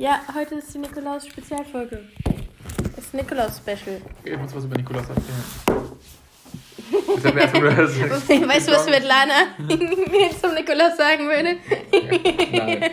Ja, 0.00 0.20
heute 0.34 0.54
ist 0.54 0.72
die 0.72 0.78
Nikolaus-Spezialfolge. 0.78 2.00
Das 2.96 3.12
Nikolaus-Special. 3.12 4.00
Ich 4.24 4.38
muss 4.38 4.56
was 4.56 4.64
über 4.64 4.74
Nikolaus 4.76 5.04
erzählen. 5.10 5.44
Ich 7.18 7.24
hab 7.26 7.36
erst 7.36 7.52
mal 7.54 7.74
das- 7.76 7.98
weißt 8.48 8.68
du, 8.68 8.72
was 8.72 8.84
Svetlana 8.86 9.34
jetzt 10.18 10.40
zum 10.40 10.54
Nikolaus 10.54 10.96
sagen 10.96 11.26
würde? 11.28 11.56
Nein. 12.56 12.90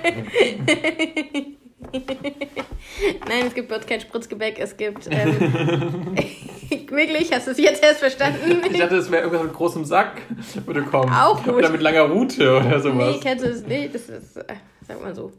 Nein, 3.25 3.45
es 3.47 3.53
gibt 3.53 3.71
uns 3.71 3.85
kein 3.85 4.01
Spritzgebäck. 4.01 4.59
Es 4.59 4.75
gibt. 4.75 5.07
Ähm, 5.09 6.13
wirklich? 6.89 7.31
Hast 7.31 7.47
du 7.47 7.51
es 7.51 7.57
jetzt 7.57 7.81
erst 7.81 7.99
verstanden? 8.01 8.61
Ich 8.69 8.79
dachte, 8.79 8.97
es 8.97 9.09
wäre 9.09 9.23
irgendwas 9.23 9.45
mit 9.45 9.53
großem 9.53 9.85
Sack, 9.85 10.23
würde 10.65 10.81
kommen. 10.83 11.13
Auch 11.13 11.41
gut. 11.41 11.53
Oder 11.53 11.69
mit 11.69 11.81
langer 11.81 12.01
Rute 12.01 12.57
oder 12.57 12.65
nee, 12.75 12.79
sowas. 12.81 13.15
kennst 13.21 13.45
du 13.45 13.49
es? 13.49 13.65
Nee, 13.65 13.89
das 13.91 14.09
ist. 14.09 14.35
äh, 14.35 14.43
Sag 14.85 15.01
mal 15.01 15.15
so. 15.15 15.31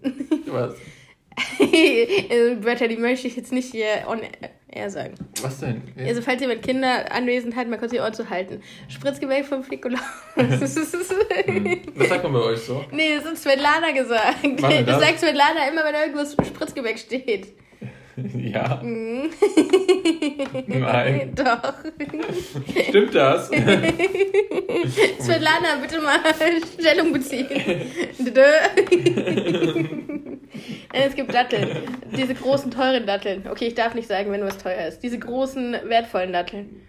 Was? 0.46 0.74
Wörter, 2.64 2.88
die 2.88 2.96
möchte 2.96 3.26
ich 3.28 3.36
jetzt 3.36 3.52
nicht 3.52 3.72
hier 3.72 4.04
on 4.06 4.20
air 4.70 4.90
sagen. 4.90 5.14
Was 5.42 5.60
denn? 5.60 5.82
Also, 5.98 6.22
falls 6.22 6.40
jemand 6.40 6.62
Kinder 6.62 7.10
anwesend 7.12 7.56
hat, 7.56 7.68
mal 7.68 7.78
kurz 7.78 7.92
die 7.92 8.00
Ohren 8.00 8.14
zu 8.14 8.28
halten. 8.28 8.62
Spritzgebäck 8.88 9.44
vom 9.44 9.62
Nikolaus. 9.68 10.00
Hm. 10.34 10.60
Was 10.60 12.08
sagt 12.08 12.22
man 12.24 12.32
bei 12.32 12.40
euch 12.40 12.60
so? 12.60 12.84
Nee, 12.92 13.16
das 13.16 13.24
hat 13.24 13.38
Svetlana 13.38 13.92
gesagt. 13.92 14.38
Das 14.60 14.84
das? 14.84 15.00
sagt 15.00 15.18
Svetlana 15.20 15.68
immer, 15.68 15.84
wenn 15.84 15.94
irgendwas 15.94 16.32
Spritzgebäck 16.32 16.98
steht. 16.98 17.48
Ja. 18.36 18.80
Mhm. 18.82 19.30
Nein. 20.66 21.32
Doch. 21.36 21.74
Stimmt 22.88 23.14
das? 23.14 23.48
Svetlana, 25.20 25.76
bitte 25.80 26.00
mal 26.00 26.18
Stellung 26.78 27.12
beziehen. 27.12 27.48
Gibt 31.18 31.34
Datteln. 31.34 31.96
Diese 32.16 32.32
großen, 32.32 32.70
teuren 32.70 33.04
Datteln. 33.04 33.48
Okay, 33.48 33.66
ich 33.66 33.74
darf 33.74 33.92
nicht 33.92 34.06
sagen, 34.06 34.30
wenn 34.30 34.40
was 34.42 34.56
teuer 34.56 34.86
ist. 34.86 35.00
Diese 35.00 35.18
großen, 35.18 35.72
wertvollen 35.72 36.32
Datteln. 36.32 36.80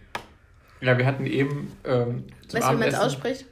Ja, 0.82 0.96
wir 1.00 1.08
hatten 1.08 1.26
eben 1.26 1.76
ähm, 1.84 2.26
zum, 2.48 2.60
Weißt 2.60 2.70
du, 2.70 2.74
wie 2.76 2.80
man 2.80 2.90
es 2.90 3.00
ausspricht? 3.00 3.48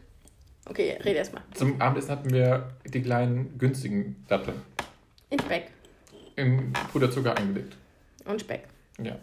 Okay, 0.70 1.00
rede 1.03 1.17
erst 1.17 1.33
mal. 1.33 1.42
zum 1.55 1.81
Abendessen 1.81 2.11
hatten 2.11 2.30
wir 2.30 2.70
die 2.86 3.02
kleinen 3.02 3.58
günstigen 3.58 4.23
Datteln 4.28 4.61
In 5.31 5.39
Speck. 5.39 5.72
in 6.36 6.72
Puderzucker 6.92 7.36
eingelegt. 7.36 7.75
Und 8.25 8.42
Speck. 8.42 8.66
Ja. 9.02 9.17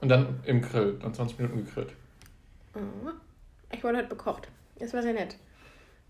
Und 0.00 0.08
dann 0.08 0.40
im 0.46 0.62
Grill, 0.62 0.98
dann 1.00 1.14
20 1.14 1.38
Minuten 1.38 1.64
gegrillt. 1.64 1.92
Oh. 2.74 2.80
Ich 3.70 3.84
wurde 3.84 3.98
heute 3.98 4.08
bekocht. 4.08 4.48
Das 4.80 4.92
war 4.92 5.02
sehr 5.02 5.12
nett. 5.12 5.36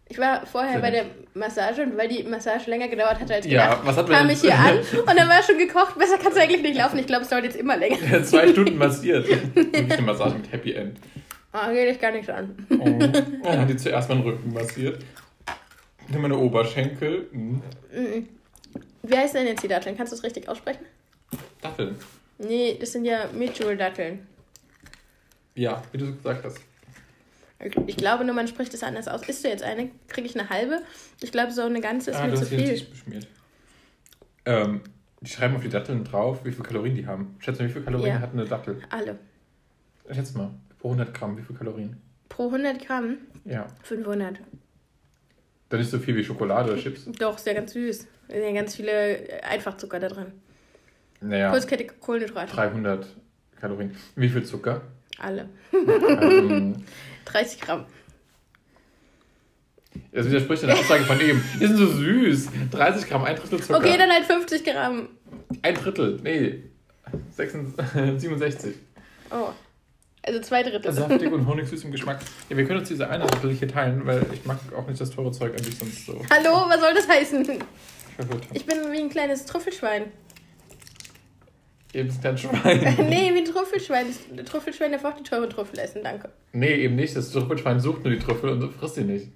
Ich 0.09 0.19
war 0.19 0.45
vorher 0.47 0.81
bei 0.81 0.91
der. 0.91 1.07
Massage 1.35 1.83
und 1.83 1.97
weil 1.97 2.09
die 2.09 2.23
Massage 2.25 2.69
länger 2.69 2.89
gedauert 2.89 3.19
hat 3.19 3.31
als 3.31 3.47
Ja, 3.47 3.77
gedacht, 3.77 3.97
man 3.97 4.07
kam 4.07 4.29
ich 4.29 4.43
hier 4.43 4.55
an 4.55 4.77
und 4.99 5.07
dann 5.19 5.29
war 5.31 5.43
schon 5.43 5.57
gekocht. 5.57 5.99
Besser 5.99 6.19
kann 6.19 6.31
es 6.33 6.37
eigentlich 6.39 6.61
nicht 6.61 6.77
laufen. 6.77 6.99
Ich 6.99 7.07
glaube, 7.07 7.23
es 7.23 7.31
dauert 7.31 7.45
jetzt 7.45 7.57
immer 7.57 7.77
länger. 7.77 8.23
Zwei 8.25 8.49
Stunden 8.53 8.77
massiert. 8.77 9.27
Wirklich 9.55 9.93
eine 9.93 10.03
Massage 10.03 10.35
mit 10.35 10.53
Happy 10.53 10.73
End. 10.73 10.99
Ah, 11.53 11.73
geht 11.73 11.89
dich 11.89 11.99
gar 11.99 12.13
nichts 12.13 12.29
an. 12.29 12.55
Oh. 12.79 12.85
Dann 12.85 13.61
hat 13.61 13.69
die 13.71 13.77
zuerst 13.77 14.11
meinen 14.11 14.23
Rücken 14.23 14.53
massiert. 14.53 15.03
Dann 16.11 16.21
meine 16.21 16.37
Oberschenkel. 16.37 17.29
Mhm. 17.33 17.63
Wie 19.03 19.17
heißen 19.17 19.37
denn 19.37 19.47
jetzt 19.47 19.63
die 19.63 19.69
Datteln? 19.69 19.97
Kannst 19.97 20.13
du 20.13 20.17
es 20.17 20.23
richtig 20.23 20.49
aussprechen? 20.49 20.85
Datteln. 21.63 21.97
Nee, 22.39 22.77
das 22.79 22.93
sind 22.93 23.05
ja 23.07 23.27
Mitchell-Datteln. 23.33 24.27
Ja, 25.55 25.83
wie 25.93 25.99
du 25.99 26.15
gesagt 26.15 26.45
hast. 26.45 26.61
Ich, 27.87 27.97
glaube 27.97 28.25
nur, 28.25 28.35
man 28.35 28.49
spricht 28.49 28.75
es 28.75 28.83
anders 28.83 29.09
aus. 29.09 29.27
Isst 29.29 29.45
du 29.45 29.49
jetzt 29.49 29.63
eine? 29.63 29.91
Kriege 30.09 30.27
ich 30.27 30.39
eine 30.39 30.51
halbe? 30.51 30.83
Ich 31.21 31.31
glaube, 31.33 31.53
so 31.53 31.63
eine 31.63 31.81
ganze 31.81 32.11
ist 32.11 32.17
ah, 32.17 32.27
mir 32.27 32.35
zu 32.35 32.47
viel. 32.47 32.87
Ähm, 34.45 34.81
die 35.21 35.31
schreiben 35.31 35.55
auf 35.55 35.63
die 35.63 35.69
Datteln 35.69 36.05
drauf, 36.05 36.45
wie 36.45 36.51
viel 36.51 36.65
Kalorien 36.65 36.97
die 36.97 37.07
haben. 37.07 37.37
Schätze 37.39 37.63
mal, 37.63 37.69
wie 37.69 37.73
viel 37.73 37.83
Kalorien 37.83 38.15
Ja. 38.17 38.21
hat 38.21 38.33
eine 38.33 38.45
Dattel? 38.45 38.81
Alle. 38.91 39.19
Schätze 40.11 40.37
mal, 40.37 40.51
pro 40.81 40.89
100 40.89 41.15
Gramm, 41.15 41.39
wie 41.39 41.43
viel 41.43 41.55
Kalorien? 41.55 41.97
Pro 42.29 42.47
100 42.47 42.85
Gramm 42.85 43.19
Ja. 43.45 43.67
500. 43.85 44.41
Dann 45.69 45.81
nicht 45.81 45.91
so 45.91 45.99
viel 46.01 46.17
wie 46.17 46.25
Schokolade 46.25 46.73
oder 46.73 46.81
Chips. 46.81 47.07
Doch, 47.19 47.37
ist 47.37 47.47
ja 47.47 47.55
ganz 47.55 47.73
süß. 47.73 48.07
Da 48.29 48.35
sind 48.35 48.45
ja 48.45 48.53
ganz 48.53 48.75
viele 48.75 49.19
äh, 49.29 49.41
Einfachzucker 49.43 50.01
da 50.01 50.09
drin. 50.09 50.33
Naja, 51.21 51.51
Kurzkettige 51.51 51.95
Kohlenhydrate. 52.01 52.53
300 52.55 53.07
Kalorien. 53.61 53.95
Wie 54.17 54.29
viel 54.29 54.43
Zucker? 54.45 54.83
Alle. 55.19 55.49
Also, 55.73 56.49
30 57.25 57.61
Gramm. 57.61 57.85
das 60.13 60.27
widerspricht 60.27 60.63
der 60.63 60.79
Aussage 60.79 61.05
von 61.05 61.21
eben. 61.21 61.43
Die 61.61 61.67
sind 61.67 61.77
so 61.77 61.87
süß. 61.87 62.49
30 62.71 63.09
Gramm, 63.09 63.25
ein 63.25 63.37
Drittel 63.37 63.61
Zucker. 63.63 63.79
Okay, 63.79 63.97
dann 63.97 64.11
halt 64.11 64.25
50 64.25 64.65
Gramm. 64.65 65.09
Ein 65.63 65.75
Drittel, 65.75 66.21
nee. 66.23 66.63
66, 67.31 68.21
67. 68.21 68.75
Oh. 69.35 69.49
Also 70.25 70.41
zwei 70.41 70.63
Drittel. 70.63 70.93
Saftig 70.93 71.33
und 71.33 71.47
honigsüß 71.47 71.85
im 71.85 71.91
Geschmack. 71.91 72.21
Ja, 72.51 72.57
wir 72.59 72.67
können 72.67 72.81
uns 72.81 72.89
diese 72.89 73.09
eine 73.09 73.27
Drittel 73.27 73.53
hier 73.53 73.67
teilen, 73.67 74.07
weil 74.07 74.25
ich 74.33 74.45
mag 74.45 74.59
auch 74.77 74.87
nicht 74.87 75.01
das 75.01 75.11
teure 75.11 75.33
Zeug 75.33 75.53
eigentlich 75.53 75.79
sonst 75.79 76.05
so 76.05 76.21
Hallo, 76.31 76.67
was 76.69 76.81
soll 76.81 76.93
das 76.93 77.09
heißen? 77.09 77.59
Ich 78.53 78.67
bin 78.67 78.93
wie 78.93 78.99
ein 78.99 79.09
kleines 79.09 79.47
Trüffelschwein. 79.47 80.13
Eben 81.95 82.09
ist 82.09 82.25
ein 82.25 82.39
Schwein. 82.39 82.97
nee, 83.09 83.33
wie 83.35 83.39
ein 83.39 83.45
Trüffelschwein. 83.45 84.07
Das 84.37 84.47
Trüffelschwein 84.47 84.93
darf 84.93 85.05
auch 85.05 85.15
die 85.17 85.23
teuren 85.23 85.51
Trüffel 85.51 85.79
essen, 85.79 86.03
danke. 86.03 86.31
Nee, 86.53 86.75
eben 86.77 86.97
nicht. 86.97 87.15
Das 87.17 87.31
Trüffelschwein 87.31 87.81
sucht 87.81 88.05
nur 88.05 88.13
die 88.15 88.19
Trüffel 88.19 88.51
und 88.51 88.73
frisst 88.75 88.95
sie 88.95 89.05
nicht. 89.05 89.29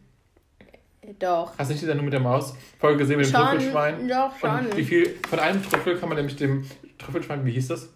Äh, 1.03 1.13
Doch. 1.19 1.53
Hast 1.59 1.69
du 1.69 1.73
nicht 1.75 1.83
die 1.83 1.87
Sendung 1.87 2.07
mit 2.07 2.13
der 2.15 2.21
Maus 2.21 2.55
Folge 2.79 2.99
gesehen 2.99 3.19
mit 3.19 3.27
dem 3.27 3.33
Schon, 3.35 3.47
Trüffelschwein? 3.49 4.09
doch, 4.09 4.39
schon. 4.39 4.51
Und 4.67 4.77
wie 4.77 4.85
viel 4.85 5.17
von 5.29 5.39
einem 5.39 5.63
Trüffel 5.63 5.99
kann 5.99 6.09
man 6.09 6.17
nämlich 6.17 6.37
dem 6.37 6.65
Trüffelschwein, 6.99 7.45
wie 7.45 7.53
hieß 7.53 7.69
das? 7.69 7.91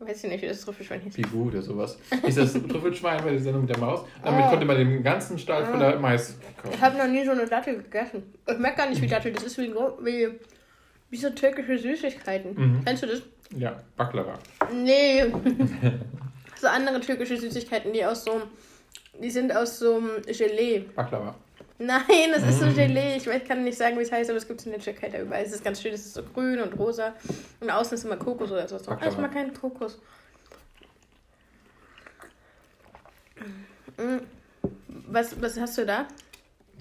Weiß 0.00 0.24
ich 0.24 0.30
nicht, 0.30 0.42
wie 0.42 0.48
das 0.48 0.60
Trüffelschwein 0.62 1.00
hieß. 1.02 1.14
Bigu 1.14 1.48
oder 1.48 1.62
sowas. 1.62 1.98
Hieß 2.24 2.34
das 2.34 2.52
Trüffelschwein 2.54 3.22
bei 3.22 3.30
der 3.30 3.40
Sendung 3.40 3.62
mit 3.62 3.70
der 3.70 3.78
Maus? 3.78 4.04
Damit 4.22 4.44
Oh. 4.46 4.50
konnte 4.50 4.64
man 4.66 4.76
den 4.76 5.02
ganzen 5.02 5.38
Stall 5.38 5.64
voller 5.66 5.98
Mais 5.98 6.36
Ich 6.50 6.56
kaufen. 6.62 6.80
habe 6.80 6.98
noch 6.98 7.06
nie 7.06 7.24
so 7.24 7.30
eine 7.30 7.46
Dattel 7.46 7.76
gegessen. 7.82 8.22
Ich 8.50 8.58
merke 8.58 8.78
gar 8.78 8.88
nicht 8.90 9.00
wie 9.00 9.06
Dattel. 9.06 9.32
Das 9.32 9.44
ist 9.44 9.56
wie, 9.56 9.72
wie, 10.02 10.28
wie 11.14 11.18
so 11.18 11.30
türkische 11.30 11.78
Süßigkeiten. 11.78 12.54
Mhm. 12.56 12.84
Kennst 12.84 13.04
du 13.04 13.06
das? 13.06 13.22
Ja, 13.56 13.80
Baklava. 13.96 14.36
Nee. 14.72 15.26
so 16.60 16.66
andere 16.66 16.98
türkische 16.98 17.36
Süßigkeiten, 17.36 17.92
die 17.92 18.04
aus 18.04 18.24
so. 18.24 18.42
Die 19.22 19.30
sind 19.30 19.54
aus 19.54 19.78
so 19.78 19.98
einem 19.98 20.22
Gelee. 20.26 20.80
Baklava. 20.96 21.36
Nein, 21.78 22.32
das 22.32 22.42
ist 22.48 22.58
so 22.58 22.66
Mm. 22.66 22.74
Gelee. 22.74 23.16
Ich 23.16 23.28
weiß, 23.28 23.44
kann 23.46 23.62
nicht 23.62 23.78
sagen, 23.78 23.96
wie 23.96 24.02
es 24.02 24.10
heißt, 24.10 24.28
aber 24.28 24.38
es 24.38 24.48
gibt 24.48 24.58
es 24.58 24.66
in 24.66 24.72
der 24.72 24.80
Türkei 24.80 25.08
da 25.08 25.20
überall. 25.20 25.44
Es 25.44 25.52
ist 25.52 25.62
ganz 25.62 25.80
schön, 25.80 25.94
es 25.94 26.04
ist 26.04 26.14
so 26.14 26.24
grün 26.24 26.58
und 26.58 26.76
rosa. 26.76 27.14
Und 27.60 27.70
außen 27.70 27.94
ist 27.96 28.04
immer 28.04 28.16
Kokos 28.16 28.50
oder 28.50 28.66
so. 28.66 28.76
Baklava. 28.78 29.06
Ich 29.12 29.16
mag 29.18 29.32
keinen 29.32 29.54
Kokos. 29.54 30.00
Mm. 33.98 34.18
Was, 34.88 35.40
was 35.40 35.60
hast 35.60 35.78
du 35.78 35.86
da? 35.86 36.08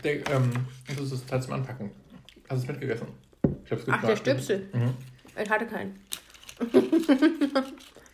Der, 0.03 0.27
ähm, 0.31 0.51
das 0.87 1.11
ist 1.11 1.29
zum 1.29 1.53
Anpacken. 1.53 1.91
Hast 2.49 2.63
du 2.63 2.63
es 2.63 2.67
mitgegessen? 2.67 3.07
Ich 3.65 3.71
hab's 3.71 3.83
Ach, 3.87 4.03
der 4.05 4.15
Stöpsel. 4.15 4.67
Mhm. 4.73 4.93
Ich 5.41 5.49
hatte 5.49 5.65
keinen. 5.65 5.99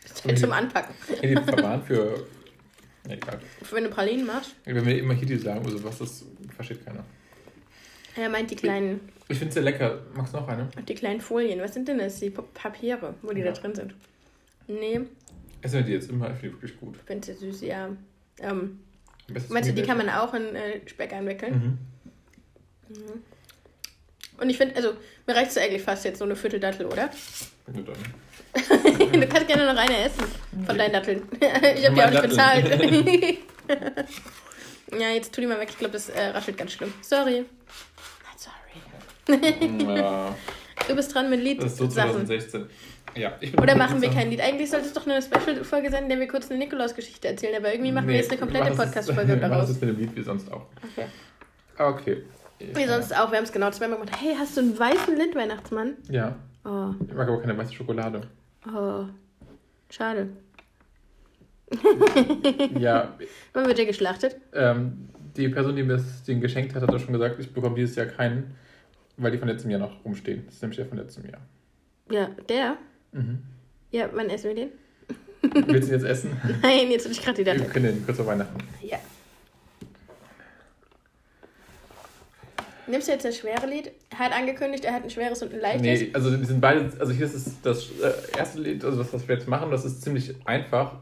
ist 0.05 0.17
zum 0.17 0.35
die- 0.35 0.45
Anpacken. 0.55 0.95
Ja, 1.21 1.21
die 1.21 1.35
verwahren 1.43 1.83
für. 1.83 2.25
Ja, 3.07 3.13
egal. 3.15 3.39
Wenn 3.71 3.83
du 3.85 3.89
Pralinen 3.89 4.25
machst. 4.25 4.55
Wenn 4.65 4.85
wir 4.85 4.97
immer 4.99 5.13
hier 5.13 5.27
die 5.27 5.37
sagen, 5.37 5.65
also 5.65 5.83
was 5.83 5.97
das 5.99 6.25
versteht 6.55 6.85
keiner. 6.85 7.03
Er 8.15 8.29
meint 8.29 8.51
die 8.51 8.55
kleinen, 8.55 8.99
Ich 9.29 9.37
finde 9.37 9.53
sehr 9.53 9.63
lecker. 9.63 9.99
Magst 10.13 10.33
du 10.33 10.37
noch 10.39 10.47
eine? 10.47 10.67
die 10.87 10.95
kleinen 10.95 11.21
Folien. 11.21 11.61
Was 11.61 11.73
sind 11.73 11.87
denn 11.87 11.99
das? 11.99 12.19
Die 12.19 12.29
Pa- 12.29 12.43
Papiere, 12.53 13.15
wo 13.21 13.31
die 13.31 13.41
Ja. 13.41 13.51
da 13.51 13.59
drin 13.59 13.75
sind. 13.75 13.95
Nee, 14.67 15.01
Essen 15.61 15.75
wir 15.75 15.81
die 15.83 15.91
jetzt 15.93 16.09
immer, 16.09 16.27
ich 16.31 16.37
finde 16.37 16.55
die 16.55 16.61
wirklich 16.61 16.79
gut. 16.79 16.95
ich 16.97 17.01
finde 17.03 17.25
sie 17.27 17.33
süß, 17.33 17.61
ja. 17.61 17.89
Ähm, 18.39 18.79
meinst 19.49 19.69
du, 19.69 19.73
die 19.73 19.81
kann 19.83 19.97
man 19.97 20.09
auch 20.09 20.33
in 20.33 20.55
äh, 20.55 20.79
Speck 20.87 21.11
einwickeln? 21.13 21.77
Mhm. 22.89 22.97
Und 24.39 24.49
ich 24.49 24.57
finde, 24.57 24.75
also, 24.75 24.93
mir 25.27 25.35
reicht 25.35 25.51
es 25.51 25.57
eigentlich 25.57 25.81
fast 25.81 26.05
jetzt 26.05 26.19
so 26.19 26.25
eine 26.25 26.35
Viertel 26.35 26.59
Dattel, 26.59 26.85
oder? 26.85 27.09
Nur 27.73 27.85
dann. 27.85 27.95
du 29.11 29.27
kannst 29.27 29.47
gerne 29.47 29.71
noch 29.71 29.79
eine 29.79 30.05
essen 30.05 30.25
von 30.65 30.77
deinen 30.77 30.93
Datteln. 30.93 31.21
ich 31.39 31.85
habe 31.85 31.95
die 31.95 32.03
auch 32.03 32.09
nicht 32.09 32.21
bezahlt. 32.23 33.39
Ja, 34.91 35.09
jetzt 35.09 35.33
tu 35.35 35.41
die 35.41 35.45
mal 35.45 35.59
weg. 35.59 35.67
Ich 35.69 35.77
glaube, 35.77 35.93
das 35.93 36.09
äh, 36.09 36.19
raschelt 36.29 36.57
ganz 36.57 36.71
schlimm. 36.71 36.91
Sorry. 37.01 37.45
Not 39.27 39.37
sorry. 39.37 39.95
Ja, 39.99 40.35
Du 40.87 40.95
bist 40.95 41.13
dran 41.13 41.29
mit 41.29 41.45
das 41.59 41.73
ist 41.73 41.77
so 41.77 41.83
Liedsachen. 41.83 42.25
2016. 42.25 42.69
Ja, 43.15 43.33
ich 43.39 43.51
bin 43.51 43.59
Oder 43.59 43.75
machen 43.75 44.01
wir 44.01 44.09
kein 44.09 44.29
Lied? 44.29 44.41
Eigentlich 44.41 44.69
sollte 44.69 44.87
es 44.87 44.93
doch 44.93 45.05
nur 45.05 45.15
eine 45.15 45.23
Special-Folge 45.23 45.91
sein, 45.91 46.03
in 46.03 46.09
der 46.09 46.19
wir 46.19 46.27
kurz 46.27 46.49
eine 46.49 46.59
Nikolaus-Geschichte 46.59 47.27
erzählen, 47.27 47.55
aber 47.57 47.71
irgendwie 47.71 47.91
machen 47.91 48.07
wir 48.07 48.13
Nee, 48.13 48.21
jetzt 48.21 48.31
eine 48.31 48.39
komplette 48.39 48.69
wir 48.71 48.75
Podcast-Folge 48.77 49.27
Wir 49.27 49.35
daraus. 49.35 49.67
das 49.67 49.81
mit 49.81 49.89
dem 49.89 49.99
Lied 49.99 50.15
wie 50.15 50.23
sonst 50.23 50.51
auch. 50.51 50.65
Okay. 50.83 51.05
Okay. 51.77 52.23
Wie 52.59 52.85
sonst 52.85 53.15
auch, 53.15 53.31
wir 53.31 53.37
haben 53.37 53.45
es 53.45 53.51
genau 53.51 53.71
zweimal 53.71 53.99
gemacht. 53.99 54.15
Hey, 54.21 54.35
hast 54.37 54.55
du 54.57 54.61
einen 54.61 54.77
weißen 54.77 55.15
Lindweihnachtsmann? 55.15 55.93
Ja, 56.09 56.35
Oh, 56.65 56.89
ich 57.07 57.13
mag 57.13 57.27
aber 57.27 57.39
keine 57.41 57.57
weiße 57.57 57.73
Schokolade. 57.73 58.21
oh. 58.67 59.05
Schade. 59.89 60.29
Ja, 62.79 63.13
Wann 63.53 63.65
wird 63.67 63.77
der 63.77 63.85
geschlachtet? 63.85 64.35
ähm, 64.53 65.09
die 65.37 65.47
Person, 65.49 65.75
die 65.75 65.83
mir 65.83 65.93
das 65.93 66.23
Ding 66.23 66.41
geschenkt 66.41 66.75
hat, 66.75 66.81
hat 66.81 66.93
auch 66.93 66.99
schon 66.99 67.13
gesagt, 67.13 67.39
ich 67.39 67.53
bekomme 67.53 67.75
dieses 67.75 67.95
Jahr 67.95 68.07
keinen, 68.07 68.55
weil 69.17 69.31
die 69.31 69.37
von 69.37 69.47
letztem 69.47 69.71
Jahr 69.71 69.79
noch 69.79 70.03
rumstehen. 70.03 70.43
Das 70.45 70.55
ist 70.55 70.61
nämlich 70.61 70.77
der 70.77 70.85
von 70.87 70.97
letztem 70.97 71.25
Jahr. 71.29 71.39
Ja, 72.11 72.29
der? 72.49 72.77
Mhm. 73.13 73.39
Ja, 73.91 74.09
wann 74.13 74.29
essen 74.29 74.49
wir 74.49 74.55
den? 74.55 74.69
Willst 75.41 75.89
du 75.89 75.93
ihn 75.95 76.01
jetzt 76.01 76.03
essen? 76.09 76.31
Nein, 76.61 76.91
jetzt 76.91 77.05
will 77.05 77.11
ich 77.13 77.21
gerade 77.23 77.37
die 77.41 77.45
Wir 77.45 77.53
Dattel. 77.55 77.69
können 77.71 77.85
den 77.95 78.05
kurz 78.05 78.17
vor 78.17 78.25
Weihnachten. 78.27 78.57
Ja. 78.81 78.97
Nimmst 82.89 83.07
du 83.07 83.11
jetzt 83.11 83.23
das 83.23 83.37
schwere 83.37 83.67
Lied? 83.67 83.91
Er 84.09 84.19
hat 84.19 84.31
angekündigt, 84.31 84.83
er 84.83 84.93
hat 84.93 85.03
ein 85.03 85.09
schweres 85.11 85.43
und 85.43 85.53
ein 85.53 85.59
leichtes. 85.59 85.81
Nee, 85.81 86.09
also 86.13 86.35
die 86.35 86.43
sind 86.43 86.59
beide, 86.59 86.91
also 86.99 87.13
hier 87.13 87.25
ist 87.25 87.35
es 87.35 87.61
das 87.61 87.91
äh, 88.01 88.37
erste 88.37 88.59
Lied, 88.59 88.83
also 88.83 88.97
was, 88.99 89.13
was 89.13 89.27
wir 89.27 89.35
jetzt 89.35 89.47
machen, 89.47 89.69
das 89.69 89.85
ist 89.85 90.01
ziemlich 90.01 90.35
einfach, 90.45 90.95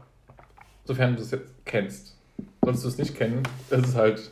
sofern 0.84 1.16
du 1.16 1.22
es 1.22 1.30
jetzt 1.30 1.50
kennst. 1.64 2.14
Solltest 2.62 2.84
du 2.84 2.88
es 2.88 2.98
nicht 2.98 3.16
kennen, 3.16 3.42
das 3.70 3.88
ist 3.88 3.94
halt... 3.94 4.30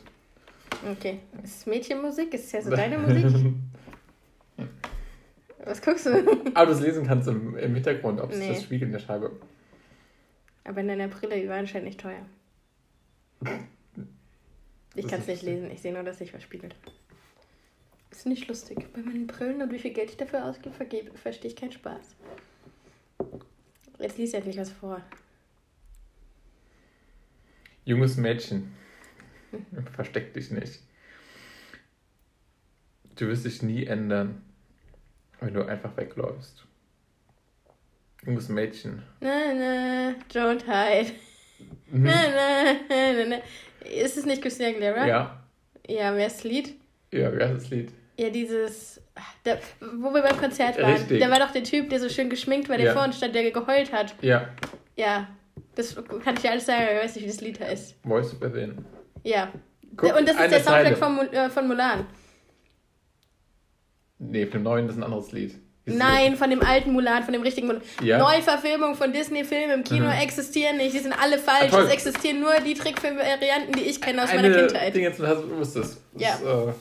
Okay. 0.91 1.19
Ist 1.43 1.65
Mädchenmusik? 1.65 2.31
Ist 2.35 2.45
es 2.45 2.51
ja 2.51 2.61
so 2.61 2.69
deine 2.75 2.99
Musik? 2.99 3.25
Was 5.65 5.81
guckst 5.81 6.05
du? 6.05 6.11
Aber 6.53 6.67
du 6.67 6.71
es 6.73 6.81
lesen 6.81 7.07
kannst 7.07 7.27
im, 7.27 7.57
im 7.57 7.73
Hintergrund, 7.73 8.21
ob 8.21 8.31
es 8.31 8.37
Nee. 8.37 8.49
das 8.49 8.63
spiegelt 8.63 8.89
in 8.89 8.93
der 8.93 8.99
Scheibe. 8.99 9.31
Aber 10.63 10.81
in 10.81 10.87
deiner 10.89 11.07
Brille, 11.07 11.41
die 11.41 11.49
war 11.49 11.57
anscheinend 11.57 11.87
nicht 11.87 11.99
teuer. 11.99 12.21
Ich 14.93 15.07
kann 15.07 15.21
es 15.21 15.27
nicht 15.27 15.41
lesen, 15.41 15.71
ich 15.71 15.81
sehe 15.81 15.91
nur, 15.91 16.03
dass 16.03 16.19
sich 16.19 16.33
was 16.33 16.43
spiegelt. 16.43 16.75
Ist 18.11 18.25
nicht 18.25 18.47
lustig. 18.47 18.91
Bei 18.93 19.01
meinen 19.01 19.27
Brillen 19.27 19.61
und 19.61 19.71
wie 19.71 19.79
viel 19.79 19.91
Geld 19.93 20.09
ich 20.09 20.17
dafür 20.17 20.45
ausgebe, 20.45 20.73
verstehe 21.15 21.51
ich 21.51 21.55
keinen 21.55 21.71
Spaß. 21.71 22.15
Jetzt 23.99 24.17
liest 24.17 24.33
endlich 24.33 24.57
was 24.57 24.71
vor. 24.71 25.01
Junges 27.85 28.17
Mädchen, 28.17 28.73
versteck 29.95 30.33
dich 30.33 30.51
nicht. 30.51 30.81
Du 33.15 33.27
wirst 33.27 33.45
dich 33.45 33.61
nie 33.63 33.85
ändern, 33.85 34.43
wenn 35.39 35.53
du 35.53 35.65
einfach 35.65 35.95
wegläufst. 35.97 36.65
Junges 38.25 38.49
Mädchen. 38.49 39.03
Na, 39.21 39.53
na, 39.53 40.15
don't 40.29 40.63
hide. 40.65 41.13
Mhm. 41.89 42.03
Na, 42.03 42.11
na, 42.29 42.73
na, 42.89 43.13
na, 43.13 43.25
na. 43.37 43.87
Ist 43.89 44.17
es 44.17 44.25
nicht 44.25 44.41
Christina 44.41 44.69
Aguilera? 44.69 45.07
Ja, 45.07 45.47
Ja, 45.87 46.13
wer 46.15 46.27
ist 46.27 46.37
das 46.37 46.43
Lied? 46.43 46.75
ja, 47.11 47.33
wie 47.35 47.41
heißt 47.41 47.55
das 47.55 47.69
Lied? 47.69 47.93
Ja, 48.17 48.29
dieses, 48.31 48.99
der, 49.45 49.59
wo 49.79 50.11
wir 50.13 50.21
beim 50.23 50.37
Konzert 50.37 50.81
waren. 50.81 50.93
Richtig. 50.93 51.19
Da 51.21 51.29
war 51.29 51.39
doch 51.39 51.51
der 51.51 51.63
Typ, 51.63 51.89
der 51.89 51.99
so 51.99 52.09
schön 52.09 52.29
geschminkt 52.29 52.67
war, 52.67 52.77
der 52.77 52.87
Ja. 52.87 52.93
vor 52.93 53.03
uns 53.03 53.17
stand, 53.17 53.35
der 53.35 53.49
geheult 53.51 53.91
hat. 53.93 54.15
Ja, 54.21 54.49
Ja, 54.95 55.27
das 55.75 55.95
kann 56.23 56.33
ich 56.35 56.41
dir 56.41 56.49
alles 56.51 56.65
sagen, 56.65 56.81
aber 56.83 56.97
ich 56.97 57.03
weiß 57.03 57.15
nicht, 57.15 57.25
wie 57.25 57.29
das 57.29 57.41
Lied 57.41 57.59
heißt. 57.59 57.95
Voice 58.03 58.35
Within. 58.41 58.83
Ja. 59.23 59.51
Guck, 59.95 60.15
Und 60.17 60.27
das 60.27 60.35
ist 60.39 60.51
der 60.51 60.59
Soundtrack 60.61 60.97
von, 60.97 61.19
äh, 61.31 61.49
von 61.51 61.67
Mulan. 61.67 62.07
Nee, 64.19 64.45
für 64.45 64.53
den 64.53 64.63
neuen 64.63 64.87
das 64.87 64.95
ist 64.95 65.01
ein 65.01 65.03
anderes 65.05 65.31
Lied. 65.31 65.55
Nein, 65.85 66.35
von 66.35 66.49
dem 66.49 66.61
alten 66.61 66.91
Mulan, 66.91 67.23
von 67.23 67.31
dem 67.31 67.43
richtigen 67.43 67.67
Mulan. 67.67 67.81
Ja. 68.01 68.17
Neuverfilmung 68.17 68.95
von 68.95 69.13
Disney-Filmen 69.13 69.71
im 69.79 69.83
Kino 69.85 70.05
Mhm. 70.05 70.11
existieren 70.21 70.77
nicht. 70.77 70.93
Die 70.93 70.99
sind 70.99 71.13
alle 71.13 71.37
falsch. 71.37 71.71
Ah, 71.71 71.81
es 71.83 71.91
existieren 71.91 72.41
nur 72.41 72.55
die 72.65 72.73
Trickfilm-Varianten, 72.73 73.71
die 73.73 73.83
ich 73.83 74.01
kenne 74.01 74.23
aus 74.23 74.29
Eine 74.31 74.49
meiner 74.49 74.65
Kindheit. 74.67 74.95
Ding 74.95 75.03
jetzt, 75.03 75.21
hast 75.21 75.43
du 75.43 75.55
wusstest. 75.57 76.01
Ja. 76.17 76.31
Das, 76.31 76.41
äh, 76.41 76.73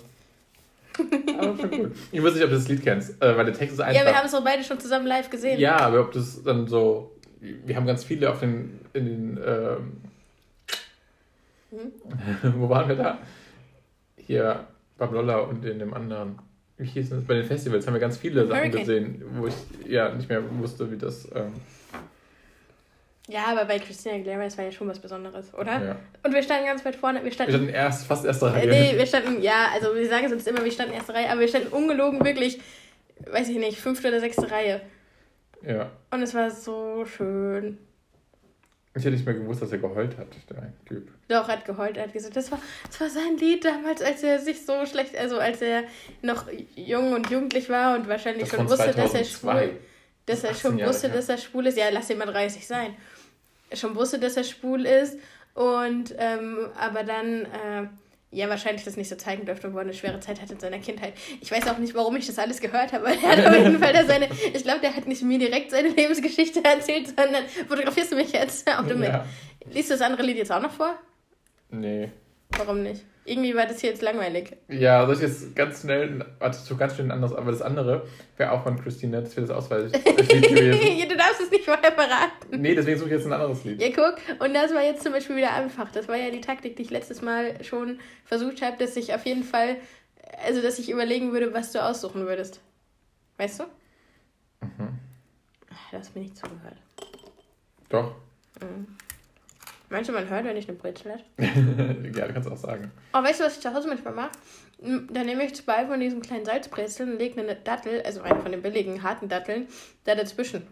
aber 1.38 1.56
schon 1.56 1.70
gut. 1.82 1.96
Ich 2.12 2.22
weiß 2.22 2.34
nicht, 2.34 2.44
ob 2.44 2.50
du 2.50 2.56
das 2.56 2.69
Lied 2.69 2.82
kennst, 2.82 3.22
äh, 3.22 3.37
weil 3.37 3.44
der 3.44 3.54
Text 3.54 3.75
ist 3.75 3.81
einfach. 3.81 4.00
Ja, 4.00 4.06
wir 4.06 4.16
haben 4.16 4.26
es 4.26 4.32
doch 4.32 4.44
beide 4.44 4.62
schon 4.64 4.81
zusammen 4.81 5.06
live 5.06 5.31
gesehen. 5.31 5.58
Ja, 5.60 5.78
aber 5.78 6.00
ob 6.00 6.12
das 6.12 6.43
dann 6.43 6.66
so. 6.66 7.12
Wir 7.40 7.76
haben 7.76 7.87
ganz 7.87 8.04
viele 8.04 8.31
auf 8.31 8.40
den. 8.40 8.81
In 8.93 9.04
den 9.04 9.40
ähm, 9.44 9.93
wo 12.56 12.69
waren 12.69 12.88
wir 12.88 12.96
da? 12.96 13.19
Hier, 14.16 14.66
Bablolla 14.98 15.38
und 15.38 15.64
in 15.64 15.78
dem 15.78 15.94
anderen. 15.94 16.38
Wie 16.78 16.87
hieß 16.87 17.10
das? 17.10 17.25
Bei 17.25 17.34
den 17.34 17.44
Festivals 17.44 17.87
haben 17.87 17.94
wir 17.94 18.00
ganz 18.00 18.19
viele 18.19 18.46
Sachen 18.46 18.60
Hurricane. 18.60 18.81
gesehen, 18.81 19.25
wo 19.32 19.46
ich 19.46 19.54
ja 19.88 20.12
nicht 20.14 20.28
mehr 20.28 20.42
wusste, 20.58 20.90
wie 20.90 20.96
das. 20.96 21.28
Ähm, 21.34 21.52
Ja, 23.28 23.46
aber 23.49 23.64
bei 23.64 23.78
Christina 23.81 24.14
Aguilera, 24.14 24.44
das 24.44 24.56
war 24.56 24.64
ja 24.67 24.70
schon 24.73 24.88
was 24.88 25.00
Besonderes, 25.00 25.52
oder? 25.55 25.84
ja. 25.84 25.96
Und 26.23 26.32
wir 26.32 26.43
standen 26.43 26.67
ganz 26.67 26.84
weit 26.84 26.94
vorne. 26.96 27.19
Wir 27.19 27.25
Wir 27.25 27.32
standen, 27.32 27.52
standen 27.52 27.69
erst, 27.70 28.06
fast 28.06 28.25
erste 28.25 28.46
äh, 28.46 28.50
Reihe. 28.50 28.69
nee, 28.69 28.96
wir 28.96 29.06
standen, 29.06 29.43
ja, 29.43 29.70
also 29.75 29.94
wir 29.94 30.08
sagen 30.08 30.26
es 30.26 30.32
uns 30.32 30.46
immer, 30.46 30.64
wir 30.64 30.70
standen 30.70 30.94
erste 30.94 31.12
Reihe, 31.12 31.28
aber 31.31 31.40
wir 31.40 31.49
standen 31.49 31.69
ungelogen 31.69 32.25
wirklich, 32.25 32.61
weiß 33.28 33.49
ich 33.49 33.56
nicht, 33.58 33.78
fünfte 33.81 34.08
oder 34.08 34.20
sechste 34.20 34.49
Reihe. 34.50 34.81
Ja. 35.67 35.90
Und 36.12 36.23
es 36.23 36.34
war 36.34 36.50
so 36.50 37.05
schön. 37.05 37.78
Ich 38.94 39.02
hätte 39.05 39.14
nicht 39.14 39.26
mehr 39.26 39.34
gewusst, 39.34 39.61
dass 39.61 39.73
er 39.73 39.78
geheult 39.78 40.17
hat, 40.17 40.28
der 40.49 40.73
Typ. 40.87 41.11
Doch, 41.28 41.49
er 41.49 41.56
hat 41.56 41.64
geheult, 41.67 41.96
er 41.96 42.05
hat 42.05 42.12
gesagt, 42.12 42.34
das 42.37 42.50
war, 42.52 42.61
das 42.87 43.00
war 43.00 43.11
sein 43.11 43.37
Lied 43.38 43.64
damals, 43.64 44.00
als 44.00 44.23
er 44.23 44.38
sich 44.38 44.64
so 44.64 44.87
schlecht, 44.87 45.17
also 45.19 45.38
als 45.38 45.61
er 45.61 45.82
noch 46.23 46.46
jung 46.76 47.12
und 47.12 47.28
jugendlich 47.28 47.69
war 47.69 47.96
und 47.99 48.08
wahrscheinlich 48.08 48.49
Das 48.49 48.56
schon 48.56 48.69
wusste, 48.70 48.87
dass 48.87 48.96
er 48.96 49.25
2002. 49.25 49.26
schwul, 49.67 49.78
dass 50.26 50.44
er 50.44 50.50
18 50.50 50.61
schon 50.62 50.78
Jahre 50.78 50.90
wusste, 50.90 51.08
her. 51.08 51.17
dass 51.17 51.28
er 51.28 51.38
schwul 51.38 51.67
ist. 51.67 51.76
Ja, 51.76 51.87
lass 51.90 52.08
ihn 52.08 52.17
mal 52.19 52.26
30 52.26 52.67
sein. 52.67 52.94
Schon 53.72 53.94
wusste, 53.94 54.18
dass 54.18 54.36
er 54.36 54.44
schwul 54.44 54.86
ist 54.86 55.18
und 55.54 56.14
ähm, 56.18 56.68
aber 56.78 57.02
dann 57.02 57.46
äh, 57.46 57.88
ja 58.30 58.48
wahrscheinlich 58.48 58.84
das 58.84 58.96
nicht 58.96 59.08
so 59.08 59.16
zeigen 59.16 59.46
durfte, 59.46 59.72
wo 59.72 59.78
er 59.78 59.82
eine 59.82 59.94
schwere 59.94 60.20
Zeit 60.20 60.40
hatte 60.40 60.52
in 60.54 60.60
seiner 60.60 60.78
Kindheit. 60.78 61.14
Ich 61.40 61.50
weiß 61.50 61.66
auch 61.68 61.78
nicht, 61.78 61.94
warum 61.94 62.14
ich 62.16 62.26
das 62.26 62.38
alles 62.38 62.60
gehört 62.60 62.92
habe, 62.92 63.06
aber 63.06 63.14
er 63.14 63.36
hat 63.36 63.46
auf 63.46 63.54
jeden 63.56 63.78
Fall 63.78 63.92
da 63.92 64.04
seine, 64.04 64.28
ich 64.52 64.62
glaube, 64.62 64.80
der 64.80 64.94
hat 64.94 65.06
nicht 65.06 65.22
mir 65.22 65.38
direkt 65.38 65.70
seine 65.70 65.88
Lebensgeschichte 65.88 66.62
erzählt, 66.64 67.08
sondern 67.08 67.44
fotografierst 67.68 68.12
du 68.12 68.16
mich 68.16 68.32
jetzt 68.32 68.68
auf 68.78 68.86
dem 68.86 69.02
Ja. 69.02 69.24
Liest 69.72 69.90
du 69.90 69.94
das 69.94 70.02
andere 70.02 70.22
Lied 70.22 70.36
jetzt 70.36 70.52
auch 70.52 70.62
noch 70.62 70.70
vor? 70.70 70.96
Nee. 71.70 72.10
Warum 72.50 72.82
nicht? 72.82 73.04
Irgendwie 73.26 73.55
war 73.56 73.67
das 73.67 73.81
hier 73.81 73.90
jetzt 73.90 74.02
langweilig. 74.02 74.56
Ja, 74.69 75.05
soll 75.05 75.17
ich 75.17 75.20
jetzt 75.20 75.56
ganz 75.56 75.81
schnell, 75.81 76.25
warte, 76.38 76.58
so 76.58 76.76
ganz 76.76 76.94
schnell 76.94 77.08
ein 77.08 77.11
anderes, 77.11 77.34
aber 77.34 77.50
das 77.50 77.61
andere 77.61 78.06
wäre 78.37 78.52
auch 78.52 78.62
von 78.62 78.81
Christina, 78.81 79.20
das 79.20 79.37
wäre 79.37 79.46
das. 79.49 79.58
Ja, 79.61 81.06
du 81.06 81.17
darfst 81.17 81.40
es 81.43 81.50
nicht 81.50 81.64
vorher 81.64 81.90
verraten. 81.93 82.61
Nee, 82.61 82.75
deswegen 82.76 82.99
suche 82.99 83.08
ich 83.11 83.17
jetzt 83.17 83.26
ein 83.26 83.32
anderes 83.32 83.64
Lied. 83.64 83.82
Ja, 83.82 83.88
guck, 83.94 84.17
und 84.40 84.55
das 84.55 84.73
war 84.73 84.82
jetzt 84.82 85.02
zum 85.02 85.12
Beispiel 85.12 85.37
wieder 85.37 85.52
einfach. 85.52 85.90
Das 85.90 86.06
war 86.06 86.17
ja 86.17 86.31
die 86.31 86.40
Taktik, 86.40 86.76
die 86.76 86.82
ich 86.82 86.90
letztes 86.90 87.20
Mal 87.20 87.62
schon 87.64 87.99
versucht 88.25 88.62
habe, 88.62 88.76
dass 88.78 88.96
ich 88.96 89.12
auf 89.12 89.26
jeden 89.26 89.43
Fall, 89.43 89.76
also 90.46 90.62
dass 90.62 90.78
ich 90.78 90.88
überlegen 90.88 91.32
würde, 91.32 91.52
was 91.52 91.73
du 91.73 91.82
aussuchen 91.84 92.26
würdest. 92.26 92.61
Weißt 93.38 93.58
du? 93.61 93.64
Mhm. 94.61 94.99
Ach, 95.73 95.90
Du 95.90 95.99
hast 95.99 96.14
mir 96.14 96.23
nicht 96.23 96.37
zugehört. 96.37 96.76
Doch. 97.88 98.14
Meinst 99.88 100.08
du, 100.08 100.12
man 100.12 100.28
hört, 100.28 100.44
wenn 100.44 100.56
ich 100.56 100.68
eine 100.68 100.76
Brezel 100.76 101.12
hat? 101.12 101.24
ja, 101.38 102.26
du 102.26 102.32
kannst 102.32 102.50
auch 102.50 102.56
sagen. 102.56 102.90
Oh, 103.14 103.22
weißt 103.22 103.40
du, 103.40 103.44
was 103.44 103.56
ich 103.56 103.62
zu 103.62 103.72
Hause 103.72 103.88
manchmal 103.88 104.14
mache? 104.14 104.32
Da 105.10 105.22
nehme 105.22 105.44
ich 105.44 105.54
zwei 105.54 105.87
von 105.87 106.00
diesen 106.00 106.22
kleinen 106.22 106.44
Salzbrezeln 106.44 107.12
und 107.12 107.18
lege 107.18 107.40
eine 107.40 107.54
Dattel, 107.54 108.02
also 108.02 108.22
eine 108.22 108.40
von 108.40 108.50
den 108.50 108.62
billigen, 108.62 109.02
harten 109.02 109.28
Datteln, 109.28 109.68
da 110.04 110.14
dazwischen. 110.16 110.66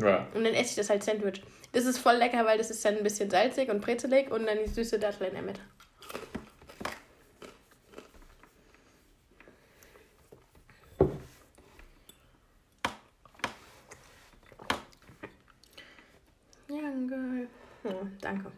Ja. 0.00 0.26
Und 0.34 0.44
dann 0.44 0.54
esse 0.54 0.70
ich 0.70 0.76
das 0.76 0.90
als 0.90 1.04
Sandwich. 1.04 1.42
Das 1.72 1.84
ist 1.84 1.98
voll 1.98 2.16
lecker, 2.16 2.44
weil 2.46 2.58
das 2.58 2.70
ist 2.70 2.84
dann 2.84 2.96
ein 2.96 3.02
bisschen 3.02 3.28
salzig 3.28 3.68
und 3.70 3.80
brezelig 3.80 4.30
und 4.30 4.46
dann 4.46 4.58
die 4.64 4.70
süße 4.70 4.98
Dattel 4.98 5.26
in 5.26 5.34
der 5.34 5.42
Mitte. 5.42 5.60
Ja, 16.68 16.90
geil. 17.08 17.48
Oh, 17.86 18.06
danke. 18.20 18.50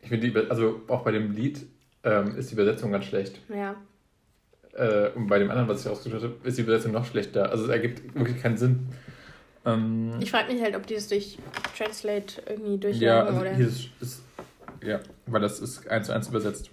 Ich 0.00 0.08
finde, 0.08 0.50
also 0.50 0.82
auch 0.88 1.02
bei 1.04 1.12
dem 1.12 1.32
Lied 1.32 1.64
ähm, 2.02 2.36
ist 2.36 2.50
die 2.50 2.54
Übersetzung 2.54 2.90
ganz 2.90 3.04
schlecht. 3.04 3.40
Ja. 3.48 3.76
Äh, 4.74 5.10
und 5.10 5.28
bei 5.28 5.38
dem 5.38 5.50
anderen, 5.50 5.68
was 5.68 5.84
ich 5.84 5.90
ausgesucht 5.90 6.22
habe, 6.22 6.36
ist 6.44 6.58
die 6.58 6.62
Übersetzung 6.62 6.92
noch 6.92 7.04
schlechter. 7.04 7.50
Also 7.50 7.64
es 7.64 7.70
ergibt 7.70 8.14
wirklich 8.14 8.40
keinen 8.42 8.56
Sinn. 8.56 8.88
Ähm, 9.64 10.14
Ich 10.20 10.30
frage 10.30 10.52
mich 10.52 10.62
halt, 10.62 10.74
ob 10.74 10.86
die 10.86 10.94
das 10.94 11.08
durch 11.08 11.38
Translate 11.76 12.42
irgendwie 12.48 12.72
ja, 12.72 12.78
durchjagen 12.78 13.28
also 13.28 13.40
oder. 13.40 13.54
hier 13.54 13.68
ist, 13.68 13.90
ist, 14.00 14.22
ja, 14.82 15.00
weil 15.26 15.40
das 15.40 15.60
ist 15.60 15.86
eins 15.88 16.06
zu 16.06 16.12
eins 16.12 16.28
übersetzt. 16.28 16.70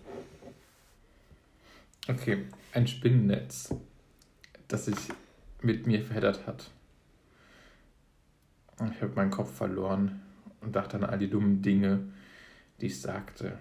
Okay, 2.07 2.45
ein 2.73 2.87
Spinnennetz, 2.87 3.75
das 4.67 4.85
sich 4.85 4.95
mit 5.61 5.85
mir 5.85 6.01
verheddert 6.01 6.47
hat. 6.47 6.71
Ich 8.91 9.01
habe 9.01 9.13
meinen 9.13 9.29
Kopf 9.29 9.53
verloren 9.55 10.21
und 10.61 10.75
dachte 10.75 10.97
an 10.97 11.03
all 11.03 11.17
die 11.17 11.29
dummen 11.29 11.61
Dinge, 11.61 11.99
die 12.81 12.87
ich 12.87 13.01
sagte. 13.01 13.57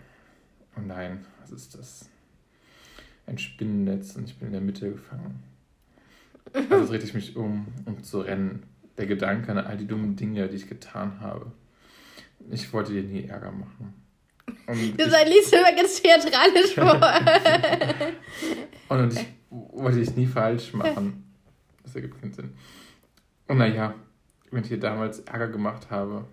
Oh 0.76 0.80
nein, 0.80 1.24
was 1.40 1.50
ist 1.50 1.74
das? 1.74 2.08
Ein 3.26 3.38
Spinnennetz 3.38 4.16
und 4.16 4.28
ich 4.28 4.38
bin 4.38 4.48
in 4.48 4.52
der 4.52 4.60
Mitte 4.60 4.90
gefangen. 4.90 5.42
Also 6.70 6.92
drehte 6.92 7.04
ich 7.04 7.14
mich 7.14 7.36
um, 7.36 7.66
um 7.84 8.02
zu 8.02 8.20
rennen. 8.20 8.62
Der 8.96 9.06
Gedanke 9.06 9.52
an 9.52 9.58
all 9.58 9.76
die 9.76 9.86
dummen 9.86 10.16
Dinge, 10.16 10.48
die 10.48 10.56
ich 10.56 10.68
getan 10.68 11.20
habe. 11.20 11.52
Ich 12.50 12.72
wollte 12.72 12.92
dir 12.92 13.02
nie 13.02 13.24
Ärger 13.24 13.52
machen. 13.52 13.94
Und 14.66 15.00
sein 15.00 15.28
liest 15.28 15.52
immer 15.52 15.72
ganz 15.72 16.00
theatralisch 16.00 16.74
vor. 16.74 16.98
und 18.88 19.12
ich 19.12 19.26
wollte 19.50 19.98
dich 19.98 20.16
nie 20.16 20.26
falsch 20.26 20.72
machen. 20.72 21.24
Das 21.82 21.94
ergibt 21.94 22.20
keinen 22.20 22.32
Sinn. 22.32 22.54
Und 23.46 23.58
naja, 23.58 23.94
wenn 24.50 24.62
ich 24.62 24.68
dir 24.68 24.80
damals 24.80 25.20
Ärger 25.20 25.48
gemacht 25.48 25.90
habe. 25.90 26.24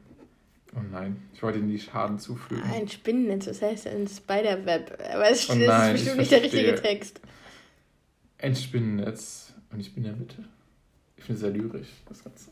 Oh 0.76 0.82
nein, 0.92 1.22
ich 1.34 1.42
wollte 1.42 1.60
dir 1.60 1.66
nie 1.66 1.80
Schaden 1.80 2.20
zufügen. 2.20 2.64
Ein 2.64 2.88
Spinnennetz, 2.90 3.46
das 3.46 3.62
heißt 3.62 3.88
ein 3.88 4.08
Spiderweb. 4.08 4.98
Aber 5.14 5.30
es 5.30 5.50
Oh 5.50 5.54
das 5.54 5.68
nein, 5.68 5.96
ist 5.96 6.02
bestimmt 6.04 6.14
ich 6.14 6.18
nicht 6.20 6.32
der 6.32 6.44
richtige. 6.44 6.76
Text. 6.76 7.22
Ein 8.40 8.56
Spinnennetz 8.56 9.54
und 9.72 9.80
ich 9.80 9.94
bin 9.96 10.04
in 10.04 10.10
der 10.12 10.20
Mitte. 10.20 10.44
Ich 11.18 11.24
finde 11.24 11.36
es 11.36 11.40
sehr 11.42 11.52
lyrisch, 11.52 11.88
das 12.10 12.24
Ganze. 12.24 12.50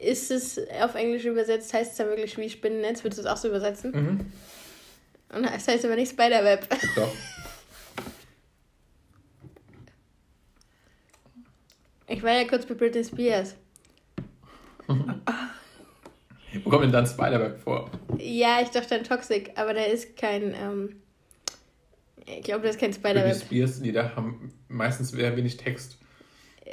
Ist 0.00 0.30
es 0.32 0.58
auf 0.82 0.96
Englisch 0.96 1.24
übersetzt, 1.24 1.72
heißt 1.72 1.92
es 1.92 1.98
ja 1.98 2.06
wirklich 2.06 2.36
wie 2.36 2.50
Spinnennetz? 2.50 3.04
Würdest 3.04 3.18
du 3.20 3.22
es 3.22 3.30
auch 3.30 3.36
so 3.36 3.48
übersetzen? 3.48 3.92
Mhm. 3.92 4.32
Und 5.36 5.44
es 5.44 5.68
heißt 5.68 5.84
aber 5.84 5.94
nicht 5.94 6.10
Spiderweb. 6.10 6.68
Doch. 6.96 7.12
Ich 12.08 12.22
war 12.22 12.32
ja 12.32 12.46
kurz 12.46 12.66
bei 12.66 12.74
Britney 12.74 13.04
Spears. 13.04 13.54
Wo 16.62 16.70
kommt 16.70 16.84
denn 16.84 16.92
dann 16.92 17.06
Spiderweb 17.06 17.58
vor? 17.58 17.90
Ja, 18.18 18.58
ich 18.62 18.68
dachte 18.68 18.94
an 18.96 19.04
Toxic, 19.04 19.52
aber 19.56 19.74
da 19.74 19.82
ist 19.82 20.16
kein. 20.16 20.54
Ähm, 20.54 20.96
ich 22.26 22.42
glaube, 22.42 22.62
da 22.62 22.70
ist 22.70 22.78
kein 22.78 22.92
Spiderweb. 22.92 23.36
Spears 23.36 23.80
Lieder 23.80 24.14
haben 24.16 24.52
meistens 24.68 25.10
sehr 25.10 25.36
wenig 25.36 25.56
Text. 25.56 25.98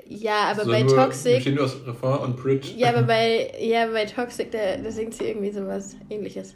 Ja, 0.06 0.52
aber 0.52 0.64
So 0.64 0.72
bei 0.72 0.84
nur, 0.84 0.96
Toxic. 0.96 1.36
Bestehen 1.36 1.56
nur 1.56 1.66
aus 1.66 1.76
Refrain 1.86 2.20
und 2.20 2.38
Bridge. 2.38 2.70
Ja, 2.78 2.90
aber 2.90 3.04
bei, 3.04 3.52
ja, 3.60 3.88
bei 3.88 4.06
Toxic, 4.06 4.52
da, 4.52 4.78
da 4.78 4.92
singt 4.92 5.14
sie 5.14 5.26
irgendwie 5.26 5.52
sowas 5.52 5.96
ähnliches. 6.10 6.56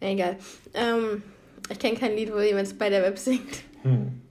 Egal. 0.00 0.36
Ähm, 0.74 1.22
ich 1.70 1.78
kenne 1.78 1.96
kein 1.96 2.16
Lied, 2.16 2.32
wo 2.32 2.40
jemand 2.40 2.68
Spiderweb 2.68 3.18
singt. 3.18 3.62
Hm. 3.82 4.21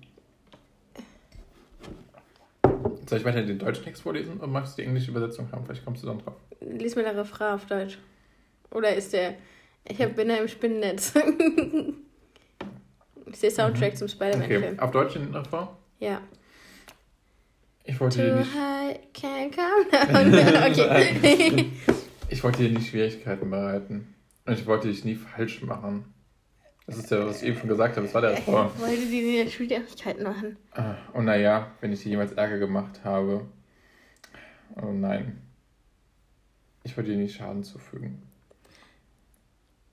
Soll 3.11 3.19
ich 3.19 3.25
weiter 3.25 3.43
den 3.43 3.59
deutschen 3.59 3.83
Text 3.83 4.01
vorlesen 4.03 4.37
oder 4.37 4.47
magst 4.47 4.77
du 4.77 4.81
die 4.81 4.87
englische 4.87 5.11
Übersetzung 5.11 5.51
haben? 5.51 5.65
Vielleicht 5.65 5.83
kommst 5.83 6.01
du 6.01 6.07
dann 6.07 6.19
drauf. 6.19 6.35
Lies 6.61 6.95
mir 6.95 7.03
der 7.03 7.17
Refrain 7.17 7.55
auf 7.55 7.65
Deutsch. 7.65 7.97
Oder 8.71 8.95
ist 8.95 9.11
der. 9.11 9.35
Ich 9.83 10.01
hab, 10.01 10.15
bin 10.15 10.29
da 10.29 10.37
im 10.37 10.47
Spinnennetz. 10.47 11.11
ich 13.25 13.37
sehe 13.37 13.51
Soundtrack 13.51 13.97
zum 13.97 14.05
Okay, 14.05 14.15
Spider-Man-Film. 14.15 14.79
auf 14.79 14.91
Deutsch 14.91 15.15
den 15.15 15.35
Refrain? 15.35 15.67
Ja. 15.99 16.21
Ich 17.83 17.99
wollte 17.99 18.23
dir 18.23 18.31
Too 18.31 18.39
nicht, 18.39 18.53
high, 18.53 18.97
can't 19.13 19.53
come 19.57 19.87
down. 19.91 20.33
okay. 20.71 21.65
ich 22.29 22.41
wollte 22.45 22.59
dir 22.59 22.69
nie 22.69 22.81
Schwierigkeiten 22.81 23.49
bereiten. 23.49 24.15
Und 24.45 24.53
ich 24.53 24.65
wollte 24.65 24.87
dich 24.87 25.03
nie 25.03 25.15
falsch 25.15 25.61
machen. 25.63 26.05
Das 26.91 26.99
ist 27.05 27.11
ja, 27.11 27.25
was 27.25 27.41
ich 27.41 27.47
eben 27.49 27.57
schon 27.57 27.69
gesagt 27.69 27.95
habe, 27.95 28.05
das 28.05 28.13
war 28.13 28.21
der 28.21 28.31
Refrain. 28.31 28.69
Ich 28.75 28.81
wollte 28.81 28.97
die 29.07 29.49
Schwierigkeiten 29.49 30.23
machen. 30.23 30.57
Ah, 30.73 30.95
Und 31.13 31.25
naja, 31.25 31.71
wenn 31.79 31.93
ich 31.93 32.03
dir 32.03 32.09
jemals 32.09 32.33
Ärger 32.33 32.57
gemacht 32.59 32.99
habe. 33.05 33.47
Oh 34.81 34.91
nein. 34.91 35.41
Ich 36.83 36.95
wollte 36.97 37.11
dir 37.11 37.17
nie 37.17 37.29
Schaden 37.29 37.63
zufügen. 37.63 38.21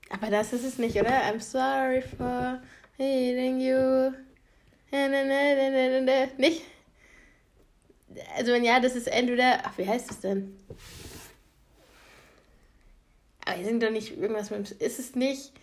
Aber 0.09 0.29
das 0.29 0.51
ist 0.53 0.65
es 0.65 0.77
nicht, 0.77 0.97
oder? 0.99 1.09
I'm 1.23 1.39
sorry 1.39 2.01
for 2.01 2.59
hating 2.97 3.59
you. 3.61 4.11
Nicht? 6.37 6.63
Also 8.35 8.51
wenn 8.53 8.63
ja, 8.63 8.79
das 8.79 8.95
ist 8.95 9.07
entweder. 9.07 9.59
Ach, 9.63 9.77
wie 9.77 9.87
heißt 9.87 10.09
es 10.11 10.19
denn? 10.19 10.57
Aber 13.45 13.55
hier 13.55 13.65
sind 13.65 13.83
doch 13.83 13.91
nicht 13.91 14.17
irgendwas 14.17 14.49
mit. 14.49 14.69
dem- 14.71 14.79
Ist 14.85 14.99
es 14.99 15.15
nicht? 15.15 15.53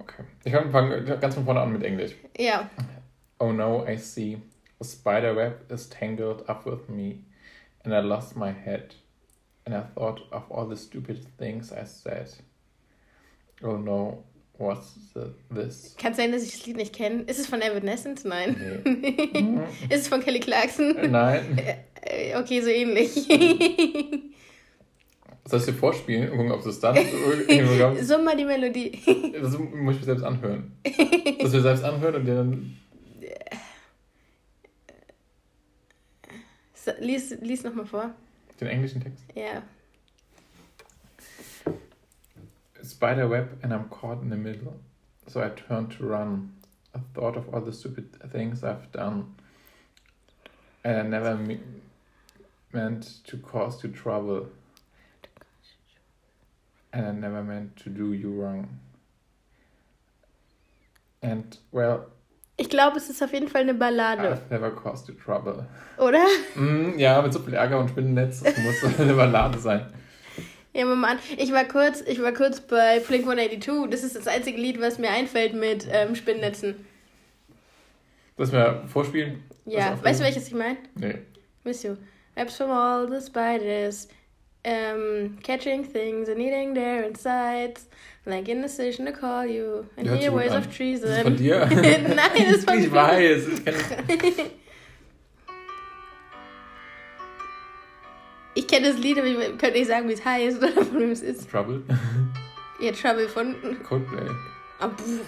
Okay. 0.00 0.24
Ich 0.44 0.52
fange 0.52 1.18
ganz 1.18 1.34
von 1.34 1.44
vorne 1.44 1.60
an 1.60 1.72
mit 1.72 1.82
Englisch. 1.82 2.14
Ja. 2.38 2.68
Oh 3.38 3.52
no, 3.52 3.86
I 3.86 3.96
see. 3.96 4.38
A 4.80 4.84
spider 4.84 5.36
web 5.36 5.70
is 5.70 5.88
tangled 5.88 6.48
up 6.48 6.64
with 6.64 6.88
me, 6.88 7.18
and 7.84 7.92
I 7.94 8.00
lost 8.00 8.36
my 8.36 8.50
head. 8.50 8.94
And 9.66 9.74
I 9.74 9.82
thought 9.94 10.22
of 10.32 10.50
all 10.50 10.66
the 10.66 10.76
stupid 10.76 11.26
things 11.38 11.70
I 11.70 11.84
said. 11.84 12.30
Oh 13.62 13.76
no, 13.76 14.24
what's 14.56 14.94
the, 15.14 15.34
this? 15.54 15.94
Kann 15.98 16.14
sein, 16.14 16.32
dass 16.32 16.42
ich 16.42 16.52
das 16.52 16.66
Lied 16.66 16.76
nicht 16.76 16.94
kenne. 16.94 17.22
Ist 17.24 17.38
es 17.38 17.46
von 17.46 17.60
Evanescence? 17.60 18.24
Nein. 18.24 18.56
Nee. 18.84 19.60
Ist 19.94 20.02
es 20.02 20.08
von 20.08 20.20
Kelly 20.20 20.40
Clarkson? 20.40 21.10
Nein. 21.10 21.58
Äh, 22.02 22.34
Okay, 22.34 22.62
so 22.62 22.70
ähnlich. 22.70 23.28
Soll 25.46 25.58
ich 25.60 25.66
dir 25.66 25.72
vorspielen 25.72 26.30
und 26.30 26.36
gucken, 26.36 26.52
ob 26.52 26.62
du 26.62 26.68
es 26.68 26.80
dann 26.80 26.94
hinbekommst? 26.94 28.06
so 28.06 28.18
mal 28.22 28.36
die 28.36 28.44
Melodie. 28.44 29.32
Das 29.40 29.56
muss 29.58 29.94
ich 29.94 30.00
mir 30.00 30.04
selbst 30.04 30.22
anhören. 30.24 30.72
Dass 31.40 31.52
wir 31.52 31.62
selbst 31.62 31.82
anhören 31.84 32.14
und 32.16 32.24
dir 32.26 32.34
dann. 32.36 32.76
So, 36.74 36.92
lies 36.98 37.30
lies 37.40 37.62
nochmal 37.64 37.86
vor. 37.86 38.14
Den 38.60 38.68
englischen 38.68 39.00
Text. 39.02 39.24
Ja. 39.34 39.62
Spider 42.82 43.28
web 43.30 43.58
and 43.62 43.72
I'm 43.72 43.88
caught 43.90 44.22
in 44.22 44.30
the 44.30 44.36
middle. 44.36 44.74
So 45.26 45.40
I 45.42 45.50
turned 45.50 45.90
to 45.98 46.06
run. 46.06 46.52
I 46.94 46.98
thought 47.14 47.36
of 47.36 47.52
all 47.54 47.60
the 47.64 47.72
stupid 47.72 48.06
things 48.32 48.64
I've 48.64 48.90
done. 48.92 49.34
And 50.82 50.96
I 50.98 51.02
never 51.02 51.36
me- 51.36 51.60
meant 52.72 53.22
to 53.26 53.36
cause 53.38 53.82
you 53.84 53.90
trouble. 53.92 54.48
And 56.92 57.06
I 57.06 57.12
never 57.12 57.42
meant 57.42 57.76
to 57.84 57.90
do 57.90 58.12
you 58.12 58.30
wrong. 58.40 58.68
And 61.22 61.58
well, 61.72 62.06
Ich 62.56 62.68
glaube, 62.68 62.96
es 62.98 63.08
ist 63.08 63.22
auf 63.22 63.32
jeden 63.32 63.48
Fall 63.48 63.62
eine 63.62 63.74
Ballade, 63.74 64.22
I've 64.34 64.50
never 64.50 64.70
caused 64.70 65.08
you 65.08 65.14
trouble. 65.14 65.66
oder? 65.98 66.24
Mm, 66.54 66.98
ja, 66.98 67.20
mit 67.22 67.32
so 67.32 67.38
viel 67.40 67.54
Ärger 67.54 67.78
und 67.78 67.90
Spinnennetz, 67.90 68.42
das 68.42 68.56
muss 68.58 68.82
eine 68.98 69.14
Ballade 69.14 69.58
sein. 69.58 69.86
Ja, 70.72 70.84
mal 70.84 71.12
an. 71.12 71.18
Ich 71.36 71.52
war 71.52 71.64
kurz, 71.64 72.00
ich 72.02 72.22
war 72.22 72.32
kurz 72.32 72.60
bei 72.60 73.00
Blink 73.00 73.24
182. 73.28 73.90
Das 73.90 74.02
ist 74.04 74.14
das 74.16 74.26
einzige 74.28 74.60
Lied, 74.60 74.80
was 74.80 74.98
mir 74.98 75.10
einfällt 75.10 75.54
mit 75.54 75.86
ähm, 75.90 76.14
Spinnnetzen. 76.14 76.86
Lass 78.36 78.52
mir 78.52 78.84
vorspielen. 78.86 79.42
Ja, 79.66 79.98
weißt 80.02 80.20
du, 80.20 80.24
welches 80.24 80.46
ich 80.46 80.54
meine? 80.54 80.78
Nee. 80.94 81.18
Miss 81.64 81.82
you. 81.82 81.96
Webs 82.36 82.56
from 82.56 82.70
all 82.70 83.08
the 83.10 83.24
spiders. 83.24 84.08
Um, 84.62 85.38
catching 85.42 85.84
things 85.84 86.28
and 86.28 86.38
eating 86.40 86.74
their 86.74 87.02
insides. 87.04 87.86
Like 88.26 88.48
indecision 88.48 89.06
to 89.06 89.12
call 89.12 89.46
you. 89.46 89.86
And 89.96 90.06
hear 90.06 90.30
gut 90.30 90.38
ways 90.38 90.52
an. 90.52 90.58
of 90.58 90.76
treason. 90.76 91.08
Ist 91.08 91.16
das 91.16 91.22
von 91.22 91.36
dir? 91.36 91.66
Nein, 91.70 92.18
das 92.46 92.56
ist 92.58 92.68
von 92.68 92.78
Ich 92.78 92.92
weiß. 92.92 93.48
Ich 93.56 93.64
kenn 93.64 93.74
das. 93.74 94.50
Ich 98.54 98.66
kenne 98.66 98.88
das 98.92 98.98
Lied, 98.98 99.18
aber 99.18 99.26
ich 99.28 99.36
könnte 99.58 99.78
nicht 99.78 99.86
sagen, 99.88 100.08
wie 100.08 100.12
es 100.12 100.24
heißt 100.24 100.58
oder 100.58 100.72
von 100.72 100.98
wem 101.00 101.10
es 101.12 101.22
ist. 101.22 101.50
Trouble. 101.50 101.82
Ja, 102.80 102.92
Trouble 102.92 103.28
von. 103.28 103.54
Coldplay. 103.82 104.28
Ah, 104.80 104.88
pff. 104.88 105.20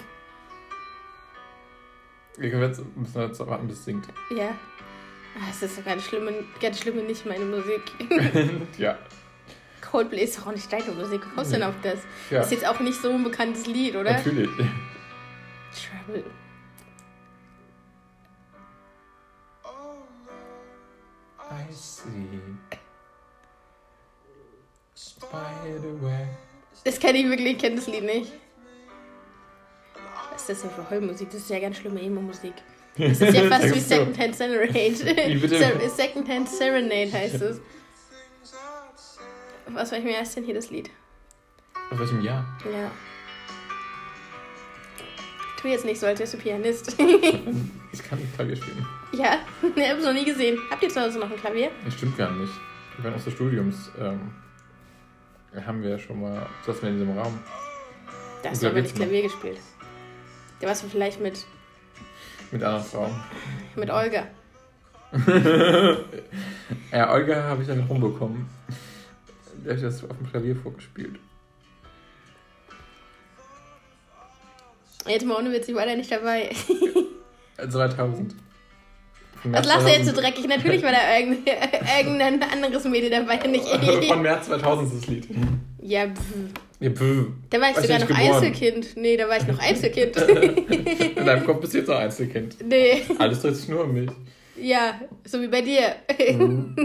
Wir 2.37 2.49
jetzt, 2.49 2.83
müssen 2.97 3.21
jetzt 3.23 3.47
warten, 3.47 3.69
bis 3.69 3.79
es 3.79 3.85
singt. 3.85 4.07
Ja. 4.37 4.55
Ah, 5.37 5.49
Es 5.51 5.63
ist 5.63 5.85
ganz 5.85 6.03
schlimme, 6.05 6.33
ganz 6.61 6.81
schlimme 6.81 7.03
nicht 7.03 7.25
meine 7.25 7.45
Musik. 7.45 7.81
ja. 8.79 8.99
Coldplay 9.93 10.25
ist 10.25 10.39
doch 10.39 10.47
auch 10.47 10.53
nicht 10.53 10.73
deine 10.73 10.91
Musik. 10.93 11.21
Wie 11.27 11.35
kommst 11.35 11.53
du 11.53 11.57
denn 11.57 11.69
auf 11.69 11.75
das? 11.83 11.99
ja. 12.31 12.41
Ist 12.41 12.51
jetzt 12.51 12.67
auch 12.67 12.81
nicht 12.81 12.99
so 13.01 13.11
ein 13.11 13.23
bekanntes 13.23 13.67
Lied, 13.67 13.95
oder? 13.95 14.13
Natürlich. 14.13 14.49
Trouble. 14.57 16.25
I 21.51 21.73
see. 21.75 22.09
Spiderweb. 24.97 26.29
Das 26.85 26.99
kenne 26.99 27.19
ich 27.19 27.29
wirklich, 27.29 27.53
ich 27.53 27.59
kenne 27.59 27.77
das 27.77 27.87
Lied 27.87 28.05
nicht. 28.05 28.33
Was 30.33 30.41
ist 30.41 30.49
das 30.49 30.63
denn 30.63 30.71
für 30.71 30.89
Heulmusik? 30.89 31.29
Das 31.31 31.41
ist 31.43 31.51
ja 31.51 31.59
ganz 31.59 31.77
schlimme 31.77 32.01
Emo-Musik. 32.01 32.55
Das 32.97 33.21
ist 33.21 33.35
ja 33.35 33.43
fast 33.51 33.75
wie 33.75 33.81
Secondhand 33.81 34.35
Serenade. 34.37 35.91
Secondhand 35.91 36.49
Serenade 36.49 37.13
heißt 37.13 37.43
es. 37.43 37.61
Was 39.75 39.91
war 39.93 39.99
ich 39.99 40.05
mir 40.05 40.13
erst 40.17 40.37
denn 40.37 40.45
hier 40.45 40.55
das 40.55 40.71
Lied? 40.71 40.91
Aus 41.91 41.99
welchem 41.99 42.23
Jahr? 42.23 42.45
Ja. 42.65 42.91
Tu 45.61 45.69
jetzt 45.69 45.85
nicht 45.85 46.01
so, 46.01 46.07
als 46.07 46.19
wärst 46.19 46.35
du 46.35 46.39
Pianist. 46.39 46.97
Ich 47.93 48.03
kann 48.03 48.19
nicht 48.19 48.35
Klavier 48.35 48.57
spielen. 48.57 48.87
ja, 49.13 49.37
ich 49.77 49.91
hab's 49.91 50.05
noch 50.05 50.13
nie 50.13 50.25
gesehen. 50.25 50.59
Habt 50.71 50.83
ihr 50.83 50.89
zu 50.89 51.01
Hause 51.01 51.19
noch 51.19 51.31
ein 51.31 51.37
Klavier? 51.37 51.71
Das 51.85 51.95
stimmt 51.95 52.17
gar 52.19 52.31
nicht. 52.33 52.53
Während 52.99 53.17
unseres 53.17 53.35
Studiums 53.35 53.91
ähm, 53.99 54.33
haben 55.67 55.83
wir 55.83 55.99
schon 55.99 56.21
mal, 56.21 56.47
saßen 56.67 56.83
wir 56.83 56.89
in 56.91 56.99
diesem 56.99 57.19
Raum. 57.19 57.39
Da 58.43 58.51
hast 58.51 58.63
du 58.63 58.67
aber 58.69 58.81
nicht. 58.81 58.95
Klavier 58.95 59.23
gespielt. 59.23 59.59
Da 60.61 60.69
warst 60.69 60.83
du 60.83 60.89
vielleicht 60.89 61.21
mit, 61.21 61.45
Mit 62.51 62.63
anderen 62.63 62.85
Frauen. 62.85 63.23
mit 63.77 63.91
Olga. 63.91 64.27
Ja, 66.91 67.13
Olga 67.13 67.43
habe 67.45 67.63
ich 67.63 67.69
dann 67.69 67.81
rumbekommen. 67.81 68.47
Der 69.65 69.77
hat 69.77 69.83
das 69.83 70.03
auf 70.05 70.17
dem 70.17 70.29
Klavier 70.31 70.57
vorgespielt. 70.57 71.19
Jetzt 75.07 75.27
mal 75.27 75.37
ohne 75.39 75.53
Witz, 75.53 75.69
ich 75.69 75.75
war 75.75 75.85
da 75.87 75.95
nicht 75.97 76.11
dabei. 76.11 76.51
2000. 77.69 78.35
Von 79.43 79.53
Was 79.53 79.67
lachst 79.67 79.87
du 79.87 79.91
jetzt 79.91 80.07
so 80.07 80.13
2000 80.13 80.17
dreckig? 80.17 80.49
Natürlich 80.49 80.83
war 80.85 80.93
da 80.93 81.19
irgend- 81.19 81.49
irgendein 81.99 82.43
anderes 82.45 82.85
Mädel 82.85 83.11
dabei, 83.11 83.37
nicht 83.49 83.65
ich. 83.67 84.09
Von 84.09 84.23
März 84.23 84.47
2000 84.47 84.93
ist 84.93 85.03
das 85.03 85.07
Lied. 85.09 85.27
Ja, 85.81 86.07
pff. 86.07 86.23
Ja, 86.79 86.91
pff. 86.91 87.27
da 87.51 87.61
war 87.61 87.71
ich 87.71 87.77
Weißt 87.77 87.83
sogar 87.87 87.99
noch 88.01 88.07
geboren. 88.07 88.35
Einzelkind. 88.45 88.97
Nee, 88.97 89.17
da 89.17 89.29
war 89.29 89.37
ich 89.37 89.47
noch 89.49 89.59
Einzelkind. 89.63 90.17
In 91.17 91.27
deinem 91.27 91.45
Kopf 91.45 91.61
bist 91.61 91.75
du 91.75 91.79
jetzt 91.79 91.89
noch 91.89 91.97
Einzelkind. 91.99 92.57
nee. 92.65 93.03
Alles 93.19 93.43
dreht 93.43 93.57
sich 93.57 93.69
nur 93.69 93.83
um 93.85 93.93
mich. 93.93 94.11
Ja, 94.57 95.01
so 95.25 95.41
wie 95.41 95.49
bei 95.49 95.63
dir. 95.63 95.97
Mhm. 96.39 96.77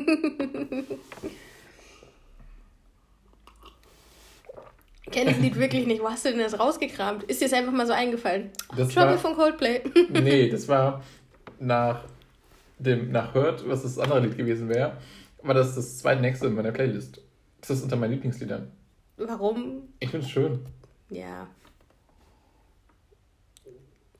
Kenn 5.11 5.27
das 5.27 5.37
Lied 5.39 5.55
wirklich 5.57 5.87
nicht. 5.87 6.01
Wo 6.01 6.09
hast 6.09 6.25
du 6.25 6.29
denn 6.29 6.39
das 6.39 6.59
rausgekramt? 6.59 7.23
Ist 7.23 7.41
dir 7.41 7.45
das 7.45 7.53
einfach 7.53 7.71
mal 7.71 7.87
so 7.87 7.93
eingefallen? 7.93 8.49
Das 8.75 8.89
Trouble 8.89 9.11
war- 9.11 9.17
von 9.17 9.35
Coldplay. 9.35 9.81
Nee, 10.09 10.49
das 10.49 10.67
war 10.67 11.03
nach 11.59 12.03
dem, 12.79 13.11
nach 13.11 13.33
Hurt, 13.33 13.67
was 13.67 13.83
das 13.83 13.97
andere 13.97 14.19
Lied 14.19 14.37
gewesen 14.37 14.69
wäre, 14.69 14.97
war 15.41 15.53
das 15.53 15.75
das 15.75 15.97
zweitnächste 15.99 16.47
in 16.47 16.55
meiner 16.55 16.71
Playlist. 16.71 17.21
Das 17.61 17.69
ist 17.71 17.83
unter 17.83 17.95
meinen 17.95 18.11
Lieblingsliedern. 18.11 18.71
Warum? 19.17 19.83
Ich 19.99 20.09
finde 20.09 20.25
es 20.25 20.31
schön. 20.31 20.59
Ja. 21.09 21.47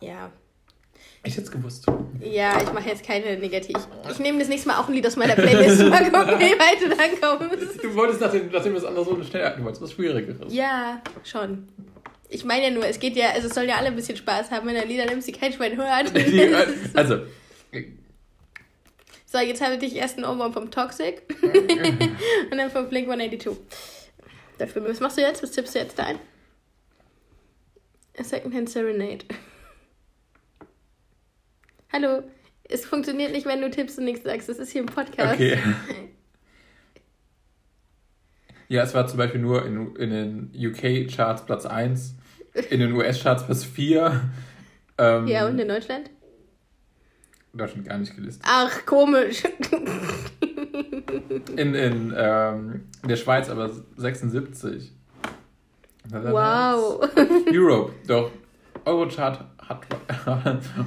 Ja. 0.01 0.31
Ich 1.27 1.33
hätte 1.33 1.47
es 1.47 1.51
gewusst. 1.51 1.85
Ja, 2.21 2.61
ich 2.61 2.71
mache 2.71 2.87
jetzt 2.87 3.05
keine 3.05 3.37
negativ. 3.37 3.75
Ich, 3.77 4.11
ich 4.11 4.19
nehme 4.19 4.39
das 4.39 4.47
nächste 4.47 4.69
Mal 4.69 4.79
auch 4.79 4.87
ein 4.87 4.93
Lied 4.93 5.05
aus 5.05 5.17
meiner 5.17 5.35
Playlist. 5.35 5.83
Mal 5.83 6.09
gucken, 6.09 6.39
wie 6.39 6.53
weit 6.57 6.81
du 6.81 6.89
dann 6.89 7.39
kommst. 7.39 7.83
Du 7.83 7.93
wolltest, 7.95 8.21
nachdem, 8.21 8.49
nachdem 8.49 8.73
das 8.73 8.85
andere 8.85 9.03
so 9.03 9.21
schnell 9.23 9.43
hatten, 9.43 9.63
wolltest 9.63 9.81
was 9.81 9.91
Schwierigeres. 9.91 10.53
Ja, 10.53 11.01
schon. 11.25 11.67
Ich 12.29 12.45
meine 12.45 12.63
ja 12.63 12.69
nur, 12.71 12.85
es 12.85 12.99
geht 12.99 13.15
ja, 13.17 13.31
also 13.31 13.47
es 13.47 13.53
sollen 13.53 13.67
ja 13.67 13.75
alle 13.75 13.87
ein 13.87 13.95
bisschen 13.95 14.15
Spaß 14.15 14.51
haben, 14.51 14.67
wenn 14.67 14.75
der 14.75 14.85
Lieder 14.85 15.05
nimmst, 15.05 15.27
die 15.27 15.33
kein 15.33 15.51
Schwein 15.51 15.75
hört. 15.77 16.11
Also, 16.93 17.19
So, 19.29 19.39
jetzt 19.39 19.61
habe 19.61 19.75
ich 19.85 19.95
erst 19.95 20.15
einen 20.15 20.25
Ohrwurm 20.25 20.53
vom 20.53 20.71
Toxic 20.71 21.21
und 22.51 22.57
dann 22.57 22.71
vom 22.71 22.87
Blink 22.87 23.09
182. 23.09 23.51
Dafür, 24.57 24.87
was 24.87 25.01
machst 25.01 25.17
du 25.17 25.21
jetzt? 25.21 25.43
Was 25.43 25.51
tippst 25.51 25.75
du 25.75 25.79
jetzt 25.79 25.99
da 25.99 26.05
ein? 26.05 26.19
A 28.17 28.23
Secondhand 28.23 28.69
Serenade. 28.69 29.25
Hallo, 31.91 32.23
es 32.63 32.85
funktioniert 32.85 33.31
nicht, 33.31 33.45
wenn 33.45 33.61
du 33.61 33.69
tippst 33.69 33.97
und 33.97 34.05
nichts 34.05 34.23
sagst. 34.23 34.49
Das 34.49 34.57
ist 34.59 34.71
hier 34.71 34.81
ein 34.83 34.87
Podcast. 34.87 35.33
okay. 35.33 35.57
Ja, 38.69 38.83
es 38.83 38.93
war 38.93 39.07
zum 39.07 39.17
Beispiel 39.17 39.39
nur 39.39 39.65
in, 39.65 39.95
in 39.95 40.09
den 40.09 40.51
UK-Charts 40.53 41.45
Platz 41.45 41.65
1, 41.65 42.15
in 42.69 42.81
den 42.81 42.91
US-Charts 42.91 43.45
Platz 43.45 43.63
4. 43.63 44.29
Ähm, 44.97 45.25
Ja, 45.27 45.47
und 45.47 45.57
in 45.57 45.69
Deutschland? 45.69 46.09
Deutschland 47.53 47.87
gar 47.87 47.97
nicht 47.97 48.13
gelistet. 48.13 48.43
Ach, 48.45 48.85
komisch. 48.85 49.43
In, 51.55 51.73
in, 51.75 52.13
ähm, 52.15 52.83
in 53.01 53.09
der 53.09 53.15
Schweiz 53.15 53.49
aber 53.49 53.71
76. 53.95 54.91
Wow. 56.11 57.09
Europe, 57.51 57.93
doch. 58.05 58.31
Eurochart 58.87 59.43
Hot, 59.69 59.85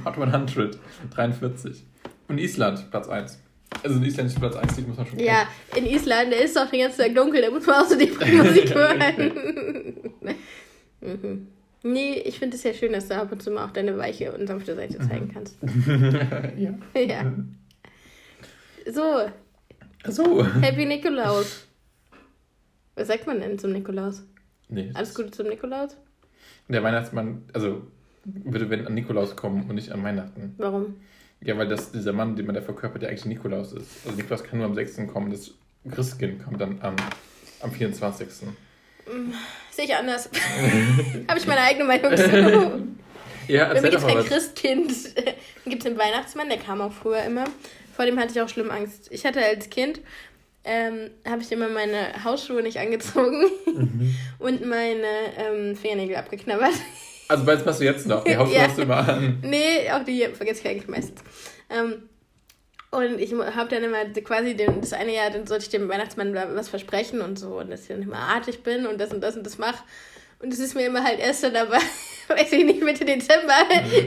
Hot 0.05 0.17
100, 0.17 0.77
43. 1.13 1.85
Und 2.27 2.37
Island, 2.39 2.89
Platz 2.91 3.07
1. 3.07 3.39
Also 3.83 3.97
ein 3.97 4.03
isländischer 4.03 4.39
Platz 4.39 4.55
1 4.55 4.77
Lied 4.77 4.87
muss 4.87 4.97
man 4.97 5.07
schon 5.07 5.19
Ja, 5.19 5.47
in 5.75 5.85
Island, 5.85 6.33
da 6.33 6.37
ist 6.37 6.55
doch 6.57 6.69
den 6.69 6.81
ganzen 6.81 7.01
Tag 7.01 7.15
dunkel, 7.15 7.41
da 7.41 7.49
muss 7.49 7.65
man 7.65 7.75
auch 7.83 7.87
so 7.87 7.97
die 7.97 8.07
Musik 8.35 8.73
hören. 8.75 9.31
mhm. 11.01 11.47
Nee, 11.83 12.13
ich 12.25 12.37
finde 12.37 12.57
es 12.57 12.63
ja 12.63 12.73
schön, 12.73 12.93
dass 12.93 13.07
du 13.07 13.15
ab 13.15 13.31
und 13.31 13.41
zu 13.41 13.49
mal 13.49 13.65
auch 13.65 13.71
deine 13.71 13.97
weiche 13.97 14.31
und 14.33 14.45
sanfte 14.45 14.75
Seite 14.75 14.99
zeigen 14.99 15.31
kannst. 15.33 15.59
kennen. 15.61 16.49
ja. 16.95 17.01
Ja. 17.01 17.33
So, 18.91 19.29
So. 20.07 20.45
Happy 20.61 20.85
Nikolaus. 20.85 21.65
Was 22.95 23.07
sagt 23.07 23.25
man 23.25 23.39
denn 23.39 23.57
zum 23.57 23.71
Nikolaus? 23.71 24.23
Nee, 24.69 24.91
Alles 24.93 25.09
ist- 25.09 25.15
Gute 25.15 25.31
zum 25.31 25.47
Nikolaus? 25.47 25.97
Der 26.71 26.83
Weihnachtsmann, 26.83 27.43
also 27.53 27.81
würde 28.23 28.69
wenn 28.69 28.85
an 28.87 28.93
Nikolaus 28.93 29.35
kommen 29.35 29.67
und 29.69 29.75
nicht 29.75 29.91
an 29.91 30.03
Weihnachten. 30.03 30.55
Warum? 30.57 30.95
Ja, 31.43 31.57
weil 31.57 31.67
das 31.67 31.91
dieser 31.91 32.13
Mann, 32.13 32.35
den 32.35 32.45
man 32.45 32.55
da 32.55 32.61
verkörpert, 32.61 33.01
der 33.01 33.09
eigentlich 33.09 33.25
Nikolaus 33.25 33.73
ist. 33.73 34.05
Also 34.05 34.15
Nikolaus 34.15 34.43
kann 34.43 34.59
nur 34.59 34.67
am 34.67 34.75
6. 34.75 35.07
kommen, 35.11 35.31
das 35.31 35.51
Christkind 35.89 36.43
kommt 36.43 36.61
dann 36.61 36.79
am, 36.81 36.95
am 37.61 37.71
24. 37.71 38.27
Sehe 39.71 39.85
ich 39.85 39.95
anders. 39.95 40.29
Habe 41.27 41.39
ich 41.39 41.47
meine 41.47 41.61
eigene 41.61 41.85
Meinung 41.85 42.15
zu. 42.15 42.87
Ja, 43.47 43.73
Bei 43.73 43.81
mir 43.81 43.89
gibt 43.89 44.03
es 44.03 44.07
kein. 44.07 44.23
Christkind. 44.23 44.91
Dann 45.15 45.33
gibt 45.65 45.83
es 45.83 45.89
den 45.89 45.97
Weihnachtsmann, 45.97 46.47
der 46.47 46.59
kam 46.59 46.79
auch 46.79 46.93
früher 46.93 47.23
immer. 47.23 47.45
Vor 47.93 48.05
dem 48.05 48.17
hatte 48.17 48.31
ich 48.31 48.39
auch 48.39 48.47
schlimm 48.47 48.71
Angst. 48.71 49.09
Ich 49.11 49.25
hatte 49.25 49.43
als 49.43 49.69
Kind, 49.69 49.99
ähm, 50.63 51.09
habe 51.27 51.41
ich 51.41 51.51
immer 51.51 51.69
meine 51.69 52.23
Hausschuhe 52.23 52.61
nicht 52.61 52.77
angezogen 52.79 53.45
Mhm. 53.65 54.15
und 54.39 54.65
meine 54.65 55.07
ähm, 55.37 55.75
Fingernägel 55.75 56.15
abgeknabbert. 56.17 56.73
Also, 57.27 57.47
was 57.47 57.63
machst 57.65 57.79
du 57.79 57.85
jetzt 57.85 58.05
noch? 58.07 58.23
Die 58.23 58.35
Hausschuhe 58.37 58.55
Ja. 58.57 58.63
hast 58.67 58.77
du 58.77 58.81
immer 58.83 58.97
an. 59.07 59.39
nee, 59.43 59.89
auch 59.91 60.03
die 60.03 60.27
vergesse 60.33 60.61
ich 60.61 60.67
eigentlich 60.67 60.87
meistens. 60.87 61.21
Ähm, 61.69 62.09
und 62.91 63.19
ich 63.21 63.33
habe 63.33 63.69
dann 63.69 63.83
immer 63.85 64.03
quasi 64.21 64.53
den, 64.53 64.81
das 64.81 64.91
eine 64.91 65.13
Jahr, 65.15 65.29
dann 65.29 65.47
sollte 65.47 65.63
ich 65.63 65.69
dem 65.69 65.87
Weihnachtsmann 65.87 66.35
was 66.35 66.67
versprechen 66.67 67.21
und 67.21 67.39
so, 67.39 67.59
und 67.59 67.71
dass 67.71 67.83
ich 67.83 67.87
dann 67.87 68.01
immer 68.01 68.17
artig 68.17 68.63
bin 68.63 68.85
und 68.85 68.99
das 68.99 69.13
und 69.13 69.21
das 69.21 69.37
und 69.37 69.45
das 69.45 69.57
mache. 69.57 69.81
Und 70.41 70.53
es 70.53 70.59
ist 70.59 70.75
mir 70.75 70.85
immer 70.85 71.03
halt 71.03 71.19
erst 71.19 71.43
dann 71.43 71.55
aber, 71.55 71.77
weiß 72.27 72.51
ich 72.51 72.65
nicht, 72.65 72.81
Mitte 72.81 73.05
Dezember 73.05 73.53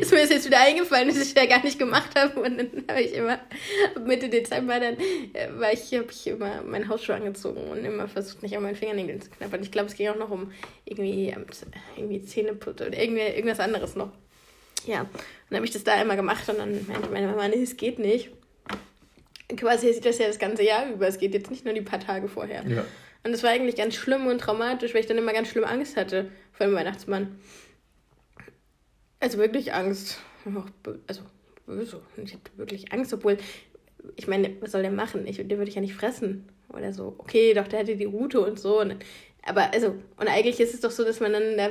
ist 0.01 0.13
mir 0.13 0.21
das 0.21 0.31
jetzt 0.31 0.47
wieder 0.47 0.61
eingefallen, 0.61 1.09
dass 1.09 1.19
ich 1.19 1.35
ja 1.35 1.47
gar 1.47 1.63
nicht 1.63 1.79
gemacht 1.79 2.19
habe. 2.19 2.41
Und 2.41 2.59
dann 2.59 2.85
habe 2.89 3.03
ich 3.03 3.15
immer, 3.15 3.39
Mitte 4.05 4.29
Dezember, 4.29 4.81
dann 4.81 4.97
äh, 5.33 5.49
war 5.59 5.73
ich, 5.73 5.93
habe 5.95 6.09
ich 6.11 6.27
immer 6.27 6.63
meinen 6.63 6.89
Hausschuh 6.89 7.13
angezogen 7.13 7.63
und 7.71 7.85
immer 7.85 8.09
versucht, 8.09 8.43
nicht 8.43 8.57
an 8.57 8.63
meinen 8.63 8.77
Fingernägeln 8.77 9.21
zu 9.21 9.31
knabbern. 9.31 9.63
Ich 9.63 9.71
glaube, 9.71 9.89
es 9.89 9.95
ging 9.95 10.09
auch 10.09 10.17
noch 10.17 10.31
um 10.31 10.53
irgendwie, 10.85 11.29
ähm, 11.29 11.47
irgendwie 11.97 12.25
Zähneputzen 12.25 12.89
oder 12.89 13.01
irgendwie, 13.01 13.23
irgendwas 13.23 13.61
anderes 13.61 13.95
noch. 13.95 14.11
Ja, 14.87 15.03
und 15.03 15.11
dann 15.51 15.57
habe 15.57 15.67
ich 15.67 15.73
das 15.73 15.85
da 15.85 16.01
immer 16.01 16.17
gemacht 16.17 16.49
und 16.49 16.59
dann 16.59 16.87
meinte 16.87 17.09
meine 17.11 17.29
Mama, 17.29 17.49
nee, 17.49 17.63
es 17.63 17.77
geht 17.77 17.99
nicht. 17.99 18.31
Quasi 19.57 19.93
sieht 19.93 20.05
das 20.05 20.19
ja 20.19 20.27
das 20.27 20.39
ganze 20.39 20.63
Jahr 20.65 20.89
über. 20.91 21.07
Es 21.07 21.19
geht 21.19 21.35
jetzt 21.35 21.51
nicht 21.51 21.65
nur 21.65 21.75
die 21.75 21.83
paar 21.83 22.01
Tage 22.01 22.29
vorher. 22.29 22.65
Ja. 22.67 22.85
Und 23.25 23.33
das 23.33 23.43
war 23.43 23.51
eigentlich 23.51 23.77
ganz 23.77 23.95
schlimm 23.95 24.27
und 24.27 24.39
traumatisch, 24.41 24.93
weil 24.95 25.01
ich 25.01 25.07
dann 25.07 25.19
immer 25.19 25.33
ganz 25.33 25.49
schlimm 25.49 25.65
Angst 25.65 25.97
hatte 25.97 26.31
vor 26.53 26.67
dem 26.67 26.75
Weihnachtsmann. 26.77 27.39
Also 29.21 29.39
wirklich 29.39 29.73
Angst. 29.73 30.21
Also 31.07 31.23
böse. 31.67 32.01
Ich 32.23 32.35
hatte 32.35 32.51
wirklich 32.57 32.93
Angst, 32.93 33.15
obwohl, 33.15 33.39
ich 34.17 34.29
meine, 34.29 34.51
was 34.61 34.73
soll 34.73 34.83
der 34.83 34.91
machen? 34.91 35.27
Ich, 35.27 35.37
den 35.39 35.49
würde 35.57 35.69
ich 35.69 35.75
ja 35.75 35.81
nicht 35.81 35.95
fressen 35.95 36.47
oder 36.69 36.93
so. 36.93 37.15
Okay, 37.19 37.55
doch, 37.55 37.67
der 37.67 37.81
hatte 37.81 37.97
die 37.97 38.05
Route 38.05 38.41
und 38.41 38.59
so. 38.59 38.81
Und, 38.81 38.97
aber 39.47 39.73
also, 39.73 39.95
und 40.19 40.29
eigentlich 40.29 40.61
ist 40.61 40.75
es 40.75 40.81
doch 40.81 40.91
so, 40.91 41.05
dass 41.05 41.21
man 41.21 41.33
dann 41.33 41.57
da 41.57 41.71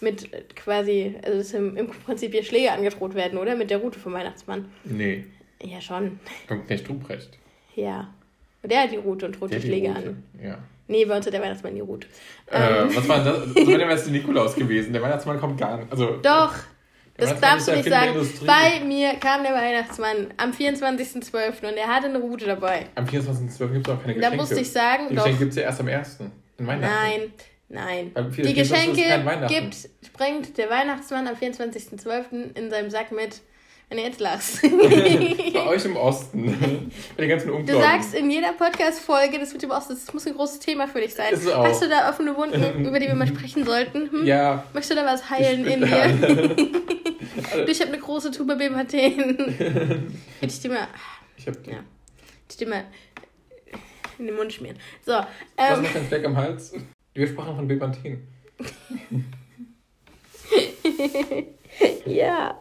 mit 0.00 0.56
quasi, 0.56 1.14
also 1.22 1.38
dass 1.38 1.52
im, 1.52 1.76
im 1.76 1.88
Prinzip 1.88 2.32
hier 2.32 2.42
Schläge 2.44 2.72
angedroht 2.72 3.14
werden, 3.14 3.38
oder? 3.38 3.54
Mit 3.56 3.70
der 3.70 3.78
Route 3.78 3.98
vom 3.98 4.14
Weihnachtsmann. 4.14 4.70
Nee, 4.84 5.26
Ja, 5.62 5.82
schon. 5.82 6.18
kommt 6.48 6.70
nicht 6.70 6.88
Ruprecht. 6.88 7.38
Ja. 7.76 8.14
Und 8.62 8.72
der 8.72 8.84
hat 8.84 8.92
die 8.92 8.96
Route 8.96 9.26
und 9.26 9.38
droht 9.38 9.52
die 9.52 9.60
Schläge 9.60 9.88
Route. 9.88 10.08
an. 10.08 10.22
Ja. 10.42 10.58
Nee, 10.86 11.04
bei 11.06 11.16
uns 11.16 11.24
hat 11.26 11.32
der 11.32 11.40
Weihnachtsmann 11.42 11.74
die 11.74 11.80
Route. 11.80 12.06
Äh, 12.46 12.84
was 12.94 13.08
war 13.08 13.24
denn 13.24 13.32
das? 13.32 13.54
Das 13.54 13.66
wäre 13.66 13.90
jetzt 13.90 14.04
der 14.06 14.12
Nikolaus 14.12 14.54
gewesen. 14.54 14.92
Der 14.92 15.00
Weihnachtsmann 15.02 15.40
kommt 15.40 15.58
gar 15.58 15.78
nicht. 15.78 15.90
Also, 15.90 16.18
Doch, 16.22 16.52
das 17.16 17.40
darfst 17.40 17.68
du 17.68 17.72
nicht 17.72 17.88
sagen. 17.88 18.14
Bei 18.46 18.80
mir 18.84 19.14
kam 19.14 19.42
der 19.44 19.54
Weihnachtsmann 19.54 20.34
am 20.36 20.50
24.12. 20.50 21.66
und 21.66 21.76
er 21.76 21.86
hatte 21.88 22.06
eine 22.08 22.18
Route 22.18 22.44
dabei. 22.46 22.86
am 22.96 23.04
24.12. 23.06 23.72
gibt 23.72 23.88
es 23.88 23.94
auch 23.94 24.00
keine 24.02 24.14
Da 24.14 24.20
Geschenke. 24.20 24.36
musste 24.36 24.60
ich 24.60 24.70
sagen, 24.70 25.08
Die. 25.08 25.14
Geschenke 25.14 25.38
gibt 25.38 25.50
es 25.50 25.56
ja 25.56 25.62
erst 25.62 25.80
am 25.80 25.88
1. 25.88 26.18
In 26.58 26.66
Weihnachten. 26.66 26.94
Nein, 27.68 28.12
nein. 28.12 28.12
Die 28.36 28.54
24. 28.54 28.58
ist 28.58 28.72
kein 28.72 28.92
Geschenke 28.92 29.46
gibt, 29.48 30.12
bringt 30.12 30.58
der 30.58 30.68
Weihnachtsmann 30.70 31.26
am 31.28 31.34
24.12. 31.34 32.56
in 32.56 32.70
seinem 32.70 32.90
Sack 32.90 33.10
mit, 33.10 33.40
ihr 33.90 34.04
jetzt 34.04 34.20
lachst. 34.20 34.60
Bei 35.52 35.66
euch 35.66 35.84
im 35.84 35.96
Osten. 35.96 36.90
Bei 37.16 37.22
den 37.22 37.28
ganzen 37.30 37.48
Du 37.48 37.54
Ungläubigen. 37.54 37.82
sagst 37.82 38.14
in 38.14 38.30
jeder 38.30 38.52
Podcast-Folge, 38.52 39.38
das 39.38 39.52
mit 39.52 39.62
dem 39.62 39.70
Osten, 39.70 39.94
das 39.94 40.12
muss 40.12 40.26
ein 40.26 40.34
großes 40.34 40.58
Thema 40.60 40.88
für 40.88 41.00
dich 41.00 41.14
sein. 41.14 41.32
Ist 41.32 41.48
auch. 41.52 41.64
Hast 41.64 41.82
du 41.82 41.88
da 41.88 42.08
offene 42.10 42.36
Wunden, 42.36 42.84
über 42.86 42.98
die 42.98 43.06
wir 43.06 43.14
mal 43.14 43.26
sprechen 43.28 43.64
sollten? 43.64 44.10
Hm? 44.10 44.26
Ja. 44.26 44.64
Möchtest 44.72 44.92
du 44.92 44.94
da 44.96 45.06
was 45.06 45.28
heilen 45.30 45.64
in 45.66 45.80
dir? 45.84 46.48
Du, 47.52 47.70
ich 47.70 47.80
habe 47.80 47.92
eine 47.92 48.00
große 48.00 48.30
Tube 48.30 48.56
Bemathen. 48.58 48.98
Hätte 50.40 50.52
ich 50.52 50.60
dir 50.60 50.70
mal, 50.70 50.88
Ich 51.36 51.46
hab 51.46 51.62
die. 51.62 51.70
Ja. 51.70 51.76
hätte 51.76 51.84
ich 52.50 52.56
dir 52.56 52.68
mal 52.68 52.84
in 54.18 54.26
den 54.26 54.36
Mund 54.36 54.52
schmieren. 54.52 54.78
So, 55.04 55.12
Was 55.12 55.26
ähm, 55.56 55.82
noch 55.82 55.94
ein 55.94 56.06
Fleck 56.06 56.24
am 56.24 56.36
Hals? 56.36 56.72
Wir 57.14 57.26
sprachen 57.26 57.56
von 57.56 57.68
Bepanthen. 57.68 58.26
ja. 62.06 62.58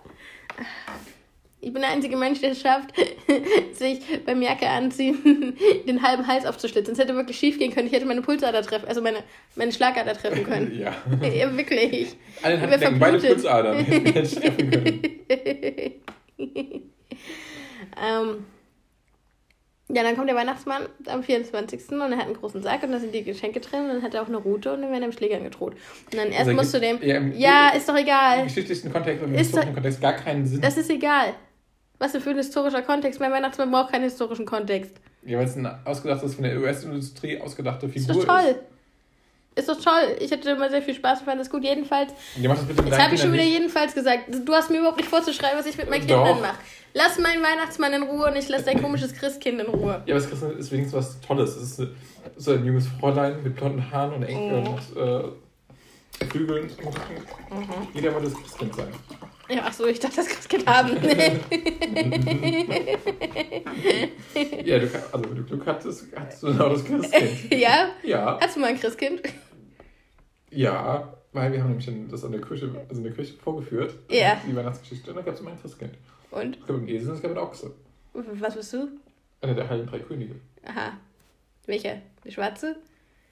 Ich 1.63 1.71
bin 1.73 1.81
der 1.81 1.91
einzige 1.91 2.17
Mensch, 2.17 2.41
der 2.41 2.51
es 2.51 2.61
schafft, 2.61 2.89
sich 3.73 3.99
beim 4.25 4.41
Jacke 4.41 4.67
anziehen 4.67 5.55
den 5.87 6.01
halben 6.03 6.27
Hals 6.27 6.45
aufzuschlitzen. 6.45 6.93
Es 6.93 6.99
hätte 6.99 7.15
wirklich 7.15 7.37
schief 7.37 7.57
gehen 7.57 7.73
können. 7.73 7.87
Ich 7.87 7.93
hätte 7.93 8.05
meine 8.05 8.21
Pulsader 8.21 8.61
treffen, 8.61 8.87
also 8.87 9.01
meine, 9.01 9.19
meine 9.55 9.71
Schlagader 9.71 10.13
treffen 10.13 10.43
können. 10.43 10.71
Ja. 10.79 10.93
ja, 11.27 11.55
wirklich. 11.55 12.15
Alle 12.41 12.59
Handflecken, 12.59 12.99
beide. 12.99 13.19
Pulsadern. 13.19 13.85
Ähm, 18.01 18.45
ja, 19.89 20.01
dann 20.01 20.15
kommt 20.15 20.29
der 20.29 20.35
Weihnachtsmann 20.35 20.83
am 21.07 21.21
24. 21.23 21.91
und 21.91 22.01
er 22.01 22.17
hat 22.17 22.25
einen 22.25 22.33
großen 22.35 22.61
Sack 22.63 22.83
und 22.83 22.91
da 22.91 22.99
sind 22.99 23.13
die 23.13 23.23
Geschenke 23.23 23.59
drin 23.59 23.81
und 23.81 23.87
dann 23.89 24.01
hat 24.01 24.13
er 24.13 24.23
auch 24.23 24.27
eine 24.27 24.37
Route 24.37 24.73
und 24.73 24.81
dann 24.81 24.91
werden 24.91 25.03
ihm 25.03 25.11
Schläge 25.11 25.35
angedroht. 25.37 25.73
Und 26.05 26.15
dann 26.17 26.27
erst 26.29 26.39
Also 26.41 26.53
musst 26.53 26.73
du 26.73 26.79
dem. 26.79 27.01
ja, 27.03 27.17
im- 27.17 27.37
Ja, 27.37 27.69
ist 27.69 27.87
doch 27.87 27.95
Im 27.95 28.03
egal. 28.03 28.43
geschichtlichen 28.45 28.91
Kontext 28.91 29.21
und 29.23 29.29
im 29.29 29.35
Ist 29.35 29.47
historischen 29.47 29.73
Kontext 29.75 30.01
gar 30.01 30.13
keinen 30.13 30.45
Sinn. 30.45 30.61
Das 30.61 30.77
ist 30.77 30.89
egal. 30.89 31.33
Was 31.99 32.11
denn 32.11 32.21
für 32.21 32.31
ein 32.31 32.37
historischer 32.37 32.81
Kontext? 32.81 33.19
Mein 33.19 33.31
Weihnachtsmann 33.31 33.71
braucht 33.71 33.91
keinen 33.91 34.03
historischen 34.03 34.45
Kontext. 34.45 34.91
Ja, 35.25 35.37
weil 35.37 35.45
es 35.45 35.55
ein 35.55 35.69
ausgedachtes, 35.85 36.35
von 36.35 36.43
der 36.43 36.57
US-Industrie 36.59 37.39
ausgedachte 37.39 37.85
Ist 37.85 37.93
Figur 38.07 38.15
doch 38.15 38.25
toll. 38.25 38.55
Ist 39.55 39.69
doch 39.69 39.79
toll. 39.79 40.17
Ich 40.19 40.31
hatte 40.31 40.49
immer 40.49 40.69
sehr 40.69 40.81
viel 40.81 40.95
Spaß 40.95 41.19
und 41.19 41.25
fand 41.25 41.39
das 41.39 41.49
gut. 41.49 41.63
Jedenfalls. 41.63 42.11
Ja, 42.37 42.49
mach 42.49 42.57
das 42.57 42.65
bitte 42.65 42.81
mit 42.81 42.91
Jetzt 42.91 43.01
habe 43.01 43.15
ich 43.15 43.21
schon 43.21 43.31
wieder 43.33 43.43
nicht. 43.43 43.53
jedenfalls 43.53 43.93
gesagt. 43.93 44.23
Du 44.43 44.53
hast 44.53 44.69
mir 44.71 44.79
überhaupt 44.79 44.97
nicht 44.97 45.09
vorzuschreiben, 45.09 45.57
was 45.59 45.67
ich 45.67 45.77
mit 45.77 45.89
meinen 45.89 46.07
Doch. 46.07 46.23
Kindern 46.25 46.41
mache. 46.41 46.57
Lass 46.95 47.19
meinen 47.19 47.41
Weihnachtsmann 47.43 47.93
in 47.93 48.03
Ruhe 48.03 48.25
und 48.27 48.35
ich 48.35 48.49
lasse 48.49 48.65
dein 48.65 48.81
komisches 48.81 49.13
Christkind 49.13 49.61
in 49.61 49.67
Ruhe. 49.67 50.01
Ja, 50.05 50.15
aber 50.15 50.21
das 50.21 50.29
Christkind 50.29 50.59
ist 50.59 50.71
wenigstens 50.71 50.97
was 50.99 51.21
Tolles. 51.21 51.55
Es 51.55 51.79
ist 51.79 51.87
so- 52.37 52.51
ein 52.53 52.65
junges 52.65 52.87
Fräulein 52.99 53.41
mit 53.43 53.55
blonden 53.55 53.89
Haaren 53.91 54.13
und, 54.15 54.23
Eng 54.23 54.49
Mhm. 54.61 54.67
und 54.67 54.97
äh, 56.21 56.25
Flügeln. 56.31 56.65
Mhm. 56.65 57.87
Jeder 57.93 58.13
wollte 58.13 58.29
das 58.31 58.39
Christkind 58.41 58.75
sein. 58.75 58.87
Ja, 59.49 59.63
ach 59.65 59.73
so, 59.73 59.85
ich 59.85 59.99
dachte, 59.99 60.15
das 60.17 60.27
Christkind 60.27 60.65
haben. 60.67 60.97
Ja, 64.63 64.79
du, 64.79 64.87
also 65.11 65.29
wenn 65.29 65.35
du 65.35 65.43
Glück 65.43 65.65
hattest, 65.65 66.05
hattest 66.15 66.43
du 66.43 66.47
genau 66.47 66.69
das 66.69 66.85
Christkind. 66.85 67.53
ja? 67.53 67.89
Ja, 68.03 68.39
Hast 68.41 68.55
du 68.55 68.61
mal 68.61 68.67
ein 68.67 68.79
Christkind? 68.79 69.21
ja, 70.49 71.13
weil 71.33 71.51
wir 71.51 71.61
haben 71.63 71.77
nämlich 71.77 71.89
das 72.09 72.23
an 72.23 72.31
der 72.31 72.41
Kirche, 72.41 72.69
also 72.87 73.01
in 73.01 73.03
der 73.03 73.13
Kirche 73.13 73.33
vorgeführt. 73.33 73.95
Ja. 74.09 74.41
Die 74.47 74.55
Weihnachtsgeschichte. 74.55 75.09
Und 75.11 75.17
da 75.17 75.21
gab 75.23 75.33
es 75.33 75.41
immer 75.41 75.51
ein 75.51 75.59
Christkind. 75.61 75.93
Und? 76.31 76.57
Es 76.59 76.65
gab 76.67 76.77
einen 76.77 76.87
Esel 76.87 77.09
und 77.09 77.15
es 77.15 77.21
gab 77.21 77.31
einen 77.31 77.39
Ochse. 77.39 77.73
Was 78.13 78.55
bist 78.55 78.71
du? 78.73 78.87
Einer 79.41 79.55
der 79.55 79.69
heiligen 79.69 79.89
drei 79.89 79.99
Könige. 79.99 80.35
Aha. 80.65 80.93
Welcher? 81.65 82.01
Der 82.23 82.31
schwarze? 82.31 82.77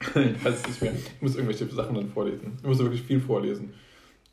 Ich 0.01 0.43
weiß 0.43 0.55
es 0.55 0.67
nicht 0.67 0.81
mehr. 0.81 0.91
Ich 0.93 1.21
muss 1.21 1.35
irgendwelche 1.35 1.67
Sachen 1.67 1.95
dann 1.95 2.09
vorlesen. 2.09 2.57
Ich 2.59 2.67
muss 2.67 2.79
wirklich 2.79 3.03
viel 3.03 3.21
vorlesen. 3.21 3.73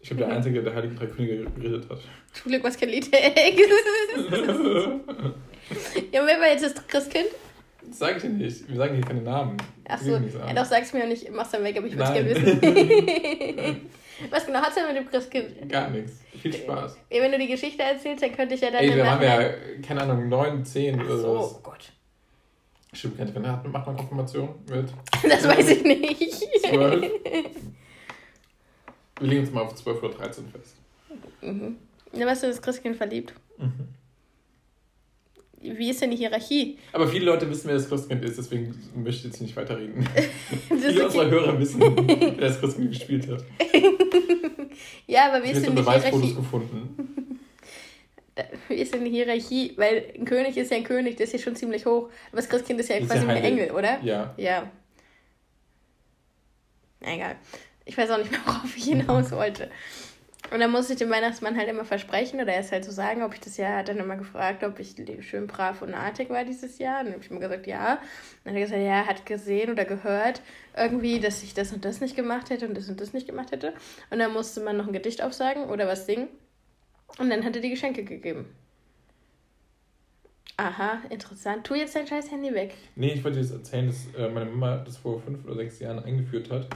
Ich 0.01 0.09
bin 0.11 0.19
der 0.19 0.29
Einzige, 0.29 0.63
der 0.63 0.75
heiligen 0.75 0.97
drei 0.97 1.07
Könige 1.07 1.45
geredet 1.51 1.89
hat. 1.91 1.99
Zum 2.33 2.51
Glück 2.53 2.63
was 2.65 2.77
kein 2.79 2.89
Lied. 2.91 3.07
ja, 6.13 6.25
wer 6.25 6.41
war 6.41 6.49
jetzt 6.49 6.65
das 6.65 6.87
Christkind? 6.87 7.27
Das 7.87 7.99
sage 7.99 8.17
ich 8.17 8.23
dir 8.23 8.29
nicht. 8.31 8.69
Wir 8.69 8.77
sagen 8.77 8.95
hier 8.95 9.05
keine 9.05 9.23
Namen. 9.23 9.57
Ach 9.89 9.99
Wir 10.01 10.05
so, 10.07 10.13
geben 10.13 10.25
nichts 10.27 10.41
an. 10.41 10.49
ja, 10.49 10.55
doch, 10.55 10.65
sag's 10.65 10.93
mir 10.93 11.07
nicht. 11.07 11.31
Mach's 11.33 11.51
dann 11.51 11.65
weg, 11.65 11.77
aber 11.77 11.87
ich 11.87 11.97
würde 11.97 12.13
gerne 12.13 12.31
wissen. 12.31 12.61
was 14.31 14.47
genau 14.47 14.61
hat's 14.61 14.75
denn 14.77 14.87
mit 14.87 14.97
dem 14.97 15.09
Christkind? 15.11 15.69
Gar 15.69 15.91
nichts. 15.91 16.21
Viel 16.41 16.53
Spaß. 16.53 16.97
Ja, 17.11 17.23
wenn 17.23 17.33
du 17.33 17.39
die 17.39 17.49
Geschichte 17.49 17.83
erzählst, 17.83 18.23
dann 18.23 18.33
könnte 18.37 18.55
ich 18.55 18.61
ja 18.61 18.71
dann 18.71 18.81
Ey, 18.85 18.95
wir 18.95 19.05
Nachhinein- 19.05 19.41
ja, 19.41 19.83
keine 19.87 20.03
Ahnung, 20.03 20.29
9, 20.29 20.65
10 20.65 21.01
Ach 21.01 21.05
oder 21.05 21.17
so, 21.19 21.29
oh 21.57 21.61
Gott. 21.63 21.93
Stimmt, 22.93 23.19
ihr, 23.19 23.27
hat 23.27 23.67
macht 23.67 23.87
man 23.87 23.97
Konfirmation 23.97 24.49
mit 24.71 24.89
Das 25.31 25.47
weiß 25.49 25.71
ich 25.71 25.85
nicht. 25.85 26.33
12. 26.69 27.11
Wir 29.21 29.29
legen 29.29 29.41
uns 29.43 29.53
mal 29.53 29.63
auf 29.63 29.75
12 29.75 30.03
oder 30.03 30.15
13 30.15 30.45
fest. 30.49 30.77
mhm. 31.43 31.77
Ja, 32.13 32.27
warst 32.27 32.43
du 32.43 32.47
das 32.47 32.63
Christkind 32.63 32.97
verliebt? 32.97 33.35
Mhm. 33.59 33.89
Wie 35.61 35.91
ist 35.91 36.01
denn 36.01 36.11
die 36.13 36.17
Hierarchie? 36.17 36.79
Aber 36.93 37.09
viele 37.09 37.25
Leute 37.27 37.51
wissen, 37.51 37.67
wer 37.67 37.75
das 37.75 37.89
Christkind 37.89 38.25
ist, 38.25 38.39
deswegen 38.39 38.75
möchte 38.95 39.27
ich 39.27 39.33
jetzt 39.33 39.43
nicht 39.43 39.57
weiterreden. 39.57 40.09
Das 40.71 40.79
viele 40.81 40.91
ist 40.91 41.03
unserer. 41.07 41.31
Hörer 41.31 41.59
wissen, 41.59 41.81
wer 41.81 42.49
das 42.49 42.61
Christkind 42.61 42.91
gespielt 42.93 43.29
hat. 43.29 43.45
Ja, 45.09 45.33
aber 45.33 45.43
wie 45.43 45.51
ist 45.51 45.67
denn 45.67 45.75
die 45.75 45.83
Hierarchie? 45.83 46.35
gefunden. 46.35 47.41
Wie 48.69 48.75
ist 48.75 48.95
denn 48.95 49.05
die 49.05 49.11
Hierarchie? 49.11 49.73
Weil 49.77 50.13
ein 50.17 50.25
König 50.25 50.57
ist 50.57 50.71
ja 50.71 50.77
ein 50.77 50.85
König, 50.85 51.17
der 51.17 51.25
ist 51.27 51.33
ja 51.33 51.39
schon 51.41 51.57
ziemlich 51.57 51.85
hoch. 51.87 52.11
Aber 52.31 52.37
das 52.37 52.49
Christkind 52.49 52.79
ist 52.79 52.89
ja 52.91 52.97
Ist 52.97 53.09
quasi 53.11 53.27
ja 53.27 53.33
ein. 53.33 53.43
Engel, 53.43 53.71
oder? 53.73 54.01
Ja. 54.05 54.35
Ja. 54.37 54.71
Egal. 57.01 57.37
Ich 57.89 57.97
weiß 57.97 58.11
auch 58.11 58.19
nicht 58.19 58.31
mehr, 58.31 58.41
worauf 58.47 58.77
ich 58.77 58.85
hinaus 58.85 59.33
wollte. 59.33 59.71
Und 60.53 60.61
dann 60.61 60.71
musste 60.71 60.93
ich 60.93 60.99
dem 60.99 61.11
Weihnachtsmann 61.11 61.57
halt 61.57 61.69
immer 61.69 61.85
versprechen 61.85 62.41
oder 62.41 62.53
erst 62.53 62.71
halt 62.71 62.85
so 62.85 62.91
sagen, 62.91 63.23
ob 63.23 63.35
ich 63.35 63.41
das 63.41 63.57
Jahr, 63.57 63.79
hat 63.79 63.89
dann 63.89 63.99
immer 63.99 64.17
gefragt, 64.17 64.63
ob 64.63 64.79
ich 64.79 64.95
schön 65.21 65.47
brav 65.47 65.83
und 65.83 65.95
artig 65.95 66.31
war 66.31 66.45
dieses 66.45 66.79
Jahr. 66.79 67.01
Und 67.01 67.07
dann 67.07 67.15
habe 67.15 67.25
ich 67.25 67.31
immer 67.31 67.41
gesagt, 67.41 67.67
ja. 67.67 67.95
Und 67.95 68.01
dann 68.45 68.55
hat 68.55 68.61
er 68.61 68.67
gesagt, 68.67 68.83
ja, 68.83 69.07
hat 69.07 69.27
gesehen 69.27 69.71
oder 69.71 69.85
gehört 69.85 70.43
irgendwie, 70.77 71.19
dass 71.19 71.43
ich 71.43 71.55
das 71.55 71.73
und 71.73 71.85
das 71.85 72.01
nicht 72.01 72.15
gemacht 72.15 72.51
hätte 72.51 72.69
und 72.69 72.77
das 72.77 72.89
und 72.89 73.01
das 73.01 73.13
nicht 73.13 73.27
gemacht 73.27 73.53
hätte. 73.53 73.73
Und 74.11 74.19
dann 74.19 74.33
musste 74.33 74.61
man 74.61 74.77
noch 74.77 74.87
ein 74.87 74.93
Gedicht 74.93 75.23
aufsagen 75.23 75.65
oder 75.65 75.87
was 75.87 76.07
singen. 76.07 76.29
Und 77.19 77.31
dann 77.31 77.45
hat 77.45 77.57
er 77.57 77.63
die 77.63 77.71
Geschenke 77.71 78.05
gegeben. 78.05 78.47
Aha, 80.57 81.03
interessant. 81.11 81.67
Tu 81.67 81.75
jetzt 81.75 81.95
dein 81.95 82.07
scheiß 82.07 82.31
Handy 82.31 82.53
weg. 82.53 82.75
Nee, 82.97 83.13
ich 83.13 83.25
wollte 83.25 83.39
dir 83.39 83.45
das 83.45 83.53
erzählen, 83.53 83.87
dass 83.87 84.07
äh, 84.19 84.29
meine 84.29 84.51
Mama 84.51 84.79
das 84.79 84.97
vor 84.97 85.21
fünf 85.21 85.45
oder 85.45 85.55
sechs 85.55 85.79
Jahren 85.79 86.03
eingeführt 86.03 86.51
hat, 86.51 86.67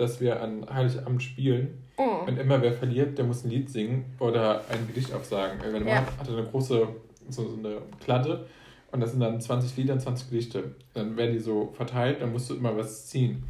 dass 0.00 0.20
wir 0.20 0.42
an 0.42 0.66
Heiligabend 0.72 1.22
spielen 1.22 1.78
Oh. 1.96 2.26
und 2.26 2.38
immer 2.38 2.62
wer 2.62 2.72
verliert, 2.72 3.18
der 3.18 3.26
muss 3.26 3.44
ein 3.44 3.50
Lied 3.50 3.68
singen 3.68 4.06
oder 4.18 4.64
ein 4.70 4.86
Gedicht 4.86 5.12
aufsagen. 5.12 5.58
Meine 5.58 5.80
Mama 5.84 5.90
Ja. 5.90 6.06
hatte 6.18 6.32
eine 6.32 6.44
große, 6.46 6.88
so, 7.28 7.48
so 7.48 7.56
eine 7.58 7.76
Kladde 8.02 8.46
und 8.90 9.00
das 9.00 9.10
sind 9.10 9.20
dann 9.20 9.38
20 9.40 9.76
Lieder, 9.76 9.98
20 9.98 10.30
Gedichte. 10.30 10.74
Dann 10.94 11.16
werden 11.18 11.32
die 11.34 11.38
so 11.40 11.70
verteilt, 11.74 12.22
dann 12.22 12.32
musst 12.32 12.48
du 12.48 12.54
immer 12.54 12.74
was 12.76 13.06
ziehen. 13.08 13.44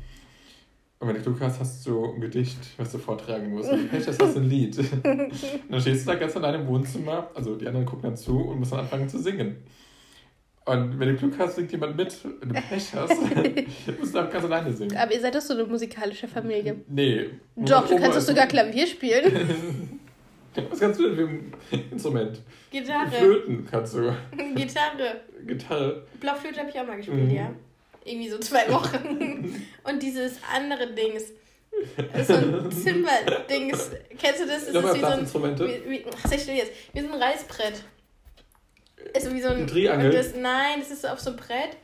Und 0.98 1.08
wenn 1.08 1.14
du 1.16 1.22
Glück 1.22 1.40
hast, 1.40 1.60
hast 1.60 1.86
du 1.86 2.12
ein 2.12 2.20
Gedicht, 2.20 2.58
was 2.76 2.92
du 2.92 2.98
vortragen 2.98 3.50
musst. 3.52 3.70
Und 3.70 3.88
Pech, 3.88 4.04
das 4.04 4.18
du 4.18 4.24
ein 4.24 4.44
Lied. 4.44 4.76
Und 5.02 5.02
dann 5.70 5.80
stehst 5.80 6.06
du 6.06 6.10
da 6.12 6.18
ganz 6.18 6.36
allein 6.36 6.60
im 6.60 6.66
Wohnzimmer, 6.66 7.30
also 7.34 7.54
die 7.56 7.66
anderen 7.68 7.86
gucken 7.86 8.02
dann 8.10 8.16
zu 8.18 8.36
und 8.38 8.58
musst 8.58 8.72
dann 8.72 8.80
anfangen 8.80 9.08
zu 9.08 9.18
singen. 9.18 9.56
Und 10.70 11.00
wenn 11.00 11.08
du 11.08 11.16
Glück 11.16 11.34
hast, 11.38 11.56
singt 11.56 11.72
jemand 11.72 11.96
mit. 11.96 12.16
Wenn 12.40 12.48
du 12.50 12.54
Pech 12.54 12.94
hast, 12.94 13.10
musst 13.98 14.14
du 14.14 14.18
dann 14.18 14.30
ganz 14.30 14.44
alleine 14.44 14.72
singen. 14.72 14.96
Aber 14.96 15.12
ihr 15.12 15.20
seid 15.20 15.34
doch 15.34 15.40
so 15.40 15.54
eine 15.54 15.64
musikalische 15.64 16.28
Familie. 16.28 16.76
Nee. 16.88 17.30
Doch, 17.56 17.86
du 17.88 17.94
Oma 17.94 18.02
kannst 18.02 18.18
doch 18.18 18.22
sogar 18.22 18.46
Klavier 18.46 18.86
spielen. 18.86 20.00
Was 20.70 20.80
kannst 20.80 21.00
du 21.00 21.08
denn 21.08 21.16
für 21.16 21.76
ein 21.76 21.84
Instrument? 21.92 22.40
Gitarre. 22.70 23.10
Flöten 23.10 23.66
kannst 23.70 23.94
du. 23.94 24.00
Gitarre. 24.54 25.20
Gitarre. 25.46 26.06
Blockflöte 26.20 26.60
habe 26.60 26.70
ich 26.70 26.78
auch 26.78 26.86
mal 26.86 26.96
gespielt, 26.96 27.24
Mhm. 27.24 27.30
ja. 27.30 27.50
Irgendwie 28.04 28.28
so 28.30 28.38
zwei 28.38 28.70
Wochen. 28.72 29.54
Und 29.84 30.02
dieses 30.02 30.38
andere 30.54 30.92
Dings. 30.92 31.24
Das 32.12 32.20
ist 32.22 32.28
so 32.28 32.34
ein 32.34 32.70
Zimmer-Dings. 32.70 33.90
Kennst 34.18 34.40
du 34.40 34.46
das? 34.46 34.72
Das 34.72 34.84
ist 34.84 34.94
wie 34.94 35.00
so 35.26 35.42
ein. 35.44 35.58
Wie, 35.58 35.90
wie, 35.90 36.04
ach, 36.24 36.30
jetzt. 36.30 36.48
Wie 36.92 37.00
so 37.00 37.12
ein 37.12 37.22
Reißbrett. 37.22 37.84
Ist 39.16 39.32
wie 39.34 39.40
so 39.40 39.48
ein. 39.48 39.56
Ein 39.68 40.06
und 40.06 40.14
Das, 40.14 40.34
nein, 40.34 40.78
das 40.80 40.90
ist 40.90 41.02
so 41.02 41.08
auf 41.08 41.20
so 41.20 41.30
einem 41.30 41.38
Brett. 41.38 41.76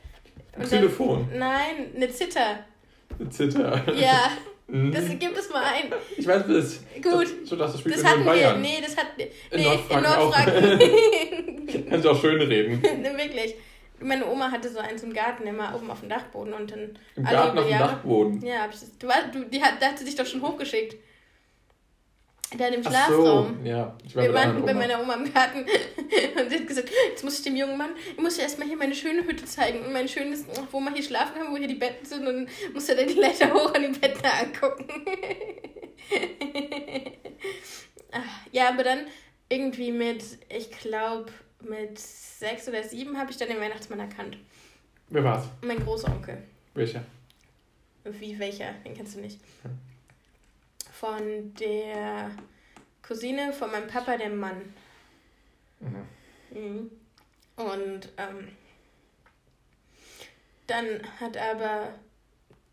Ein 0.53 0.63
Und 0.63 0.71
dann- 0.71 0.79
Telefon. 0.81 1.27
Nein, 1.35 1.91
eine 1.95 2.09
Zither. 2.09 2.59
Eine 3.19 3.29
Zither. 3.29 3.83
Ja, 3.95 4.31
Mhm. 4.69 4.91
das 4.91 5.07
gibt 5.17 5.37
es 5.37 5.49
mal 5.49 5.63
ein. 5.63 5.85
ich 6.17 6.27
weiß 6.27 6.43
das. 6.45 6.81
Gut. 7.01 7.27
So 7.47 7.55
das 7.55 7.71
Das 7.71 7.85
nur 7.85 8.03
hatten 8.03 8.19
in 8.21 8.25
wir. 8.27 8.53
Nee, 8.55 8.79
das 8.81 8.97
hat. 8.97 9.05
Nee, 9.17 9.31
In 9.51 9.59
in 9.59 9.63
Nordfranken 9.63 10.11
Nordfranken. 10.11 11.85
Kannst 11.89 12.05
du 12.05 12.09
auch 12.11 12.19
schön 12.19 12.41
reden. 12.41 12.81
Wirklich. 13.17 13.55
Meine 13.99 14.27
Oma 14.27 14.51
hatte 14.51 14.69
so 14.69 14.79
eins 14.79 15.01
im 15.03 15.13
Garten 15.13 15.47
immer 15.47 15.73
oben 15.73 15.89
auf 15.89 16.01
dem 16.01 16.09
Dachboden 16.09 16.53
und 16.53 16.69
dann. 16.69 16.99
Im 17.15 17.25
alle 17.25 17.35
Garten 17.37 17.57
auf 17.59 17.67
dem 17.67 17.79
Dachboden. 17.79 18.45
Ja, 18.45 18.63
hab 18.63 18.73
ich 18.73 18.79
das, 18.81 18.97
du, 18.99 19.07
du, 19.31 19.45
die 19.45 19.61
hat, 19.61 19.75
da 19.81 19.87
hat 19.87 19.99
sie 19.99 20.05
dich 20.05 20.15
doch 20.15 20.25
schon 20.25 20.41
hochgeschickt. 20.41 20.97
Da 22.55 22.67
in 22.67 22.73
dem 22.73 22.81
Ach 22.85 22.89
Schlafraum. 22.89 23.59
so, 23.61 23.67
ja. 23.67 23.97
Ich 24.05 24.15
war 24.15 24.23
Wir 24.23 24.33
waren 24.33 24.65
bei 24.65 24.73
meiner 24.73 25.01
Oma 25.01 25.15
im 25.15 25.33
Garten 25.33 25.59
und 26.39 26.49
sie 26.49 26.55
hat 26.55 26.67
gesagt, 26.67 26.89
jetzt 27.09 27.23
muss 27.23 27.39
ich 27.39 27.43
dem 27.43 27.57
jungen 27.57 27.77
Mann, 27.77 27.89
ich 28.15 28.21
muss 28.21 28.35
dir 28.35 28.43
erstmal 28.43 28.67
hier 28.67 28.77
meine 28.77 28.95
schöne 28.95 29.25
Hütte 29.25 29.43
zeigen 29.43 29.85
und 29.85 29.91
mein 29.91 30.07
schönes, 30.07 30.45
wo 30.71 30.79
wir 30.79 30.93
hier 30.93 31.03
schlafen 31.03 31.41
haben, 31.41 31.51
wo 31.51 31.57
hier 31.57 31.67
die 31.67 31.75
Betten 31.75 32.05
sind 32.05 32.25
und 32.25 32.25
dann 32.25 32.49
muss 32.73 32.87
er 32.87 32.95
dann 32.95 33.07
die 33.07 33.15
Leiter 33.15 33.53
hoch 33.53 33.73
an 33.73 33.81
die 33.81 33.99
Betten 33.99 34.25
angucken. 34.25 34.87
Ach, 38.11 38.21
ja, 38.53 38.69
aber 38.69 38.83
dann 38.83 38.99
irgendwie 39.49 39.91
mit, 39.91 40.23
ich 40.47 40.71
glaube, 40.71 41.31
mit 41.61 41.99
sechs 41.99 42.67
oder 42.69 42.83
sieben 42.83 43.17
habe 43.17 43.31
ich 43.31 43.37
dann 43.37 43.49
den 43.49 43.59
Weihnachtsmann 43.59 43.99
erkannt. 43.99 44.37
Wer 45.09 45.23
war's? 45.23 45.47
Mein 45.61 45.79
Großonkel. 45.79 46.37
Welcher? 46.73 47.03
Wie 48.05 48.39
welcher? 48.39 48.73
Den 48.85 48.93
kennst 48.93 49.15
du 49.15 49.19
nicht. 49.19 49.39
Ja. 49.63 49.69
Von 50.99 51.53
der 51.59 52.31
Cousine 53.07 53.53
von 53.53 53.71
meinem 53.71 53.87
Papa, 53.87 54.17
dem 54.17 54.37
Mann. 54.37 54.73
Mhm. 55.79 56.07
Mhm. 56.51 56.91
Und 57.55 58.09
ähm, 58.17 58.47
dann 60.67 61.01
hat 61.19 61.37
aber 61.37 61.93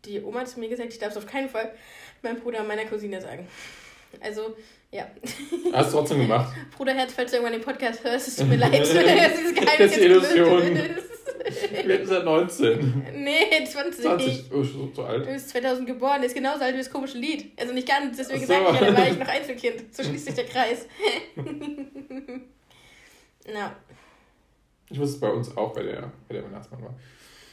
die 0.05 0.21
Oma 0.21 0.45
zu 0.45 0.59
mir 0.59 0.69
gesagt, 0.69 0.91
ich 0.91 0.99
darf 0.99 1.11
es 1.11 1.17
auf 1.17 1.25
keinen 1.25 1.49
Fall 1.49 1.73
meinem 2.21 2.39
Bruder 2.39 2.61
und 2.61 2.67
meiner 2.67 2.85
Cousine 2.85 3.21
sagen. 3.21 3.47
Also, 4.21 4.55
ja. 4.91 5.07
Hast 5.73 5.91
du 5.91 5.97
trotzdem 5.97 6.19
gemacht. 6.19 6.53
Bruderherz, 6.77 7.13
falls 7.13 7.31
du 7.31 7.37
irgendwann 7.37 7.59
den 7.59 7.65
Podcast 7.65 8.03
hörst, 8.03 8.27
es 8.27 8.35
tut 8.37 8.47
mir 8.47 8.55
leid. 8.57 8.73
das 8.79 8.89
ist 8.89 9.57
Das 9.57 9.91
ist 9.91 9.97
Illusion. 9.97 10.97
Wir 11.85 11.97
sind 11.97 12.07
seit 12.07 12.25
19. 12.25 13.05
Nee, 13.23 13.63
20. 13.65 14.01
20. 14.03 14.51
Oh, 14.53 14.63
so, 14.63 14.91
so 14.93 15.03
alt. 15.03 15.25
Du 15.27 15.31
bist 15.31 15.49
2000 15.49 15.85
geboren, 15.87 16.23
ist 16.23 16.33
genauso 16.35 16.63
alt 16.63 16.73
wie 16.73 16.79
das 16.79 16.89
komische 16.91 17.17
Lied. 17.17 17.51
Also 17.59 17.73
nicht 17.73 17.87
ganz, 17.87 18.17
deswegen 18.17 18.41
so. 18.41 18.47
sage 18.47 18.65
ich 18.73 18.79
ja, 18.81 18.91
da 18.91 18.97
war 18.97 19.07
ich 19.07 19.19
noch 19.19 19.27
Einzelkind. 19.27 19.95
So 19.95 20.03
schließt 20.03 20.25
sich 20.25 20.35
der 20.35 20.45
Kreis. 20.45 20.87
Na, 23.53 23.75
Ich 24.89 24.99
wusste 24.99 25.15
es 25.15 25.19
bei 25.21 25.29
uns 25.29 25.55
auch, 25.55 25.73
bei 25.73 25.83
der, 25.83 26.11
bei 26.27 26.33
der 26.35 26.43
Weihnachtsmann 26.45 26.81
war. 26.83 26.95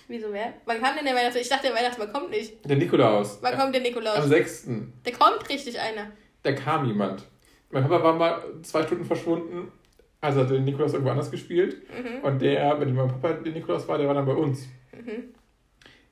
wieso 0.09 0.33
wer? 0.33 0.55
Wann 0.65 0.81
kam 0.81 0.97
denn 0.97 1.05
der 1.05 1.15
Weihnachtsmann? 1.15 1.43
Ich 1.43 1.49
dachte, 1.49 1.67
der 1.69 1.77
Weihnachtsmann 1.77 2.13
kommt 2.13 2.31
nicht. 2.31 2.65
Der 2.69 2.77
Nikolaus. 2.77 3.39
Wann 3.43 3.59
kommt 3.59 3.75
der 3.75 3.83
Am 3.83 3.87
Nikolaus? 3.89 4.25
6. 4.25 4.69
Der 5.05 5.13
kommt 5.13 5.49
richtig 5.49 5.79
einer. 5.79 6.13
Da 6.43 6.53
kam 6.53 6.87
jemand. 6.87 7.25
Mein 7.71 7.83
Papa 7.83 8.03
war 8.03 8.15
mal 8.15 8.43
zwei 8.63 8.83
Stunden 8.87 9.05
verschwunden. 9.05 9.71
Also 10.23 10.41
hat 10.41 10.51
der 10.51 10.61
Nikolaus 10.61 10.93
irgendwo 10.93 11.11
anders 11.11 11.31
gespielt. 11.31 11.83
Mhm. 11.91 12.25
Und 12.25 12.41
der, 12.41 12.81
wenn 12.81 12.95
mein 12.95 13.09
Papa 13.09 13.33
der 13.33 13.53
Nikolaus 13.53 13.87
war, 13.89 13.99
der 13.99 14.07
war 14.07 14.15
dann 14.15 14.25
bei 14.25 14.33
uns. 14.33 14.69
Mhm. 14.93 15.35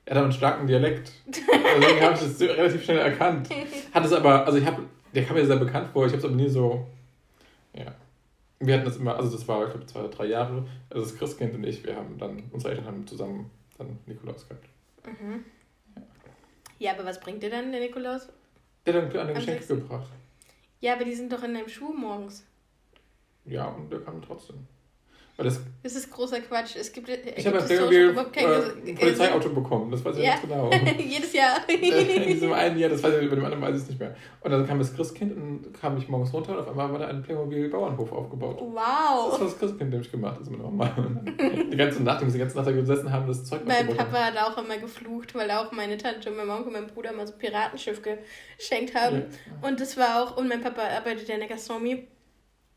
Er 0.05 0.11
hat 0.11 0.17
aber 0.17 0.23
einen 0.25 0.33
starken 0.33 0.67
Dialekt. 0.67 1.13
Deswegen 1.27 2.01
habe 2.01 2.13
ich 2.15 2.19
das 2.19 2.41
relativ 2.41 2.83
schnell 2.83 2.97
erkannt. 2.97 3.49
Hat 3.93 4.03
es 4.03 4.11
aber, 4.11 4.45
also 4.45 4.57
ich 4.57 4.65
habe, 4.65 4.83
der 5.13 5.23
kam 5.23 5.37
mir 5.37 5.45
sehr 5.45 5.57
bekannt 5.57 5.89
vor, 5.93 6.05
ich 6.05 6.11
habe 6.11 6.19
es 6.19 6.25
aber 6.25 6.35
nie 6.35 6.49
so, 6.49 6.85
ja. 7.73 7.95
Wir 8.59 8.75
hatten 8.75 8.85
das 8.85 8.97
immer, 8.97 9.15
also 9.15 9.31
das 9.31 9.47
war, 9.47 9.63
ich 9.65 9.69
glaube, 9.69 9.85
zwei 9.85 9.99
oder 10.01 10.09
drei 10.09 10.25
Jahre, 10.25 10.67
also 10.89 11.05
das 11.05 11.17
Christkind 11.17 11.53
und 11.53 11.63
ich, 11.63 11.83
wir 11.85 11.95
haben 11.95 12.17
dann, 12.17 12.43
unsere 12.51 12.71
Eltern 12.71 12.87
haben 12.87 13.07
zusammen 13.07 13.49
dann 13.77 13.99
Nikolaus 14.05 14.47
gehabt. 14.47 14.67
Mhm. 15.05 15.45
Ja, 16.79 16.93
aber 16.93 17.05
was 17.05 17.19
bringt 17.19 17.41
dir 17.41 17.49
dann 17.49 17.71
der 17.71 17.79
Nikolaus? 17.79 18.27
Der 18.85 18.95
hat 18.95 19.03
dann 19.03 19.09
kleine 19.11 19.33
Geschenke 19.33 19.65
gebracht. 19.65 20.09
Ja, 20.79 20.93
aber 20.95 21.05
die 21.05 21.13
sind 21.13 21.31
doch 21.31 21.43
in 21.43 21.53
deinem 21.53 21.69
Schuh 21.69 21.93
morgens. 21.93 22.43
Ja, 23.45 23.67
und 23.67 23.91
der 23.91 23.99
kam 23.99 24.21
trotzdem. 24.21 24.67
Weil 25.37 25.45
das, 25.45 25.61
Das 25.81 25.95
ist 25.95 26.11
großer 26.11 26.39
Quatsch. 26.41 26.75
Es 26.75 26.91
gibt, 26.91 27.09
ich 27.09 27.47
habe 27.47 27.57
als 27.57 27.67
Playmobil 27.67 28.15
äh, 28.33 28.89
ein 28.89 28.95
Polizeiauto 28.95 29.49
bekommen, 29.49 29.89
das 29.89 30.03
weiß 30.03 30.17
ich 30.17 30.23
Ja. 30.23 30.31
ganz 30.31 30.41
genau. 30.43 30.69
Jedes 30.99 31.33
Jahr. 31.33 31.57
in 31.67 32.27
diesem 32.27 32.53
einen 32.53 32.77
Jahr, 32.77 32.89
das 32.89 33.01
weiß 33.01 33.15
ich, 33.21 33.29
bei 33.29 33.35
dem 33.35 33.45
anderen 33.45 33.63
weiß 33.63 33.75
ich 33.75 33.83
es 33.83 33.89
nicht 33.89 33.99
mehr. 33.99 34.15
Und 34.41 34.51
dann 34.51 34.67
kam 34.67 34.77
das 34.77 34.93
Christkind 34.93 35.35
und 35.35 35.73
kam 35.73 35.97
ich 35.97 36.07
morgens 36.09 36.33
runter 36.33 36.51
und 36.51 36.59
auf 36.59 36.69
einmal 36.69 36.91
war 36.91 36.99
da 36.99 37.07
ein 37.07 37.23
Playmobil-Bauernhof 37.23 38.11
aufgebaut. 38.11 38.57
Das 38.59 38.67
wow. 38.67 39.31
war 39.31 39.39
das 39.39 39.57
Christkind, 39.57 40.11
gemacht, 40.11 40.35
das 40.39 40.47
ist 40.47 40.51
meine 40.51 40.63
Mama. 40.63 40.93
Und 40.97 41.27
dann 41.27 41.71
Die 41.71 41.77
ganze 41.77 42.03
Nacht, 42.03 42.21
die 42.21 42.37
ganze 42.37 42.57
Nacht 42.57 42.67
da 42.67 42.71
gesessen 42.71 43.11
haben, 43.11 43.25
das 43.27 43.45
Zeug 43.45 43.61
Mein 43.65 43.87
Papa 43.87 44.25
hat 44.25 44.37
auch 44.37 44.63
immer 44.63 44.77
geflucht, 44.77 45.33
weil 45.33 45.49
auch 45.49 45.71
meine 45.71 45.97
Tante 45.97 46.29
und 46.29 46.37
mein 46.37 46.49
Onkel 46.49 46.67
und 46.67 46.73
mein 46.73 46.87
Bruder 46.87 47.13
mal 47.13 47.25
so 47.25 47.33
ein 47.33 47.39
Piratenschiff 47.39 48.01
geschenkt 48.01 48.93
haben. 48.93 49.23
Und 49.61 49.79
das 49.79 49.97
war 49.97 50.21
auch, 50.21 50.37
und 50.37 50.49
mein 50.49 50.61
Papa 50.61 50.81
arbeitet 50.83 51.27
ja 51.27 51.35
in 51.35 51.39
der 51.39 51.49
Gastronomie. 51.49 52.07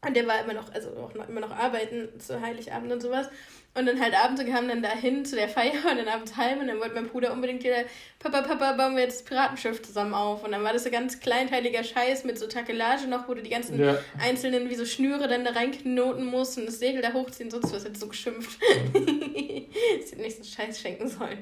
Und 0.07 0.15
der 0.15 0.27
war 0.27 0.41
immer 0.43 0.55
noch, 0.55 0.73
also 0.73 0.91
auch 0.91 1.15
immer 1.29 1.41
noch 1.41 1.51
arbeiten 1.51 2.09
zu 2.21 2.41
Heiligabend 2.41 2.93
und 2.93 3.01
sowas. 3.01 3.29
Und 3.77 3.87
dann 3.87 4.01
halt 4.01 4.15
abends, 4.15 4.41
kamen 4.45 4.69
dann 4.69 4.83
dahin 4.83 5.25
zu 5.25 5.35
der 5.35 5.49
Feier 5.49 5.73
und 5.91 5.97
dann 5.99 6.07
abends 6.07 6.37
heim 6.37 6.61
und 6.61 6.69
dann 6.69 6.79
wollte 6.79 6.95
mein 6.95 7.09
Bruder 7.09 7.33
unbedingt 7.33 7.65
wieder, 7.65 7.85
Papa, 8.21 8.43
Papa, 8.43 8.73
bauen 8.75 8.95
wir 8.95 9.03
jetzt 9.03 9.23
das 9.23 9.25
Piratenschiff 9.25 9.83
zusammen 9.83 10.15
auf. 10.15 10.45
Und 10.45 10.53
dann 10.53 10.63
war 10.63 10.73
das 10.73 10.85
so 10.85 10.91
ganz 10.91 11.19
kleinteiliger 11.19 11.83
Scheiß 11.83 12.23
mit 12.23 12.39
so 12.39 12.47
Takelage 12.47 13.09
noch, 13.09 13.27
wo 13.29 13.35
du 13.35 13.43
die 13.43 13.51
ganzen 13.51 13.81
Ja. 13.81 13.99
einzelnen 14.23 14.71
wie 14.71 14.77
so 14.77 14.85
Schnüre 14.85 15.27
dann 15.27 15.45
da 15.45 15.51
reinknoten 15.51 16.25
musst 16.25 16.57
und 16.57 16.67
das 16.67 16.79
Segel 16.79 17.03
da 17.03 17.13
hochziehen, 17.13 17.51
sonst 17.51 17.73
was 17.75 17.85
hätte 17.85 17.99
so 17.99 18.07
geschimpft. 18.07 18.61
Sie 18.95 19.69
hätten 20.13 20.23
nicht 20.23 20.45
so 20.45 20.45
Scheiß 20.45 20.81
schenken 20.81 21.09
sollen. 21.09 21.39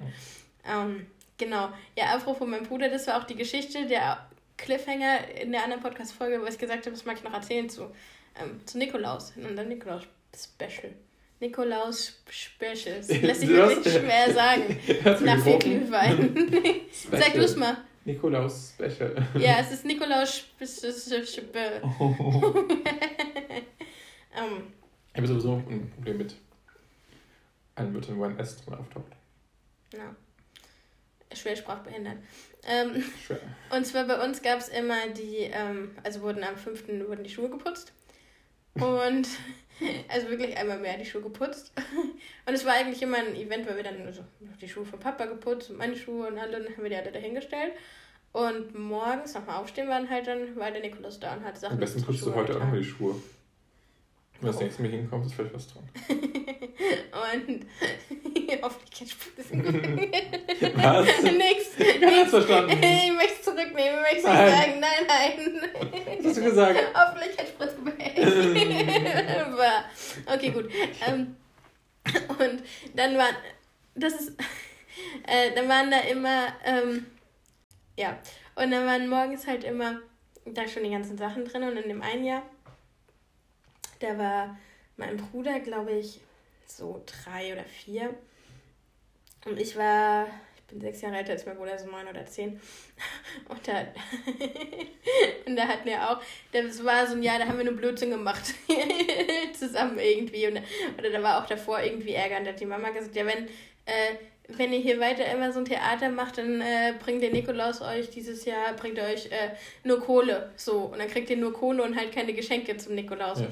Ähm, 0.66 1.06
genau. 1.36 1.68
Ja, 1.98 2.14
apropos 2.14 2.48
mein 2.48 2.62
Bruder, 2.62 2.88
das 2.88 3.06
war 3.08 3.18
auch 3.20 3.24
die 3.24 3.36
Geschichte, 3.36 3.86
der 3.86 4.26
Cliffhanger 4.56 5.18
in 5.42 5.52
der 5.52 5.64
anderen 5.64 5.82
Podcast-Folge, 5.82 6.40
wo 6.40 6.46
ich 6.46 6.56
gesagt 6.58 6.86
habe, 6.86 6.92
das 6.92 7.04
mag 7.04 7.16
ich 7.16 7.24
noch 7.24 7.34
erzählen 7.34 7.68
zu, 7.68 7.90
ähm, 8.40 8.60
zu 8.66 8.78
Nikolaus, 8.78 9.32
in 9.36 9.46
unserem 9.46 9.68
Nikolaus-Special. 9.68 10.92
Nikolaus-Special. 11.40 12.96
Das 12.98 13.08
lässt 13.08 13.40
sich 13.40 13.48
Du 13.48 13.62
hast- 13.62 13.76
wirklich 13.76 13.94
schwer 13.94 14.32
sagen. 14.32 14.78
Nach 15.24 15.42
viel? 15.42 15.58
Glühwein. 15.58 16.80
Sag 17.10 17.34
du 17.34 17.40
es 17.40 17.56
mal. 17.56 17.76
Nikolaus 18.04 18.74
Special. 18.74 19.26
Ja, 19.38 19.58
es 19.60 19.72
ist 19.72 19.84
Nikolaus. 19.84 20.44
Ähm, 24.34 24.72
Ich 25.12 25.16
habe 25.18 25.26
sowieso 25.26 25.56
ein 25.56 25.90
Problem 25.94 26.16
mit 26.18 26.34
einem 27.74 27.94
Wörtern, 27.94 28.18
wo 28.18 28.24
ein 28.24 28.38
S 28.38 28.56
drin 28.64 28.74
auftaucht. 28.74 29.12
ja. 29.92 30.14
Schwer 31.34 31.56
sprachbehindert. 31.56 32.18
Ähm, 32.64 33.02
Schwer. 33.26 33.40
und 33.70 33.86
zwar 33.86 34.04
bei 34.04 34.22
uns 34.22 34.42
gab 34.42 34.58
es 34.58 34.68
immer 34.68 35.08
die, 35.08 35.48
ähm, 35.50 35.92
also 36.04 36.20
wurden 36.20 36.44
am 36.44 36.56
5. 36.58 36.88
wurden 37.08 37.24
die 37.24 37.30
Schuhe 37.30 37.48
geputzt. 37.48 37.92
Und 38.74 39.28
also 40.08 40.28
wirklich 40.28 40.56
einmal 40.56 40.78
mehr 40.78 40.96
die 40.96 41.04
Schuhe 41.04 41.22
geputzt. 41.22 41.72
Und 42.46 42.54
es 42.54 42.64
war 42.64 42.74
eigentlich 42.74 43.02
immer 43.02 43.18
ein 43.18 43.34
Event, 43.34 43.66
weil 43.66 43.76
wir 43.76 43.84
dann 43.84 44.06
also 44.06 44.22
die 44.60 44.68
Schuhe 44.68 44.84
von 44.84 44.98
Papa 44.98 45.26
geputzt 45.26 45.70
und 45.70 45.78
meine 45.78 45.96
Schuhe 45.96 46.28
und 46.28 46.38
alle, 46.38 46.60
dann 46.60 46.72
haben 46.72 46.82
wir 46.82 46.90
die 46.90 46.96
alle 46.96 47.12
dahingestellt. 47.12 47.72
Und 48.32 48.76
morgens 48.78 49.34
nach 49.34 49.42
dem 49.42 49.50
Aufstehen 49.50 49.88
waren 49.88 50.08
halt 50.08 50.26
dann, 50.26 50.56
war 50.56 50.70
der 50.70 50.80
Nikolaus 50.80 51.20
da 51.20 51.34
und 51.34 51.44
hat 51.44 51.58
Sachen 51.58 51.74
Am 51.74 51.80
besten 51.80 52.02
putzt 52.02 52.24
du 52.24 52.34
heute 52.34 52.56
auch 52.56 52.64
mal 52.64 52.78
die 52.78 52.84
Schuhe. 52.84 53.14
Wenn 54.40 54.50
das 54.50 54.60
nächste 54.60 54.82
Mal 54.82 54.90
hinkommt, 54.90 55.26
ist 55.26 55.34
vielleicht 55.34 55.54
was 55.54 55.68
dran. 55.68 55.84
Und 56.08 57.66
hoffentlich 58.62 58.90
kein 58.90 59.08
Spuk. 59.08 59.32
Was? 60.74 61.22
Nix. 61.22 61.76
Keiner 62.00 62.16
hat's 62.20 62.30
verstanden. 62.30 62.72
Ich 62.72 63.12
möchte 63.12 63.34
es 63.34 63.42
zurücknehmen, 63.42 63.98
ich 63.98 64.02
möchte 64.02 64.18
es 64.18 64.24
nicht 64.24 64.56
sagen. 64.56 64.80
Nein, 64.80 65.06
nein. 65.06 65.70
Was 66.18 66.26
hast 66.26 66.36
du 66.36 66.42
gesagt? 66.42 66.80
Hoffentlich 66.94 67.36
kein 67.36 67.46
Spritzgebäck. 67.46 68.01
Okay, 70.26 70.50
gut. 70.50 70.70
Ähm, 71.06 71.36
und 72.28 72.62
dann 72.94 73.18
waren, 73.18 73.36
das 73.94 74.14
ist, 74.14 74.32
äh, 75.26 75.52
dann 75.54 75.68
waren 75.68 75.90
da 75.90 76.00
immer, 76.00 76.48
ähm, 76.64 77.06
ja, 77.96 78.18
und 78.54 78.70
dann 78.70 78.86
waren 78.86 79.08
morgens 79.08 79.46
halt 79.46 79.64
immer 79.64 80.00
da 80.44 80.66
schon 80.66 80.84
die 80.84 80.90
ganzen 80.90 81.16
Sachen 81.16 81.44
drin 81.44 81.62
und 81.62 81.76
in 81.76 81.88
dem 81.88 82.02
einen 82.02 82.24
Jahr, 82.24 82.42
da 84.00 84.18
war 84.18 84.58
mein 84.96 85.16
Bruder, 85.16 85.60
glaube 85.60 85.92
ich, 85.92 86.20
so 86.66 87.02
drei 87.06 87.52
oder 87.52 87.64
vier 87.64 88.14
und 89.44 89.58
ich 89.58 89.76
war, 89.76 90.26
bin 90.72 90.80
sechs 90.80 91.00
Jahre 91.02 91.18
älter 91.18 91.32
als 91.32 91.46
mein 91.46 91.56
Bruder, 91.56 91.78
so 91.78 91.86
neun 91.86 92.08
oder 92.08 92.24
zehn 92.24 92.60
und 93.48 93.68
da, 93.68 93.72
und 95.46 95.56
da 95.56 95.68
hatten 95.68 95.86
wir 95.86 96.10
auch, 96.10 96.20
das 96.52 96.84
war 96.84 97.06
so 97.06 97.14
ein 97.14 97.22
Jahr, 97.22 97.38
da 97.38 97.46
haben 97.46 97.58
wir 97.58 97.64
nur 97.64 97.76
Blödsinn 97.76 98.10
gemacht. 98.10 98.54
Zusammen 99.58 99.98
irgendwie. 99.98 100.46
Und, 100.46 100.60
oder 100.98 101.10
da 101.10 101.22
war 101.22 101.42
auch 101.42 101.46
davor 101.46 101.80
irgendwie 101.80 102.12
Ärger. 102.12 102.38
Und 102.38 102.44
da 102.44 102.50
hat 102.50 102.60
die 102.60 102.66
Mama 102.66 102.90
gesagt, 102.90 103.14
ja, 103.14 103.26
wenn, 103.26 103.46
äh, 103.86 104.16
wenn 104.48 104.72
ihr 104.72 104.80
hier 104.80 104.98
weiter 104.98 105.24
immer 105.26 105.52
so 105.52 105.60
ein 105.60 105.64
Theater 105.64 106.08
macht, 106.08 106.38
dann 106.38 106.60
äh, 106.60 106.94
bringt 106.98 107.22
der 107.22 107.30
Nikolaus 107.30 107.80
euch 107.80 108.10
dieses 108.10 108.44
Jahr, 108.44 108.74
bringt 108.74 108.98
er 108.98 109.12
euch 109.12 109.26
äh, 109.26 109.50
nur 109.84 110.00
Kohle. 110.00 110.50
So. 110.56 110.78
Und 110.78 110.98
dann 110.98 111.08
kriegt 111.08 111.30
ihr 111.30 111.36
nur 111.36 111.52
Kohle 111.52 111.82
und 111.82 111.96
halt 111.96 112.12
keine 112.12 112.32
Geschenke 112.32 112.76
zum 112.76 112.94
Nikolaus. 112.94 113.40
Ja. 113.40 113.46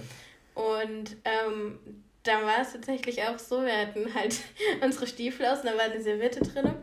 Und 0.55 1.17
ähm, 1.25 1.79
dann 2.23 2.43
war 2.43 2.61
es 2.61 2.73
tatsächlich 2.73 3.23
auch 3.23 3.39
so, 3.39 3.65
wir 3.65 3.77
hatten 3.77 4.15
halt 4.15 4.37
unsere 4.83 5.07
Stiefel 5.07 5.47
aus 5.47 5.61
und 5.61 5.67
da 5.67 5.77
war 5.77 5.85
eine 5.85 6.01
Serviette 6.01 6.41
drin. 6.41 6.75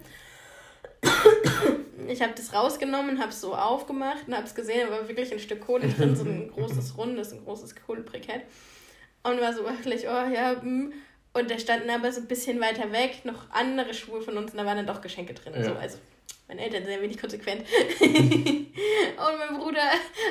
Ich 2.08 2.22
habe 2.22 2.34
das 2.36 2.54
rausgenommen, 2.54 3.20
habe 3.20 3.30
es 3.30 3.42
so 3.42 3.56
aufgemacht 3.56 4.28
und 4.28 4.36
habe 4.36 4.46
es 4.46 4.56
gesehen, 4.56 4.88
da 4.88 4.92
war 4.92 5.08
wirklich 5.08 5.32
ein 5.32 5.40
Stück 5.40 5.66
Kohle 5.66 5.88
drin, 5.88 6.16
so 6.16 6.24
ein 6.24 6.52
großes 6.56 6.98
rundes, 6.98 7.34
ein 7.34 7.44
großes 7.44 7.76
Kohlebrikett. 7.76 8.44
Und 9.24 9.42
war 9.42 9.54
so 9.54 9.64
wirklich, 9.64 10.08
oh 10.08 10.34
ja, 10.34 10.62
hm. 10.62 10.94
Und 11.34 11.52
da 11.52 11.60
standen 11.60 11.90
aber 11.90 12.12
so 12.12 12.22
ein 12.22 12.28
bisschen 12.28 12.60
weiter 12.60 12.92
weg 12.92 13.24
noch 13.24 13.52
andere 13.52 13.94
Schuhe 13.94 14.22
von 14.22 14.38
uns 14.38 14.52
und 14.52 14.58
da 14.58 14.66
waren 14.66 14.78
dann 14.78 14.88
doch 14.88 15.02
Geschenke 15.02 15.34
drin. 15.34 15.54
Ja. 15.56 15.66
So, 15.66 15.74
also 15.76 15.98
meine 16.48 16.62
Eltern 16.64 16.84
sind 16.86 16.94
ein 16.94 17.02
wenig 17.02 17.20
konsequent. 17.20 17.66
und 18.00 19.38
mein 19.40 19.60
Bruder 19.60 19.82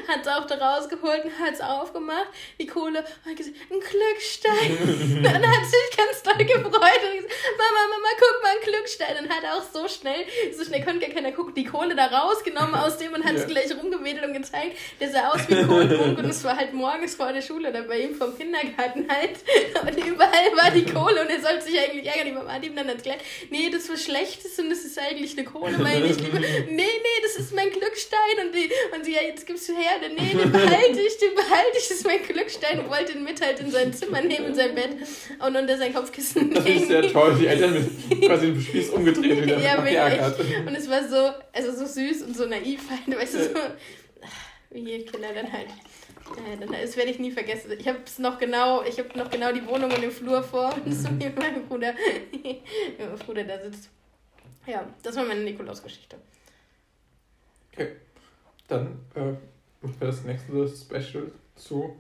hat 0.09 0.21
es 0.23 0.29
auch 0.29 0.47
da 0.47 0.55
rausgeholt 0.57 1.25
und 1.25 1.39
hat 1.39 1.55
es 1.55 1.61
aufgemacht, 1.61 2.29
die 2.59 2.67
Kohle, 2.67 3.01
und 3.01 3.31
hat 3.31 3.37
gesagt, 3.37 3.57
ein 3.71 3.81
Glückstein. 3.81 5.23
dann 5.23 5.47
hat 5.47 5.65
sich 5.67 5.97
ganz 5.97 6.23
doll 6.23 6.45
gefreut 6.45 6.65
und 6.65 7.17
gesagt, 7.17 7.35
Mama, 7.59 7.83
Mama, 7.91 8.09
guck 8.19 8.43
mal, 8.43 8.51
ein 8.51 8.63
Glückstein. 8.65 9.15
Dann 9.17 9.29
hat 9.29 9.45
auch 9.45 9.63
so 9.73 9.87
schnell, 9.89 10.25
so 10.57 10.65
schnell 10.65 10.85
konnte 10.85 11.07
gar 11.07 11.15
keiner 11.15 11.33
gucken, 11.33 11.55
die 11.55 11.65
Kohle 11.65 11.95
da 11.95 12.07
rausgenommen 12.07 12.75
aus 12.81 12.99
dem 12.99 13.13
und 13.13 13.25
hat 13.25 13.35
es 13.35 13.43
Ja. 13.43 13.49
gleich 13.49 13.77
rumgewedelt 13.77 14.25
und 14.25 14.33
gezeigt. 14.35 14.77
Der 15.01 15.11
sah 15.11 15.29
aus 15.31 15.49
wie 15.49 15.63
Kohltrunk 15.65 16.19
und 16.19 16.25
es 16.27 16.43
war 16.45 16.57
halt 16.57 16.73
morgens 16.73 17.15
vor 17.15 17.33
der 17.33 17.43
Schule 17.43 17.69
oder 17.69 17.83
bei 17.83 18.01
ihm 18.01 18.15
vom 18.15 18.37
Kindergarten 18.37 19.07
halt. 19.09 19.37
Und 19.83 20.07
überall 20.07 20.51
war 20.57 20.71
die 20.71 20.85
Kohle 20.87 21.21
und 21.23 21.29
er 21.31 21.41
sollte 21.41 21.63
sich 21.63 21.79
eigentlich 21.79 22.07
ärgern. 22.07 22.27
Die 22.27 22.33
Mama 22.33 22.53
hat 22.53 22.65
ihm 22.65 22.75
dann 22.75 22.89
erklärt, 22.89 23.21
nee, 23.51 23.69
das 23.71 23.89
war 23.89 23.97
Schlechtes 23.97 24.59
und 24.59 24.71
das 24.71 24.81
ist 24.81 24.99
eigentlich 24.99 25.37
eine 25.37 25.47
Kohle, 25.47 25.77
meine 25.79 26.06
ich 26.11 26.21
lieber. 26.21 26.39
Nee, 26.69 26.75
nee, 26.77 27.23
das 27.23 27.37
ist 27.37 27.55
mein 27.55 27.71
Glückstein. 27.71 28.47
Und, 28.47 28.55
die, 28.55 28.71
und 28.95 29.05
sie, 29.05 29.13
ja, 29.15 29.23
jetzt 29.23 29.47
gibst 29.47 29.69
du 29.69 29.73
her. 29.75 29.93
Und, 30.09 30.15
nee, 30.17 30.31
den 30.35 30.53
behalte 30.53 31.01
ich, 31.01 31.17
den 31.19 31.35
behalte 31.35 31.79
ich, 31.79 31.89
das 31.89 31.99
ist 31.99 32.07
mein 32.07 32.23
Glückstein. 32.23 32.81
Und 32.81 32.91
wollte 32.91 33.13
ihn 33.13 33.25
mit 33.25 33.41
halt 33.41 33.61
in 33.61 33.71
sein 33.71 33.93
Zimmer 33.93 34.21
nehmen, 34.21 34.47
in 34.47 34.55
sein 34.55 34.75
Bett 34.75 34.97
und 35.45 35.57
unter 35.57 35.77
sein 35.79 35.93
Kopfkissen 35.95 36.53
Das 36.55 36.65
ich 36.65 36.87
sehr 36.87 37.11
toll. 37.13 37.37
Die 37.39 37.47
Eltern 37.47 37.75
mit 38.09 38.23
quasi 38.23 38.47
den 38.47 38.61
Spieß 38.61 38.91
umgedreht 38.91 39.43
wieder 39.43 39.59
Ja, 39.59 39.77
wirklich. 39.77 39.93
geärgert. 39.93 40.41
Und 40.67 40.75
es 40.75 40.89
war 40.91 41.09
so, 41.09 41.33
also 41.53 41.73
so 41.73 41.87
süß 41.87 42.23
und 42.23 42.37
so 42.37 42.47
naiv 42.47 42.81
halt, 42.91 43.19
weißt 43.19 43.35
du, 43.35 43.45
so, 43.45 43.51
wie 44.71 45.05
Kinder 45.05 45.29
dann 45.35 45.53
halt. 45.53 45.69
Das 46.83 46.97
werde 46.97 47.11
ich 47.11 47.19
nie 47.19 47.31
vergessen. 47.31 47.71
Ich 47.79 47.87
habe 47.87 47.99
es 48.05 48.19
noch 48.19 48.39
genau, 48.39 48.83
ich 48.83 48.99
habe 48.99 49.17
noch 49.17 49.31
genau 49.31 49.53
die 49.53 49.65
Wohnung 49.67 49.91
und 49.93 50.03
den 50.03 50.11
Flur 50.11 50.43
vor 50.43 50.75
und 50.85 50.93
so 50.93 51.09
wie 51.19 51.31
mein 51.39 51.67
Bruder, 51.69 51.95
mein 52.99 53.19
Bruder 53.25 53.45
da 53.45 53.63
sitzt. 53.63 53.91
Ja, 54.67 54.87
das 55.03 55.17
war 55.17 55.25
meine 55.25 55.43
Nikolaus-Geschichte. 55.43 56.17
Okay. 57.73 57.97
Dann 58.69 58.99
äh, 59.15 59.33
machen 59.83 60.01
wir 60.01 60.07
das 60.09 60.25
nächste 60.25 60.69
Special 60.69 61.31
zu. 61.55 61.97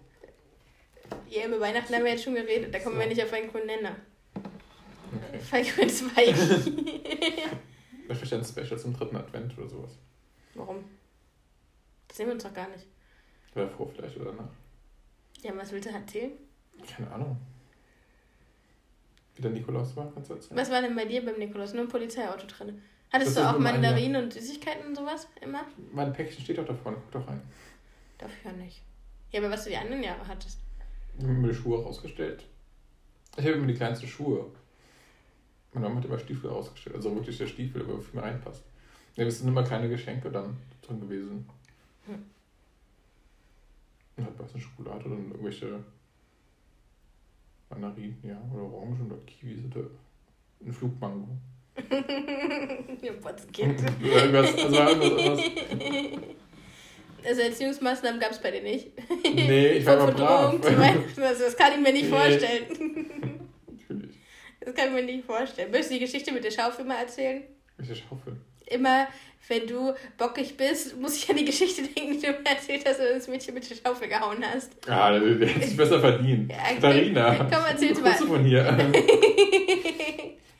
Ja, 1.30 1.46
über 1.46 1.60
Weihnachten 1.60 1.94
haben 1.94 2.04
wir 2.04 2.10
jetzt 2.12 2.24
schon 2.24 2.34
geredet, 2.34 2.74
da 2.74 2.80
kommen 2.80 2.96
So. 2.96 3.00
wir 3.00 3.06
nicht 3.08 3.22
auf 3.22 3.32
einen 3.32 3.50
grünen 3.50 3.66
Nenner. 3.66 3.96
Okay. 4.34 5.38
Fallgrün 5.38 5.88
2. 5.88 6.34
Vielleicht 8.08 8.32
ein 8.32 8.44
Special 8.44 8.78
zum 8.78 8.94
dritten 8.96 9.16
Advent 9.16 9.56
oder 9.58 9.68
sowas. 9.68 9.92
Warum? 10.54 10.84
Das 12.08 12.16
sehen 12.16 12.26
wir 12.26 12.34
uns 12.34 12.42
doch 12.42 12.54
gar 12.54 12.68
nicht. 12.68 12.86
Oder 13.54 13.68
vor 13.68 13.88
vielleicht 13.90 14.16
oder 14.16 14.32
danach. 14.32 14.50
Ja, 15.42 15.56
was 15.56 15.72
willst 15.72 15.88
du 15.88 15.92
erzählen? 15.92 16.32
Keine 16.86 17.10
Ahnung. 17.10 17.36
Wie 19.36 19.42
der 19.42 19.50
Nikolaus 19.50 19.94
war, 19.96 20.10
kannst 20.12 20.30
du 20.30 20.34
erzählen? 20.34 20.58
Was 20.58 20.70
war 20.70 20.80
denn 20.80 20.96
bei 20.96 21.04
dir 21.04 21.24
beim 21.24 21.38
Nikolaus? 21.38 21.74
Nur 21.74 21.82
ein 21.82 21.88
Polizeiauto 21.88 22.46
drin. 22.46 22.80
Hattest 23.12 23.36
Das 23.36 23.44
du 23.44 23.50
auch 23.50 23.58
Mandarinen 23.58 24.24
und 24.24 24.32
Süßigkeiten 24.32 24.86
und 24.86 24.96
sowas 24.96 25.28
immer? 25.40 25.64
Mein 25.92 26.12
Päckchen 26.12 26.42
steht 26.42 26.58
doch 26.58 26.66
da 26.66 26.74
vorne, 26.74 26.98
guck 26.98 27.22
doch 27.22 27.28
rein. 27.28 27.40
Dafür 28.18 28.52
nicht. 28.52 28.82
Ja, 29.30 29.40
aber 29.40 29.50
was 29.50 29.64
du 29.64 29.70
die 29.70 29.76
anderen 29.76 30.02
Jahre 30.02 30.26
hattest. 30.26 30.58
Ich 31.18 31.24
habe 31.24 31.34
mir 31.34 31.48
die 31.48 31.54
Schuhe 31.54 31.82
rausgestellt. 31.82 32.44
Ich 33.36 33.44
habe 33.44 33.56
immer 33.56 33.66
die 33.66 33.74
kleinsten 33.74 34.06
Schuhe. 34.08 34.46
Meine 35.72 35.88
Mama 35.88 36.00
hat 36.00 36.06
immer 36.06 36.18
Stiefel 36.18 36.50
rausgestellt. 36.50 36.96
Also 36.96 37.14
wirklich 37.14 37.36
der 37.36 37.46
Stiefel, 37.46 37.84
der 37.84 37.98
viel 37.98 38.14
mehr 38.14 38.24
reinpasst. 38.24 38.64
Ja, 39.14 39.24
es 39.26 39.38
sind 39.38 39.48
immer 39.48 39.62
kleine 39.62 39.88
Geschenke 39.88 40.30
dann 40.30 40.56
drin 40.82 41.00
gewesen. 41.00 41.48
Hm. 42.06 42.24
Und 44.16 44.24
halt 44.24 44.38
was 44.38 44.54
eine 44.54 44.62
Schokolade 44.62 45.04
oder 45.04 45.16
irgendwelche 45.16 45.84
Mandarinen, 47.70 48.16
ja, 48.22 48.40
oder 48.54 48.62
Orangen 48.64 49.06
oder 49.10 49.20
Kiwis 49.26 49.58
oder 49.70 49.86
ein 50.64 50.72
Flugmango. 50.72 51.28
ja, 53.02 53.12
was 53.20 53.46
geht? 53.52 53.76
Irgendwas, 54.02 54.54
also 54.54 54.76
irgendwas. 54.76 55.40
Also 57.24 57.40
Erziehungsmaßnahmen 57.42 58.20
gab 58.20 58.30
es 58.30 58.38
bei 58.40 58.50
dir 58.52 58.62
nicht. 58.62 58.92
Nee, 59.24 59.68
ich 59.72 59.86
war 59.86 59.94
immer 59.94 60.12
brav. 60.12 60.54
Also 60.64 61.44
das 61.44 61.56
kann 61.56 61.72
ich 61.72 61.80
mir 61.80 61.92
nicht 61.92 62.04
Nee. 62.04 62.16
vorstellen. 62.16 63.40
Natürlich. 63.68 64.16
Das 64.60 64.74
kann 64.74 64.88
ich 64.88 64.94
mir 64.94 65.02
nicht 65.02 65.24
vorstellen. 65.26 65.70
Möchtest 65.70 65.90
du 65.90 65.94
die 65.94 66.00
Geschichte 66.00 66.32
mit 66.32 66.44
der 66.44 66.50
Schaufel 66.52 66.84
mal 66.84 66.98
erzählen? 67.00 67.42
Welche 67.76 67.96
Schaufel? 67.96 68.36
Immer, 68.66 69.06
wenn 69.48 69.66
du 69.66 69.94
bockig 70.18 70.56
bist, 70.56 70.98
muss 71.00 71.16
ich 71.16 71.30
an 71.30 71.36
die 71.36 71.44
Geschichte 71.44 71.82
denken, 71.96 72.12
die 72.12 72.20
du 72.20 72.32
mir 72.32 72.50
erzählt 72.50 72.84
hast, 72.86 72.98
dass 72.98 73.08
du 73.08 73.14
das 73.14 73.28
Mädchen 73.28 73.54
mit 73.54 73.68
der 73.70 73.76
Schaufel 73.76 74.08
gehauen 74.08 74.38
hast. 74.42 74.72
Ah, 74.88 75.12
der, 75.12 75.20
der 75.20 75.48
hätte 75.48 75.66
sich 75.66 75.76
besser 75.76 76.00
verdient. 76.00 76.50
Ja, 76.52 76.74
Katharina. 76.74 77.34
komm, 77.50 77.64
erzähl's 77.70 78.00
mal. 78.00 78.14
du 78.18 78.26
von 78.26 78.44
hier? 78.44 78.62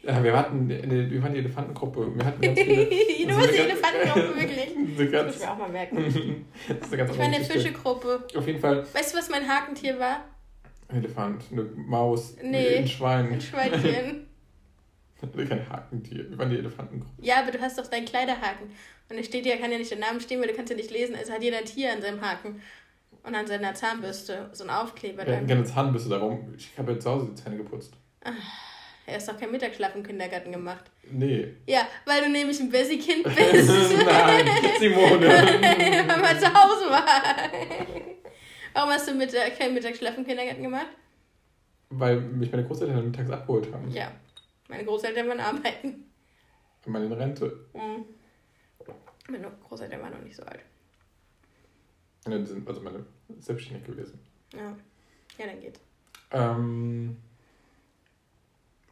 ja, 0.03 0.23
wir 0.23 0.37
hatten, 0.37 0.71
eine- 0.71 1.11
wir 1.11 1.23
waren 1.23 1.33
die 1.33 1.41
Elefantengruppe. 1.41 2.17
Wir 2.17 2.25
hatten 2.25 2.41
ganz 2.41 2.61
viele. 2.61 2.87
du 2.87 3.37
warst 3.37 3.55
die 3.55 3.61
eine 3.61 3.71
Elefantengruppe, 3.73 4.41
wirklich. 4.41 4.77
Eine 4.77 5.11
Das 5.11 5.27
muss 5.27 5.35
ich 5.37 5.41
mir 5.43 5.51
auch 5.53 5.59
mal 5.59 5.69
merken. 5.69 6.47
das 6.69 6.77
ist 6.77 6.85
eine 6.93 6.97
ganz 6.97 7.13
Ich 7.13 7.19
war 7.19 7.29
Geschichte. 7.29 7.53
Fischegruppe. 7.53 8.25
Auf 8.37 8.47
jeden 8.47 8.61
Fall 8.61 8.87
Weißt 8.93 9.15
du, 9.15 9.19
was 9.19 9.29
mein 9.31 9.49
Hakentier 9.49 9.99
war? 9.99 10.25
ein 10.89 10.99
Elefant, 10.99 11.43
eine 11.51 11.63
Maus, 11.75 12.37
Nee. 12.43 12.77
ein 12.77 12.87
Schwein. 12.87 13.33
Ein 13.33 13.41
Schweinchen. 13.41 14.27
Kein 15.21 15.69
Hakentier. 15.69 16.31
Wir 16.31 16.39
waren 16.39 16.51
die 16.51 16.59
Elefantengruppe. 16.59 17.23
Ja, 17.23 17.41
aber 17.41 17.51
du 17.51 17.61
hast 17.61 17.79
doch 17.79 17.87
deinen 17.87 18.05
Kleiderhaken. 18.05 18.67
Und 19.09 19.17
da 19.17 19.23
steht 19.23 19.47
ja, 19.47 19.57
kann 19.57 19.73
ja 19.73 19.79
nicht 19.79 19.91
der 19.91 19.99
Name 19.99 20.21
stehen, 20.21 20.41
weil 20.41 20.49
du 20.49 20.55
kannst 20.55 20.71
ja 20.71 20.77
nicht 20.77 20.91
lesen. 20.91 21.15
Also 21.17 21.33
hat 21.33 21.43
jeder 21.43 21.59
ein 21.59 21.65
Tier 21.65 21.93
an 21.93 22.03
seinem 22.03 22.21
Haken. 22.21 22.61
Und 23.23 23.35
an 23.35 23.47
seiner 23.47 23.75
Zahnbürste. 23.75 24.51
So 24.53 24.65
ein 24.65 24.71
Aufkleber 24.71 25.25
dann. 25.25 25.47
gerne 25.47 25.65
Zahnbüsse 25.65 26.09
darum. 26.09 26.55
Ich 26.57 26.71
habe 26.79 26.93
ja 26.93 26.99
zu 27.01 27.11
Hause 27.11 27.27
die 27.31 27.43
Zähne 27.43 27.57
geputzt. 27.57 27.95
Er 29.07 29.17
ist 29.17 29.29
doch 29.29 29.39
kein 29.39 29.51
Mittagsschlaf 29.53 29.95
im 29.95 30.03
Kindergarten 30.03 30.53
gemacht. 30.53 30.85
Nee. 31.11 31.55
Ja, 31.67 31.87
weil 32.05 32.23
du 32.25 32.29
nämlich 32.31 32.59
ein 32.61 32.71
Bessie-Kind 32.71 33.23
bist. 33.25 33.37
Nein, 34.05 34.47
Simone. 34.79 35.27
weil 36.09 36.21
man 36.21 36.39
zu 36.39 36.47
Hause 36.53 36.91
war. 36.91 37.05
Warum 38.75 38.91
hast 38.91 39.09
du 39.09 39.15
Mittag, 39.15 39.57
keinen 39.59 39.75
Mittagsschlaf 39.75 40.19
im 40.19 40.27
Kindergarten 40.27 40.63
gemacht? 40.63 40.89
Weil 41.91 42.21
mich 42.21 42.51
meine 42.51 42.65
Großeltern 42.67 43.07
mittags 43.07 43.31
abgeholt 43.31 43.73
haben. 43.73 43.91
Ja, 43.91 44.11
meine 44.69 44.85
Großeltern 44.85 45.29
waren 45.29 45.41
arbeiten. 45.41 46.05
Und 46.85 46.93
meine 46.93 47.07
in 47.07 47.13
Rente. 47.13 47.67
Mhm. 47.75 48.05
Meine 49.29 49.51
Großeltern 49.69 50.01
waren 50.01 50.13
noch 50.13 50.23
nicht 50.23 50.37
so 50.37 50.43
alt. 50.45 50.61
Ja, 52.29 52.39
die 52.39 52.47
sind 52.47 52.67
also 52.67 52.81
meine 52.81 53.05
selbstständig 53.39 53.87
gewesen. 53.87 54.19
Ja, 54.53 54.77
ja 55.39 55.47
dann 55.47 55.61
geht's. 55.61 55.81
Ähm, 56.33 57.17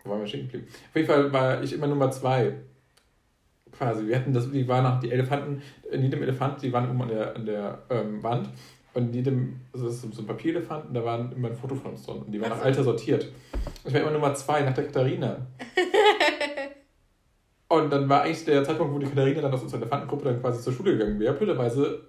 wo 0.02 0.10
waren 0.10 0.20
wir 0.20 0.26
stehen 0.26 0.42
geblieben? 0.48 0.66
Auf 0.68 0.96
jeden 0.96 1.06
Fall 1.06 1.32
war 1.32 1.62
ich 1.62 1.72
immer 1.72 1.86
Nummer 1.86 2.10
zwei. 2.10 2.54
Quasi. 3.72 4.06
Wir 4.06 4.16
hatten 4.16 4.32
das, 4.32 4.50
die 4.52 4.68
waren 4.68 4.84
nach, 4.84 5.00
die 5.00 5.10
Elefanten, 5.10 5.60
in 5.90 6.02
jedem 6.02 6.22
Elefant, 6.22 6.62
die 6.62 6.72
waren 6.72 6.88
oben 6.90 7.02
an 7.02 7.08
der, 7.08 7.34
an 7.34 7.44
der 7.44 7.82
ähm, 7.90 8.22
Wand. 8.22 8.48
Und 8.94 9.12
jedem, 9.12 9.60
also 9.72 9.86
das 9.86 9.96
ist 9.96 10.14
so 10.14 10.22
ein 10.22 10.26
Papierelefant, 10.26 10.86
und 10.86 10.94
da 10.94 11.04
waren 11.04 11.32
immer 11.32 11.48
ein 11.48 11.56
Foto 11.56 11.74
von 11.74 11.92
uns 11.92 12.06
drin. 12.06 12.22
Und 12.22 12.30
die 12.30 12.40
waren 12.40 12.52
Ach 12.52 12.56
nach 12.56 12.62
so. 12.62 12.68
Alter 12.68 12.84
sortiert. 12.84 13.24
Und 13.24 13.88
ich 13.88 13.94
war 13.94 14.00
immer 14.00 14.12
Nummer 14.12 14.34
zwei 14.34 14.62
nach 14.62 14.72
der 14.72 14.84
Katharina. 14.84 15.46
Und 17.68 17.90
dann 17.90 18.08
war 18.08 18.22
eigentlich 18.22 18.44
der 18.44 18.62
Zeitpunkt, 18.62 18.94
wo 18.94 18.98
die 18.98 19.06
Katharina 19.06 19.40
dann 19.40 19.52
aus 19.52 19.62
unserer 19.62 19.80
Elefantengruppe 19.80 20.24
dann 20.26 20.40
quasi 20.40 20.62
zur 20.62 20.72
Schule 20.72 20.92
gegangen 20.92 21.18
wäre. 21.18 21.34
Blöderweise 21.34 22.02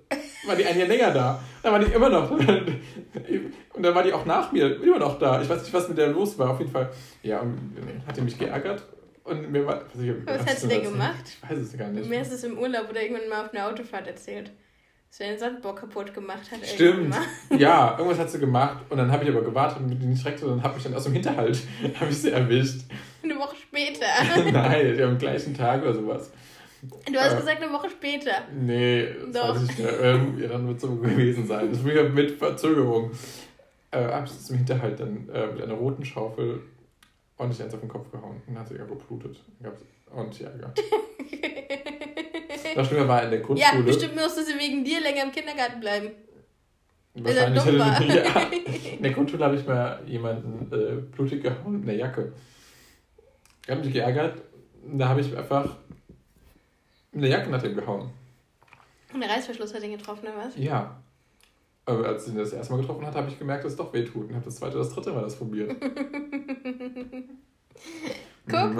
war 0.45 0.56
die 0.56 0.65
ein 0.65 0.78
Jahr 0.78 0.88
länger 0.88 1.12
da. 1.12 1.39
Dann 1.63 1.71
war 1.71 1.80
die 1.80 1.91
immer 1.91 2.10
noch. 2.10 2.30
Und 2.30 3.84
dann 3.84 3.95
war 3.95 4.04
die 4.04 4.13
auch 4.13 4.26
nach 4.26 4.52
mir 4.52 4.82
immer 4.82 5.00
noch 5.00 5.17
da. 5.17 5.41
Ich 5.41 5.50
weiß 5.50 5.63
nicht, 5.63 5.74
was 5.74 5.88
mit 5.89 5.98
der 5.98 6.10
los 6.10 6.38
war. 6.38 6.52
Auf 6.52 6.60
jeden 6.60 6.71
Fall. 6.71 6.91
Ja, 7.24 7.43
hat 8.06 8.17
die 8.17 8.21
mich 8.21 8.38
geärgert. 8.38 8.84
Und 9.24 9.52
mir 9.52 9.65
war. 9.65 9.82
Was, 9.91 10.02
ich, 10.02 10.13
Was 10.26 10.45
hat 10.45 10.58
sie 10.60 10.67
denn 10.67 10.84
gemacht? 10.84 11.24
Ich 11.26 11.50
weiß 11.50 11.58
es 11.58 11.78
gar 11.78 11.88
nicht. 11.88 12.08
Mir 12.08 12.21
ist 12.21 12.32
es 12.32 12.43
im 12.43 12.60
Urlaub 12.60 12.89
oder 12.89 13.02
irgendwann 13.02 13.30
mal 13.30 13.45
auf 13.45 13.54
einer 13.54 13.67
Autofahrt 13.67 14.06
erzählt. 14.06 14.52
Den 15.19 15.38
Sandbock 15.39 15.80
kaputt 15.80 16.13
gemacht 16.13 16.51
hat. 16.51 16.65
Stimmt. 16.65 17.15
Ja, 17.58 17.95
irgendwas 17.97 18.19
hat 18.19 18.30
sie 18.30 18.39
gemacht. 18.39 18.84
Und 18.89 18.97
dann 18.97 19.10
habe 19.12 19.23
ich 19.23 19.30
aber 19.30 19.41
gewartet 19.41 19.78
und 19.80 19.89
die 19.89 20.06
nicht 20.06 20.21
direkt, 20.23 20.39
sondern 20.39 20.62
habe 20.63 20.73
mich 20.75 20.84
dann 20.84 20.93
aus 20.93 21.04
dem 21.06 21.13
Hinterhalt 21.13 21.58
habe 21.99 22.12
ich 22.12 22.17
sie 22.17 22.32
erwischt. 22.32 22.82
Eine 23.23 23.36
Woche 23.38 23.56
später. 23.56 24.06
Nein, 24.51 25.01
am 25.01 25.17
gleichen 25.17 25.54
Tag 25.56 25.82
oder 25.84 25.93
sowas. 25.93 26.32
Du 26.82 27.17
hast 27.17 27.34
Äh. 27.34 27.38
gesagt, 27.38 27.63
eine 27.63 27.71
Woche 27.71 27.89
später. 27.89 28.32
Nee, 28.54 29.08
das 29.32 29.41
Doch. 29.41 29.56
weiß 29.56 29.63
ich 29.69 29.78
nicht. 29.78 29.89
Ähm, 30.01 30.39
ja, 30.39 30.47
dann 30.49 30.67
wird 30.67 30.78
es 30.78 30.82
so 30.84 30.95
gewesen 30.95 31.47
sein. 31.47 31.69
Das 31.71 31.80
ist 31.80 31.86
mit 32.13 32.32
Verzögerung. 32.32 33.12
Äh, 33.91 34.04
habe 34.08 34.25
ich 34.25 34.39
zum 34.39 34.58
Hinterhalt 34.58 34.99
dann 34.99 35.30
äh, 35.34 35.47
mit 35.47 35.63
einer 35.63 35.73
roten 35.75 36.04
Schaufel 36.04 36.62
ordentlich 37.38 37.63
eins 37.63 37.73
auf 37.73 37.80
den 37.80 37.89
Kopf 37.89 38.12
gehauen. 38.12 38.41
Und 38.45 38.54
dann 38.54 38.60
hat 38.60 38.67
sie 38.67 38.75
ja 38.75 38.84
geblutet. 38.84 39.41
Dann 39.60 39.71
gab 39.71 39.80
es 39.80 39.86
ordentlich 42.76 42.78
Ärger. 42.78 42.82
Noch 42.82 42.88
schlimmer 42.88 43.08
war 43.08 43.24
in 43.24 43.30
der 43.32 43.40
Ja, 43.40 43.46
Grundschule. 43.46 43.84
bestimmt 43.84 44.16
musste 44.16 44.44
sie 44.46 44.54
wegen 44.60 44.84
dir 44.84 45.02
länger 45.02 45.24
im 45.24 45.32
Kindergarten 45.32 45.80
bleiben. 45.80 46.12
Wahrscheinlich 47.16 47.64
dumm 47.64 47.80
war. 47.80 48.00
hätte 48.00 48.18
ja, 48.18 48.42
In 48.98 49.04
der 49.04 49.12
Grundschule 49.14 49.46
habe 49.46 49.56
ich 49.56 49.66
mal 49.66 50.02
jemanden 50.06 50.72
äh, 50.74 50.96
blutig 51.16 51.42
gehauen 51.44 51.80
mit 51.80 51.90
einer 51.90 51.98
Jacke. 51.98 52.34
Ich 53.64 53.70
habe 53.72 53.82
mich 53.82 53.94
geärgert. 53.94 54.42
Da 54.94 55.08
habe 55.10 55.22
ich 55.22 55.36
einfach 55.36 55.78
der 57.14 57.30
Jacke 57.30 57.50
nach 57.50 57.62
dem 57.62 57.76
gehauen. 57.76 58.12
Und 59.14 59.22
der 59.22 59.30
Reißverschluss 59.30 59.74
hat 59.74 59.82
ihn 59.84 59.98
getroffen, 59.98 60.28
oder 60.28 60.46
was? 60.46 60.58
Ja. 60.58 61.02
Aber 61.86 62.06
als 62.08 62.28
ich 62.28 62.34
ihn 62.34 62.40
das 62.40 62.52
erste 62.52 62.74
Mal 62.74 62.82
getroffen 62.82 63.06
hat, 63.06 63.16
habe 63.16 63.30
ich 63.30 63.40
gemerkt, 63.40 63.64
dass 63.64 63.72
es 63.74 63.78
doch 63.78 63.94
weh 63.94 64.04
tut. 64.04 64.28
Und 64.28 64.36
habe 64.36 64.44
das 64.46 64.56
zweite 64.56 64.76
oder 64.76 64.84
das 64.84 64.94
dritte 64.94 65.14
Mal 65.14 65.22
das 65.22 65.38
probiert. 65.38 65.72
Guck. 68.48 68.76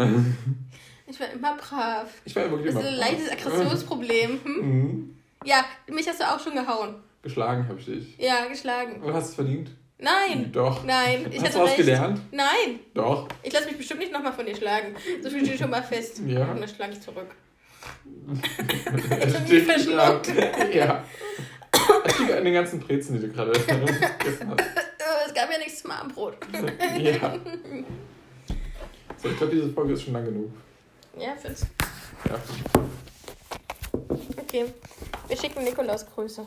Ich 1.08 1.20
war 1.20 1.30
immer 1.32 1.56
brav. 1.56 2.08
Ich 2.26 2.36
war 2.36 2.44
ja 2.46 2.52
wirklich 2.52 2.74
Das 2.74 2.84
ist 2.84 2.90
immer 2.90 3.04
ein 3.06 3.12
leichtes 3.12 3.32
Aggressionsproblem. 3.32 4.40
Hm? 4.44 4.54
Mhm. 4.62 5.16
Ja, 5.44 5.64
mich 5.88 6.08
hast 6.08 6.20
du 6.20 6.24
auch 6.26 6.40
schon 6.40 6.54
gehauen. 6.56 6.96
Geschlagen 7.22 7.68
habe 7.68 7.80
ich 7.80 7.86
dich. 7.86 8.18
Ja, 8.18 8.46
geschlagen. 8.48 9.02
Du 9.02 9.14
hast 9.14 9.30
es 9.30 9.36
verdient. 9.36 9.70
Nein, 9.98 10.52
Doch. 10.52 10.84
nein, 10.84 11.28
ich 11.32 11.42
hast 11.42 11.56
du 11.56 11.60
was 11.60 11.76
gelernt? 11.76 12.20
Nein, 12.32 12.80
Doch. 12.94 13.28
ich 13.44 13.54
lasse 13.54 13.68
mich 13.68 13.78
bestimmt 13.78 14.02
nicht 14.02 14.12
nochmal 14.12 14.34
von 14.34 14.46
dir 14.46 14.56
schlagen. 14.56 14.94
So 15.24 15.30
viel 15.30 15.46
steht 15.46 15.60
schon 15.60 15.70
mal 15.70 15.82
fest. 15.84 16.20
Ja. 16.26 16.52
Und 16.52 16.60
dann 16.60 16.68
schlage 16.68 16.94
ich 16.94 17.02
zurück. 17.02 17.28
Wie 18.28 19.46
steht 19.46 19.66
verschluckt. 19.66 20.32
Ja. 20.74 21.04
Ich 22.08 22.20
liege 22.20 22.38
an 22.38 22.44
den 22.44 22.54
ganzen 22.54 22.80
Brezen, 22.80 23.16
die 23.20 23.28
du 23.28 23.34
gerade 23.34 23.52
gegessen 24.20 24.50
hast. 24.50 24.60
Äh, 24.60 25.28
Es 25.28 25.34
gab 25.34 25.52
ja 25.52 25.58
nichts 25.60 25.82
zum 25.82 25.92
Abendbrot. 25.92 26.38
Ja. 27.00 27.36
So, 29.18 29.30
ich 29.30 29.38
glaube, 29.38 29.56
diese 29.56 29.70
Folge 29.70 29.94
ist 29.94 30.04
schon 30.04 30.14
lang 30.14 30.26
genug. 30.26 30.52
Ja, 31.18 31.36
find's. 31.36 31.66
Ja. 32.26 32.40
Okay, 34.38 34.74
wir 35.28 35.38
schicken 35.38 35.64
Nikolaus 35.64 36.06
Grüße. 36.06 36.46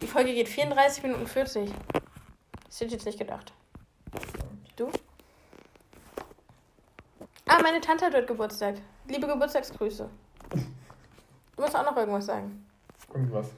Die 0.00 0.06
Folge 0.06 0.32
geht 0.32 0.48
34 0.48 1.02
Minuten 1.02 1.26
40. 1.26 1.70
Das 2.66 2.76
hätte 2.76 2.86
ich 2.86 2.92
jetzt 2.92 3.06
nicht 3.06 3.18
gedacht. 3.18 3.52
Du? 4.76 4.90
Ah, 7.46 7.60
meine 7.62 7.80
Tante 7.80 8.06
hat 8.06 8.14
heute 8.14 8.26
Geburtstag. 8.26 8.76
Liebe 9.08 9.26
Geburtstagsgrüße. 9.26 10.08
Du 10.50 11.62
musst 11.62 11.76
auch 11.76 11.84
noch 11.84 11.96
irgendwas 11.96 12.26
sagen. 12.26 12.66
Irgendwas. 13.12 13.48